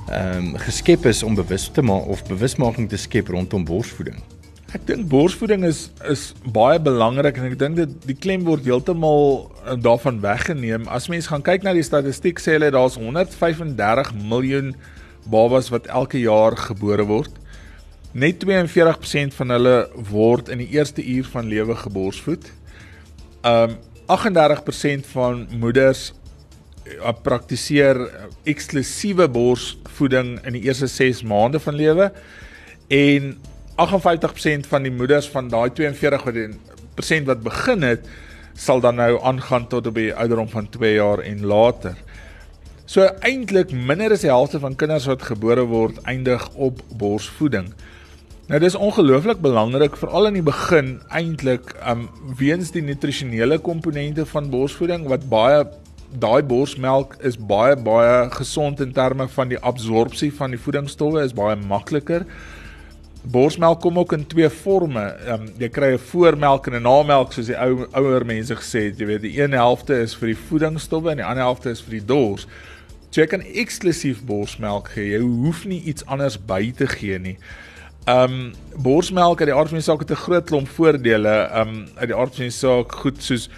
ehm 0.08 0.54
um, 0.54 0.56
geskep 0.56 1.06
is 1.06 1.22
om 1.22 1.34
bewus 1.34 1.70
te 1.72 1.82
maak 1.82 2.06
of 2.06 2.24
bewusmaking 2.24 2.88
te 2.88 2.96
skep 2.96 3.28
rondom 3.28 3.64
borsvoeding? 3.64 4.37
Ek 4.68 4.82
dink 4.84 5.06
borsvoeding 5.08 5.62
is 5.64 5.86
is 6.12 6.34
baie 6.52 6.76
belangrik 6.76 7.38
en 7.40 7.46
ek 7.48 7.54
dink 7.60 7.78
dit 7.78 7.92
die 8.04 8.16
klem 8.20 8.42
word 8.44 8.66
heeltemal 8.68 9.46
uh, 9.64 9.78
daarvan 9.80 10.18
weggeneem. 10.20 10.84
As 10.92 11.06
mens 11.08 11.30
gaan 11.30 11.44
kyk 11.44 11.64
na 11.64 11.72
die 11.72 11.86
statistiek 11.86 12.36
sê 12.36 12.58
hulle 12.58 12.68
daar's 12.74 12.98
135 13.00 14.12
miljoen 14.28 14.74
babas 15.24 15.72
wat 15.72 15.88
elke 15.88 16.20
jaar 16.20 16.58
gebore 16.68 17.08
word. 17.08 17.32
Net 18.12 18.44
42% 18.44 19.38
van 19.40 19.56
hulle 19.56 19.74
word 20.12 20.52
in 20.52 20.60
die 20.60 20.68
eerste 20.76 21.00
uur 21.00 21.32
van 21.32 21.48
lewe 21.48 21.80
geborsvoed. 21.86 22.52
Um 23.48 23.80
38% 24.12 25.08
van 25.16 25.46
moeders 25.64 26.10
uh, 26.12 27.16
praktiseer 27.24 28.04
eksklusiewe 28.48 29.32
borsvoeding 29.32 30.36
in 30.44 30.60
die 30.60 30.66
eerste 30.68 30.92
6 30.92 31.24
maande 31.24 31.60
van 31.60 31.76
lewe 31.76 32.12
en 32.92 33.38
58% 33.78 34.66
van 34.68 34.82
die 34.82 34.92
moeders 34.92 35.28
van 35.30 35.48
daai 35.48 35.70
42% 35.70 37.28
wat 37.30 37.42
begin 37.44 37.82
het 37.86 38.08
sal 38.58 38.80
dan 38.82 38.98
nou 38.98 39.12
aangaan 39.22 39.68
tot 39.70 39.86
op 39.86 39.94
die 39.94 40.10
ouderdom 40.14 40.48
van 40.50 40.68
2 40.68 40.94
jaar 40.94 41.22
en 41.22 41.44
later. 41.46 41.94
So 42.88 43.04
eintlik 43.20 43.70
minder 43.70 44.14
as 44.16 44.24
die 44.24 44.32
helfte 44.32 44.58
van 44.58 44.74
kinders 44.80 45.06
wat 45.06 45.22
gebore 45.28 45.66
word 45.70 46.00
eindig 46.08 46.48
op 46.56 46.80
borsvoeding. 46.98 47.70
Nou 48.48 48.58
dis 48.60 48.74
ongelooflik 48.74 49.42
belangrik 49.44 49.96
veral 50.00 50.30
in 50.30 50.38
die 50.38 50.46
begin 50.46 50.94
eintlik 51.12 51.74
um 51.84 52.06
weens 52.38 52.72
die 52.72 52.82
nutrisionele 52.82 53.58
komponente 53.60 54.24
van 54.26 54.48
borsvoeding 54.50 55.04
wat 55.12 55.28
baie 55.28 55.66
daai 56.16 56.40
borsmelk 56.48 57.18
is 57.28 57.36
baie 57.36 57.76
baie 57.76 58.30
gesond 58.32 58.80
in 58.80 58.94
terme 58.96 59.28
van 59.28 59.52
die 59.52 59.60
absorpsie 59.60 60.32
van 60.32 60.56
die 60.56 60.60
voedingsstowwe 60.64 61.26
is 61.28 61.36
baie 61.36 61.58
makliker. 61.60 62.24
Borsmelk 63.22 63.80
kom 63.80 63.98
ook 63.98 64.12
in 64.12 64.26
twee 64.26 64.50
forme. 64.50 65.04
Um 65.26 65.48
jy 65.58 65.68
kry 65.68 65.92
'n 65.94 65.98
voormelk 65.98 66.66
en 66.66 66.74
'n 66.74 66.82
namelk 66.82 67.32
soos 67.32 67.46
die 67.46 67.56
ou 67.56 67.86
ouer 67.92 68.24
mense 68.24 68.54
gesê 68.54 68.88
het, 68.88 68.98
jy 68.98 69.06
weet 69.06 69.22
die 69.22 69.40
een 69.40 69.52
helfte 69.52 69.94
is 70.00 70.14
vir 70.14 70.26
die 70.28 70.42
voedingsstowwe 70.48 71.10
en 71.10 71.16
die 71.16 71.24
ander 71.24 71.44
helfte 71.44 71.70
is 71.70 71.80
vir 71.80 71.90
die 71.98 72.06
dors. 72.06 72.46
So 73.10 73.20
jy 73.20 73.26
kan 73.26 73.40
eksklusief 73.40 74.22
borsmelk 74.24 74.88
gee. 74.88 75.12
Jy 75.12 75.20
hoef 75.20 75.64
nie 75.64 75.82
iets 75.82 76.06
anders 76.06 76.36
by 76.36 76.72
te 76.76 76.86
gee 76.86 77.18
nie. 77.18 77.36
Ehm 78.06 78.32
um, 78.32 78.52
borsmelk 78.76 79.40
uit 79.40 79.48
die 79.50 79.56
aard 79.56 79.68
van 79.68 79.78
die 79.78 79.84
saak 79.84 80.00
het 80.00 80.10
'n 80.10 80.24
groot 80.24 80.46
klomp 80.46 80.68
voordele. 80.68 81.48
Ehm 81.52 81.68
um, 81.68 81.86
uit 81.96 82.08
die 82.08 82.16
aard 82.16 82.34
van 82.34 82.44
die 82.44 82.50
saak 82.50 82.92
goed 82.92 83.22
soos 83.22 83.48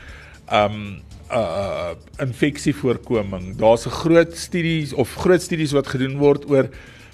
ehm 0.48 0.72
um, 0.72 1.02
uh 1.30 1.92
infeksievoorkoming. 2.18 3.56
Daar's 3.56 3.86
'n 3.86 3.90
groot 3.90 4.36
studies 4.36 4.92
of 4.92 5.14
groot 5.14 5.42
studies 5.42 5.72
wat 5.72 5.86
gedoen 5.86 6.16
word 6.18 6.50
oor 6.50 6.68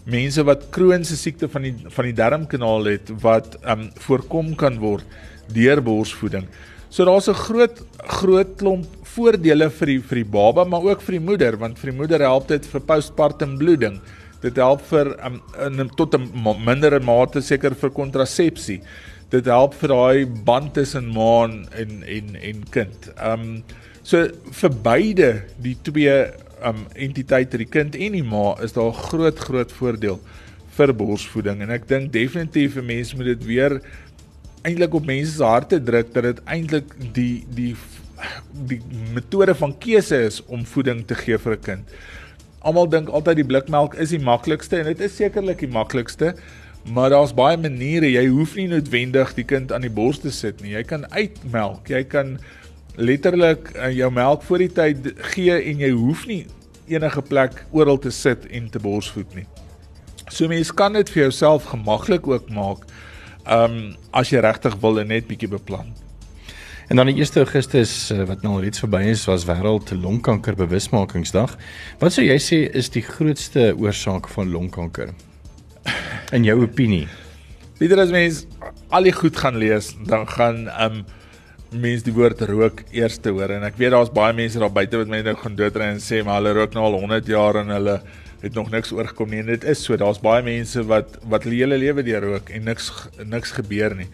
mense 0.06 0.42
wat 0.46 0.68
Crohn 0.70 1.04
se 1.04 1.16
siekte 1.18 1.48
van 1.50 1.66
die 1.66 1.74
van 1.90 2.08
die 2.08 2.14
darmkanaal 2.16 2.92
het 2.92 3.10
wat 3.22 3.56
um, 3.66 3.88
voorkom 4.06 4.54
kan 4.58 4.78
word 4.78 5.04
deur 5.52 5.82
borsvoeding. 5.82 6.46
So 6.88 7.04
daar's 7.04 7.28
'n 7.28 7.34
groot 7.34 7.82
groot 8.20 8.56
klomp 8.56 8.86
voordele 9.02 9.70
vir 9.70 9.86
die 9.86 9.98
vir 10.00 10.16
die 10.22 10.30
baba, 10.30 10.64
maar 10.64 10.82
ook 10.82 11.02
vir 11.02 11.18
die 11.18 11.26
moeder, 11.26 11.56
want 11.56 11.78
vir 11.78 11.90
die 11.90 11.98
moeder 11.98 12.20
help 12.20 12.48
dit 12.48 12.66
vir 12.66 12.80
postpartum 12.80 13.58
bloeding. 13.58 14.00
Dit 14.42 14.56
help 14.56 14.82
vir 14.90 15.16
um, 15.26 15.40
in 15.80 15.90
tot 15.96 16.14
'n 16.14 16.30
mindere 16.64 17.00
mate 17.00 17.40
seker 17.40 17.74
vir 17.74 17.90
kontrasepsie. 17.90 18.80
Dit 19.30 19.46
help 19.46 19.74
vir 19.74 19.88
daai 19.88 20.26
band 20.26 20.74
tussen 20.74 21.12
ma 21.12 21.44
en 21.44 22.02
en 22.06 22.36
en 22.36 22.64
kind. 22.70 23.10
Um, 23.18 23.64
so 24.02 24.28
vir 24.52 24.70
beide 24.70 25.42
die 25.58 25.76
twee 25.82 26.30
um 26.64 26.86
entiteite, 26.94 27.58
die 27.60 27.68
kind 27.68 27.94
en 27.94 28.16
die 28.16 28.24
ma, 28.24 28.54
is 28.64 28.72
daar 28.76 28.92
groot 28.92 29.38
groot 29.38 29.72
voordeel 29.72 30.20
vir 30.76 30.92
borsvoeding 30.92 31.62
en 31.64 31.72
ek 31.72 31.88
dink 31.88 32.12
definitief 32.12 32.76
'n 32.76 32.86
mens 32.86 33.14
moet 33.14 33.32
dit 33.32 33.44
weer 33.44 33.80
eintlik 34.62 34.94
op 34.94 35.06
mense 35.06 35.32
se 35.32 35.44
harte 35.44 35.80
druk 35.80 36.12
dat 36.12 36.22
dit 36.22 36.40
eintlik 36.44 36.92
die 37.12 37.44
die 37.48 37.74
die 38.68 38.80
metode 39.14 39.54
van 39.54 39.78
keuse 39.78 40.16
is 40.24 40.42
om 40.46 40.64
voeding 40.64 41.06
te 41.06 41.14
gee 41.14 41.38
vir 41.38 41.52
'n 41.56 41.62
kind 41.62 41.84
almal 42.60 42.88
dink 42.88 43.08
altyd 43.08 43.36
die 43.36 43.44
blikmelk 43.44 43.94
is 43.94 44.10
die 44.10 44.18
maklikste 44.18 44.78
en 44.78 44.84
dit 44.84 45.00
is 45.00 45.16
sekerlik 45.16 45.58
die 45.58 45.72
maklikste, 45.72 46.34
Maar 46.86 47.10
daar's 47.10 47.34
baie 47.34 47.58
maniere. 47.58 48.10
Jy 48.10 48.26
hoef 48.30 48.54
nie 48.54 48.68
noodwendig 48.70 49.32
die 49.34 49.44
kind 49.44 49.72
aan 49.74 49.82
die 49.82 49.90
bors 49.90 50.20
te 50.22 50.30
sit 50.30 50.60
nie. 50.62 50.76
Jy 50.76 50.84
kan 50.86 51.06
uitmelk. 51.10 51.88
Jy 51.90 52.04
kan 52.06 52.36
letterlik 52.96 53.72
uh, 53.74 53.90
jou 53.92 54.10
melk 54.12 54.42
voor 54.48 54.64
die 54.64 54.72
tyd 54.72 55.12
gee 55.32 55.56
en 55.56 55.82
jy 55.84 55.90
hoef 55.96 56.26
nie 56.26 56.44
enige 56.86 57.22
plek 57.22 57.64
oral 57.70 57.98
te 57.98 58.10
sit 58.14 58.46
en 58.46 58.70
te 58.70 58.80
borsvoed 58.82 59.34
nie. 59.34 59.46
So 60.28 60.48
mens 60.50 60.72
kan 60.74 60.96
dit 60.96 61.10
vir 61.10 61.26
jouself 61.26 61.68
gemaklik 61.70 62.26
ook 62.26 62.50
maak. 62.50 62.86
Um 63.46 63.94
as 64.10 64.32
jy 64.32 64.42
regtig 64.42 64.74
wil 64.82 65.00
en 65.02 65.12
net 65.12 65.28
bietjie 65.28 65.50
beplan. 65.50 65.92
En 66.88 66.96
dan 66.96 67.06
die 67.10 67.18
1 67.18 67.36
Augustus 67.42 68.10
eh, 68.10 68.22
wat 68.26 68.42
nou 68.42 68.56
al 68.56 68.62
reeds 68.62 68.78
verby 68.78 69.02
is, 69.10 69.24
was 69.26 69.46
wêreld 69.46 69.90
longkanker 69.90 70.54
bewusmakingsdag. 70.54 71.56
Wat 71.98 72.14
sou 72.14 72.22
jy 72.22 72.36
sê 72.42 72.58
is 72.78 72.90
die 72.94 73.02
grootste 73.02 73.72
oorsaak 73.74 74.28
van 74.30 74.50
longkanker? 74.54 75.10
In 76.36 76.46
jou 76.46 76.60
opinie? 76.62 77.08
Pieter 77.78 78.00
as 78.02 78.14
mens 78.14 78.44
al 78.94 79.06
die 79.06 79.14
goed 79.14 79.36
gaan 79.36 79.58
lees, 79.58 79.92
dan 80.06 80.28
gaan 80.30 80.66
um 80.70 81.02
mens 81.80 82.02
die 82.06 82.14
woord 82.14 82.40
rook 82.48 82.82
eers 82.94 83.18
te 83.22 83.30
hoor 83.34 83.50
en 83.56 83.66
ek 83.68 83.76
weet 83.80 83.94
daar's 83.94 84.12
baie 84.12 84.34
mense 84.36 84.58
daar 84.58 84.72
buite 84.72 85.00
wat 85.00 85.10
my 85.12 85.20
nou 85.26 85.34
gaan 85.40 85.56
doodry 85.58 85.90
en 85.94 86.00
sê 86.02 86.22
maar 86.24 86.40
hulle 86.40 86.54
rook 86.60 86.74
nou 86.74 86.84
al 86.88 86.98
100 87.00 87.26
jaar 87.32 87.60
en 87.62 87.72
hulle 87.74 88.00
het 88.42 88.54
nog 88.54 88.70
niks 88.70 88.92
oorgekom 88.92 89.30
nie 89.32 89.40
en 89.42 89.52
dit 89.52 89.64
is 89.64 89.82
so 89.84 89.96
daar's 89.96 90.20
baie 90.22 90.42
mense 90.46 90.82
wat 90.90 91.16
wat 91.30 91.46
hulle 91.46 91.62
hele 91.62 91.78
lewe 91.80 92.04
deur 92.06 92.28
rook 92.30 92.50
en 92.50 92.68
niks 92.70 92.90
niks 93.24 93.56
gebeur 93.56 93.96
nie. 93.98 94.08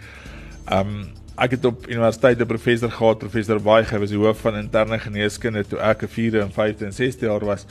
Um 0.70 1.10
ek 1.42 1.56
het 1.56 1.64
op 1.64 1.86
universiteit 1.88 2.40
'n 2.40 2.46
professor 2.46 2.90
gehad, 2.90 3.18
professor 3.18 3.58
Baai, 3.58 3.84
hy 3.84 3.98
was 3.98 4.10
die 4.10 4.18
hoof 4.18 4.40
van 4.40 4.56
interne 4.56 4.98
geneeskunde 4.98 5.64
toe 5.64 5.78
ek 5.80 6.02
'n 6.02 6.08
4de 6.08 6.40
en 6.40 6.52
5de 6.52 6.84
en 6.84 6.92
6de 6.92 7.26
jaar 7.26 7.44
was. 7.44 7.66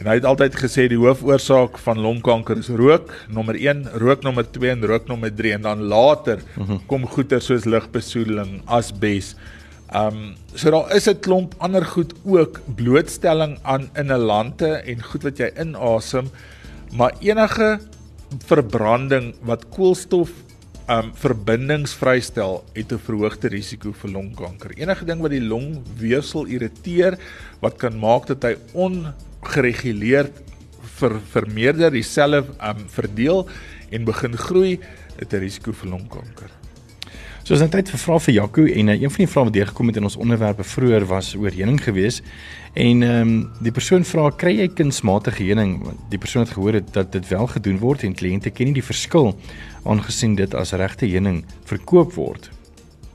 En 0.00 0.08
hy 0.08 0.14
het 0.16 0.24
altyd 0.24 0.54
gesê 0.56 0.86
die 0.88 0.96
hoofoorsaak 0.96 1.76
van 1.84 1.98
longkanker 2.00 2.56
is 2.62 2.70
rook, 2.72 3.10
nommer 3.28 3.58
1, 3.60 3.82
rook 4.00 4.22
nommer 4.24 4.46
2 4.48 4.72
en 4.72 4.86
rook 4.88 5.10
nommer 5.10 5.32
3 5.36 5.58
en 5.58 5.66
dan 5.66 5.82
later 5.92 6.40
mhm. 6.56 6.80
kom 6.88 7.04
goeie 7.04 7.40
soos 7.44 7.68
lugbesoedeling, 7.68 8.62
asbes. 8.64 9.34
Um 9.92 10.38
so 10.54 10.72
daar 10.72 10.96
is 10.96 11.08
'n 11.08 11.20
klomp 11.20 11.54
ander 11.58 11.84
goed 11.84 12.14
ook, 12.24 12.62
blootstelling 12.76 13.58
aan 13.62 13.90
inhalante 13.94 14.80
en 14.88 15.02
goed 15.02 15.22
wat 15.22 15.38
jy 15.38 15.52
inasem, 15.60 16.30
maar 16.96 17.12
enige 17.20 17.78
verbranding 18.46 19.34
wat 19.44 19.68
koolstof 19.68 20.30
um 20.88 21.12
verbindings 21.12 21.92
vrystel 21.92 22.64
het 22.72 22.92
'n 22.92 22.98
verhoogde 22.98 23.48
risiko 23.48 23.92
vir 23.92 24.10
longkanker. 24.10 24.70
Enige 24.78 25.04
ding 25.04 25.20
wat 25.20 25.30
die 25.30 25.44
longweefsel 25.44 26.46
irriteer 26.46 27.18
wat 27.60 27.76
kan 27.76 27.98
maak 27.98 28.26
dat 28.26 28.42
hy 28.42 28.56
ongereguleerd 29.40 30.32
ver 31.00 31.18
vermeerder 31.32 31.92
die 31.92 32.04
selle 32.04 32.44
um 32.60 32.86
verdeel 32.92 33.46
en 33.90 34.04
begin 34.04 34.36
groei, 34.36 34.78
het 35.16 35.32
'n 35.32 35.40
risiko 35.40 35.72
vir 35.72 35.90
longkanker. 35.90 36.50
So 37.42 37.54
is 37.54 37.60
net 37.60 37.70
tyd 37.70 37.88
vir 37.90 37.98
vrae 37.98 38.20
vir 38.20 38.34
Jaco 38.34 38.64
en 38.64 38.88
uh, 38.88 38.94
een 38.94 39.10
van 39.10 39.24
die 39.24 39.26
vrae 39.26 39.44
wat 39.44 39.52
deurgekom 39.52 39.86
het 39.86 39.96
in 39.96 40.04
ons 40.04 40.16
onderwerpe 40.16 40.62
vroeër 40.62 41.06
was 41.06 41.34
oor 41.34 41.50
heuning 41.50 41.80
geweest. 41.82 42.22
En 42.74 43.02
ehm 43.02 43.28
um, 43.28 43.50
die 43.60 43.72
persoon 43.72 44.04
vra 44.04 44.30
kry 44.30 44.52
jy 44.58 44.68
kunsmatige 44.68 45.42
heuning? 45.42 45.96
Die 46.10 46.18
persoon 46.18 46.44
het 46.44 46.52
gehoor 46.52 46.72
het 46.72 46.92
dat 46.92 47.12
dit 47.12 47.28
wel 47.28 47.46
gedoen 47.46 47.78
word 47.78 48.02
en 48.02 48.14
kliënte 48.14 48.50
ken 48.50 48.66
nie 48.66 48.74
die 48.74 48.86
verskil 48.92 49.34
aangesien 49.84 50.36
dit 50.36 50.54
as 50.54 50.72
regte 50.72 51.06
heuning 51.06 51.44
verkoop 51.64 52.12
word. 52.14 52.50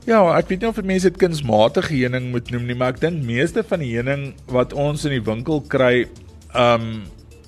Ja, 0.06 0.20
ek 0.38 0.52
weet 0.52 0.62
nie 0.62 0.68
of 0.70 0.76
mense 0.86 1.08
dit 1.10 1.16
kunsmatige 1.18 1.90
heuning 1.90 2.28
moet 2.30 2.52
noem 2.54 2.68
nie, 2.68 2.76
maar 2.78 2.92
ek 2.94 3.00
dink 3.02 3.24
meeste 3.26 3.64
van 3.66 3.80
die 3.82 3.88
heuning 3.90 4.28
wat 4.54 4.70
ons 4.78 5.02
in 5.08 5.16
die 5.16 5.24
winkel 5.26 5.64
kry, 5.66 6.06
ehm 6.54 6.84
um, 6.84 6.92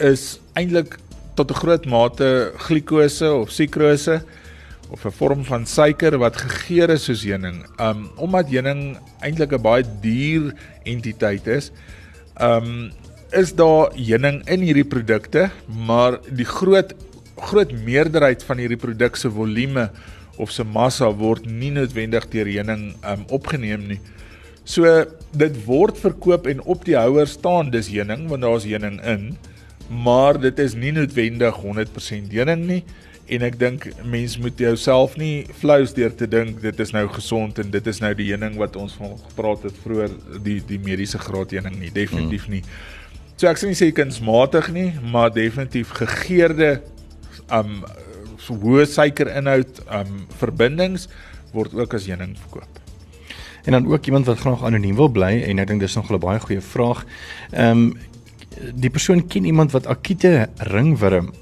is 0.02 0.40
eintlik 0.58 0.96
tot 1.38 1.50
'n 1.54 1.58
groot 1.58 1.86
mate 1.86 2.50
glikose 2.66 3.30
of 3.30 3.54
sukrose 3.54 4.18
of 4.90 5.06
'n 5.06 5.14
vorm 5.20 5.44
van 5.44 5.66
suiker 5.66 6.18
wat 6.18 6.34
gegeer 6.36 6.90
is 6.90 7.06
soos 7.06 7.22
heuning. 7.22 7.62
Um 7.78 8.10
omdat 8.16 8.50
heuning 8.50 8.98
eintlik 9.22 9.54
'n 9.54 9.62
baie 9.62 9.86
duur 10.02 10.54
entiteit 10.82 11.46
is, 11.46 11.70
um 12.40 12.90
is 13.30 13.54
daar 13.54 13.94
heuning 13.94 14.42
in 14.50 14.66
hierdie 14.66 14.88
produkte, 14.88 15.50
maar 15.86 16.18
die 16.26 16.44
groot 16.58 16.94
groot 17.36 17.70
meerderheid 17.70 18.42
van 18.42 18.58
hierdie 18.58 18.82
produk 18.82 19.16
se 19.16 19.30
volume 19.30 19.90
of 20.38 20.52
se 20.54 20.64
massa 20.64 21.10
word 21.10 21.46
nie 21.46 21.70
noodwendig 21.74 22.28
deur 22.32 22.48
heuning 22.48 22.92
um 23.02 23.26
opgeneem 23.34 23.86
nie. 23.90 24.00
So 24.68 24.84
dit 25.32 25.58
word 25.66 25.98
verkoop 26.00 26.48
en 26.50 26.62
op 26.64 26.84
die 26.86 26.96
houer 26.98 27.28
staan 27.28 27.72
dis 27.74 27.90
heuning 27.92 28.28
want 28.30 28.44
daar's 28.46 28.68
heuning 28.68 29.00
in, 29.04 29.30
maar 29.88 30.40
dit 30.40 30.58
is 30.60 30.76
nie 30.76 30.92
noodwendig 30.92 31.62
100% 31.64 32.34
heuning 32.34 32.66
nie 32.68 32.82
en 33.28 33.44
ek 33.44 33.58
dink 33.60 33.86
mens 34.08 34.38
moet 34.40 34.60
jouself 34.60 35.16
nie 35.20 35.46
flous 35.60 35.92
deur 35.96 36.14
te 36.16 36.28
dink 36.30 36.62
dit 36.62 36.80
is 36.80 36.92
nou 36.96 37.04
gesond 37.12 37.58
en 37.60 37.72
dit 37.72 37.90
is 37.92 38.00
nou 38.00 38.14
die 38.16 38.30
heuning 38.30 38.56
wat 38.60 38.76
ons 38.80 38.94
van 38.96 39.16
gepraat 39.26 39.66
het 39.68 39.80
vroeër 39.84 40.14
die 40.44 40.58
die 40.68 40.80
mediese 40.80 41.20
graad 41.20 41.52
heuning 41.52 41.76
nie 41.80 41.92
definitief 41.92 42.48
mm. 42.48 42.56
nie. 42.56 42.62
So 43.38 43.50
ek 43.50 43.60
sê 43.60 43.70
nie 43.70 43.78
sê 43.78 43.90
kunsmatig 43.94 44.72
nie, 44.74 44.88
maar 45.12 45.30
definitief 45.34 45.92
gegeurde 46.00 46.78
um 47.54 47.82
so 47.84 48.07
hoë 48.48 48.86
suikerinhoud 48.88 49.82
um 50.00 50.26
verbindings 50.40 51.08
word 51.52 51.74
ook 51.74 51.94
as 51.94 52.06
heuning 52.06 52.36
verkoop. 52.38 52.80
En 53.64 53.72
dan 53.72 53.88
ook 53.92 54.06
iemand 54.06 54.26
wat 54.26 54.38
graag 54.38 54.64
anoniem 54.64 54.96
wil 54.96 55.10
bly 55.12 55.42
en 55.44 55.58
ek 55.58 55.68
dink 55.68 55.80
dis 55.80 55.96
nog 55.96 56.10
'n 56.10 56.18
baie 56.18 56.40
goeie 56.40 56.60
vraag. 56.60 57.04
Um 57.52 57.98
die 58.74 58.90
persoon 58.90 59.26
ken 59.26 59.44
iemand 59.44 59.72
wat 59.72 59.86
akute 59.86 60.48
ringworm 60.56 61.32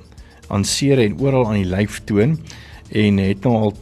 aan 0.49 0.65
seere 0.65 1.03
en 1.03 1.19
oral 1.19 1.47
aan 1.47 1.63
die 1.63 1.71
lyf 1.71 2.01
toon 2.05 2.39
en 2.93 3.17
het 3.19 3.45
nou 3.45 3.55
al 3.57 3.75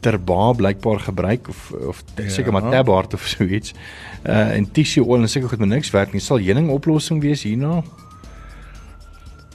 terba 0.00 0.52
blykbaar 0.52 1.00
gebruik 1.00 1.48
of 1.48 1.72
of 1.86 2.04
seker 2.16 2.52
ja. 2.52 2.60
maar 2.60 2.70
tabart 2.70 3.14
of 3.14 3.26
so 3.26 3.44
iets. 3.44 3.74
Uh 4.24 4.56
en 4.56 4.70
tissue 4.70 5.04
oil 5.04 5.20
en 5.20 5.28
seker 5.28 5.48
goed 5.48 5.58
met 5.58 5.68
niks 5.68 5.90
werk 5.90 6.12
nie. 6.12 6.20
Sal 6.20 6.38
heuning 6.38 6.70
oplossing 6.70 7.20
wees 7.20 7.42
hierna? 7.42 7.82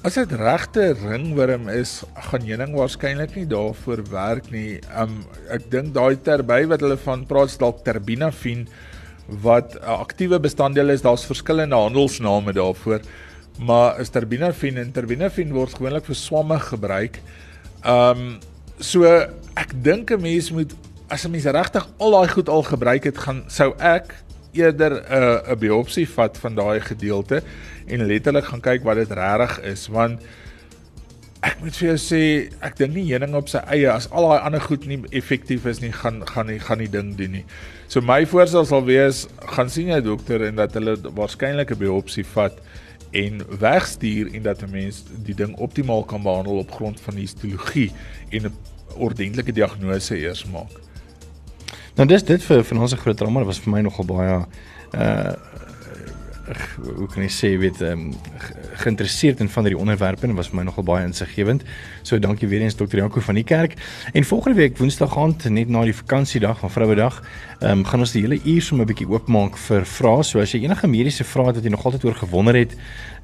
As 0.06 0.14
dit 0.20 0.34
regte 0.38 0.92
ringworm 1.00 1.64
is, 1.74 2.04
gaan 2.28 2.44
heuning 2.46 2.76
waarskynlik 2.78 3.32
nie 3.34 3.48
daarvoor 3.50 4.04
werk 4.12 4.52
nie. 4.54 4.76
Um 4.94 5.16
ek 5.50 5.64
dink 5.72 5.96
daai 5.96 6.20
terby 6.22 6.60
wat 6.70 6.84
hulle 6.86 6.98
van 7.02 7.24
praat 7.26 7.56
dalk 7.58 7.80
terbinafin 7.88 8.68
wat 9.42 9.74
'n 9.74 9.82
aktiewe 10.06 10.38
bestanddeel 10.38 10.94
is, 10.94 11.02
daar's 11.02 11.26
verskillende 11.26 11.76
handelsname 11.76 12.54
daarvoor 12.54 13.02
maar 13.58 14.00
is 14.00 14.10
terbinafin 14.14 14.78
en 14.78 14.92
terbinafin 14.92 15.54
word 15.54 15.74
gewoonlik 15.74 16.06
vir 16.06 16.16
swamme 16.16 16.60
gebruik. 16.60 17.20
Um 17.82 18.38
so 18.80 19.10
ek 19.58 19.74
dink 19.74 20.12
'n 20.12 20.22
mens 20.22 20.52
moet 20.52 20.72
as 21.10 21.26
'n 21.26 21.32
mens 21.32 21.46
regtig 21.46 21.88
al 21.98 22.12
daai 22.12 22.28
goed 22.28 22.50
al 22.50 22.64
gebruik 22.64 23.04
het, 23.06 23.18
gaan 23.18 23.44
sou 23.48 23.74
ek 23.80 24.14
eerder 24.56 24.92
'n 25.02 25.06
uh, 25.20 25.52
'n 25.54 25.60
biopsie 25.60 26.08
vat 26.10 26.38
van 26.38 26.56
daai 26.56 26.80
gedeelte 26.80 27.44
en 27.88 28.06
letterlik 28.06 28.46
gaan 28.46 28.62
kyk 28.62 28.84
wat 28.84 28.96
dit 28.96 29.12
regtig 29.12 29.60
is 29.62 29.88
want 29.88 30.22
ek 31.46 31.60
moet 31.62 31.76
vir 31.78 31.88
jou 31.92 31.98
sê 32.02 32.22
ek 32.66 32.78
dink 32.80 32.96
nie 32.96 33.06
heuning 33.12 33.36
op 33.38 33.50
sy 33.52 33.62
eie 33.74 33.90
as 33.92 34.08
al 34.10 34.26
daai 34.30 34.46
ander 34.48 34.64
goed 34.64 34.88
nie 34.90 34.98
effektief 35.12 35.68
is 35.70 35.82
nie 35.84 35.92
gaan 35.94 36.24
gaan 36.26 36.48
nie 36.50 36.60
gaan 36.60 36.82
die 36.82 36.90
ding 36.90 37.14
doen 37.20 37.32
nie. 37.32 37.46
So 37.88 38.02
my 38.02 38.24
voorstel 38.26 38.66
sal 38.66 38.86
wees 38.88 39.26
gaan 39.54 39.70
sien 39.70 39.92
jy 39.94 40.02
dokter 40.02 40.42
en 40.48 40.58
dat 40.62 40.74
hulle 40.74 40.98
waarskynlik 41.06 41.72
'n 41.76 41.82
biopsie 41.84 42.26
vat 42.34 42.58
en 43.16 43.44
wegstuur 43.62 44.34
en 44.34 44.44
dat 44.44 44.64
'n 44.64 44.72
mens 44.72 45.04
die 45.28 45.36
ding 45.36 45.56
optimaal 45.58 46.04
kan 46.04 46.24
behandel 46.24 46.58
op 46.58 46.72
grond 46.72 47.00
van 47.00 47.16
histologie 47.16 47.92
en 48.32 48.50
'n 48.50 48.56
ordentlike 48.98 49.52
diagnose 49.52 50.18
eers 50.18 50.46
maak. 50.46 50.74
Nou 51.96 52.08
dis 52.08 52.24
dit 52.24 52.44
vir 52.44 52.64
van 52.64 52.82
ons 52.82 52.94
'n 52.94 52.98
groot 52.98 53.18
drama. 53.18 53.44
Was 53.44 53.60
vir 53.60 53.74
my 53.74 53.82
nogal 53.82 54.06
baie 54.06 54.46
uh 54.94 55.34
hoe 56.84 57.08
kan 57.10 57.24
ek 57.26 57.34
sê 57.34 57.52
weet 57.58 57.82
um, 57.82 58.10
geïnteresseerd 58.84 59.42
in 59.42 59.50
van 59.50 59.66
hierdie 59.66 59.80
onderwerpe 59.82 60.28
en 60.28 60.36
was 60.38 60.52
vir 60.52 60.60
my 60.60 60.66
nogal 60.68 60.86
baie 60.86 61.06
insiggewend. 61.08 61.64
So 62.06 62.20
dankie 62.22 62.48
weer 62.48 62.62
eens 62.62 62.78
dokter 62.78 63.02
Janko 63.02 63.24
van 63.26 63.40
die 63.40 63.44
kerk. 63.48 63.74
En 64.14 64.24
volgende 64.24 64.58
week 64.60 64.78
Woensdag 64.78 65.18
aand 65.18 65.48
net 65.50 65.70
na 65.70 65.84
die 65.88 65.96
vakansiedag 65.96 66.60
van 66.62 66.72
Vrouedag, 66.72 67.22
ehm 67.60 67.80
um, 67.80 67.86
gaan 67.86 68.04
ons 68.04 68.12
die 68.12 68.22
hele 68.22 68.40
uur 68.44 68.62
so 68.62 68.76
'n 68.76 68.86
bietjie 68.86 69.10
oopmaak 69.10 69.58
vir 69.58 69.86
vrae. 69.86 70.24
So 70.24 70.40
as 70.40 70.52
jy 70.52 70.64
enige 70.64 70.88
mediese 70.88 71.24
vrae 71.24 71.48
het 71.48 71.56
wat 71.56 71.64
jy 71.64 71.72
nog 71.72 71.86
altyd 71.86 72.06
oor 72.06 72.16
gewonder 72.16 72.56
het 72.56 72.76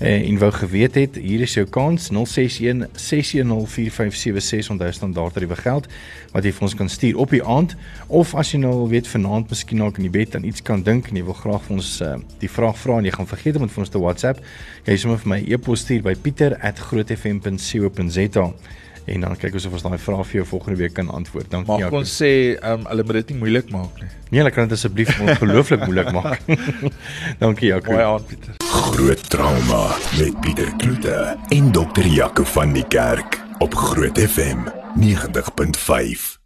uh, 0.02 0.30
en 0.30 0.38
wou 0.38 0.52
geweet 0.52 0.96
het, 0.96 1.16
hier 1.16 1.42
is 1.42 1.54
jou 1.54 1.66
kans 1.70 2.10
061 2.10 2.88
610 2.96 3.68
4576 3.68 4.72
onthou 4.74 4.92
standaard 4.92 5.34
tariewe 5.34 5.56
geld 5.56 5.88
wat 6.32 6.46
jy 6.48 6.54
vir 6.56 6.68
ons 6.68 6.76
kan 6.76 6.90
stuur 6.90 7.20
op 7.22 7.34
die 7.36 7.44
aand 7.44 7.76
of 8.08 8.34
as 8.40 8.54
jy 8.54 8.62
nou 8.64 8.88
weet 8.92 9.10
vanaand 9.12 9.52
miskien 9.52 9.84
dalk 9.84 10.00
in 10.00 10.08
die 10.08 10.14
bed 10.14 10.36
aan 10.36 10.48
iets 10.48 10.64
kan 10.66 10.84
dink 10.84 11.12
en 11.12 11.20
jy 11.20 11.26
wil 11.28 11.38
graag 11.38 11.66
vir 11.68 11.78
ons 11.78 11.92
uh, 12.06 12.16
die 12.42 12.50
vraag 12.50 12.78
vra 12.82 12.98
en 13.00 13.10
jy 13.10 13.11
gaan 13.14 13.28
vergeet 13.28 13.56
om 13.56 13.62
dit 13.66 13.74
vir 13.74 13.84
ons 13.84 13.90
te 13.94 14.00
WhatsApp, 14.00 14.40
jy 14.86 14.98
sommer 14.98 15.20
vir 15.24 15.30
my 15.34 15.40
e-pos 15.48 15.80
stuur 15.86 16.02
by 16.06 16.16
pieter@grootfm.co.za 16.16 18.46
en 19.06 19.22
dan 19.26 19.36
kyk 19.36 19.54
ons 19.58 19.66
of 19.66 19.74
ons 19.74 19.82
daai 19.82 19.98
vraag 19.98 20.28
vir 20.30 20.36
jou 20.36 20.46
volgende 20.52 20.78
week 20.78 20.94
kan 20.94 21.10
antwoord. 21.10 21.50
Dankie. 21.52 21.74
Mag 21.74 21.92
ons 21.92 22.22
sê, 22.22 22.56
um, 22.62 22.86
hulle 22.86 23.04
moet 23.04 23.14
dit 23.22 23.30
nie 23.34 23.40
moeilik 23.40 23.72
maak 23.74 23.90
nie. 24.00 24.10
Nee, 24.30 24.40
hulle 24.44 24.52
kan 24.54 24.64
dit 24.70 24.78
asseblief 24.78 25.20
ongelooflik 25.20 25.86
moeilik 25.88 26.12
maak. 26.16 26.42
Dankie 27.44 27.68
Jaco. 27.74 27.92
Baie 27.98 28.06
aan 28.06 28.26
Pieter. 28.30 28.54
Groot 28.72 29.30
trauma 29.34 29.84
met 30.20 30.34
Pieter 30.46 30.70
Kloete 30.78 31.38
en 31.50 31.72
dokter 31.72 32.06
Jaco 32.06 32.44
van 32.44 32.74
die 32.78 32.88
kerk. 32.88 33.42
op 33.62 33.76
Groot 33.76 34.18
FM 34.18 34.58
90.5. 34.96 36.40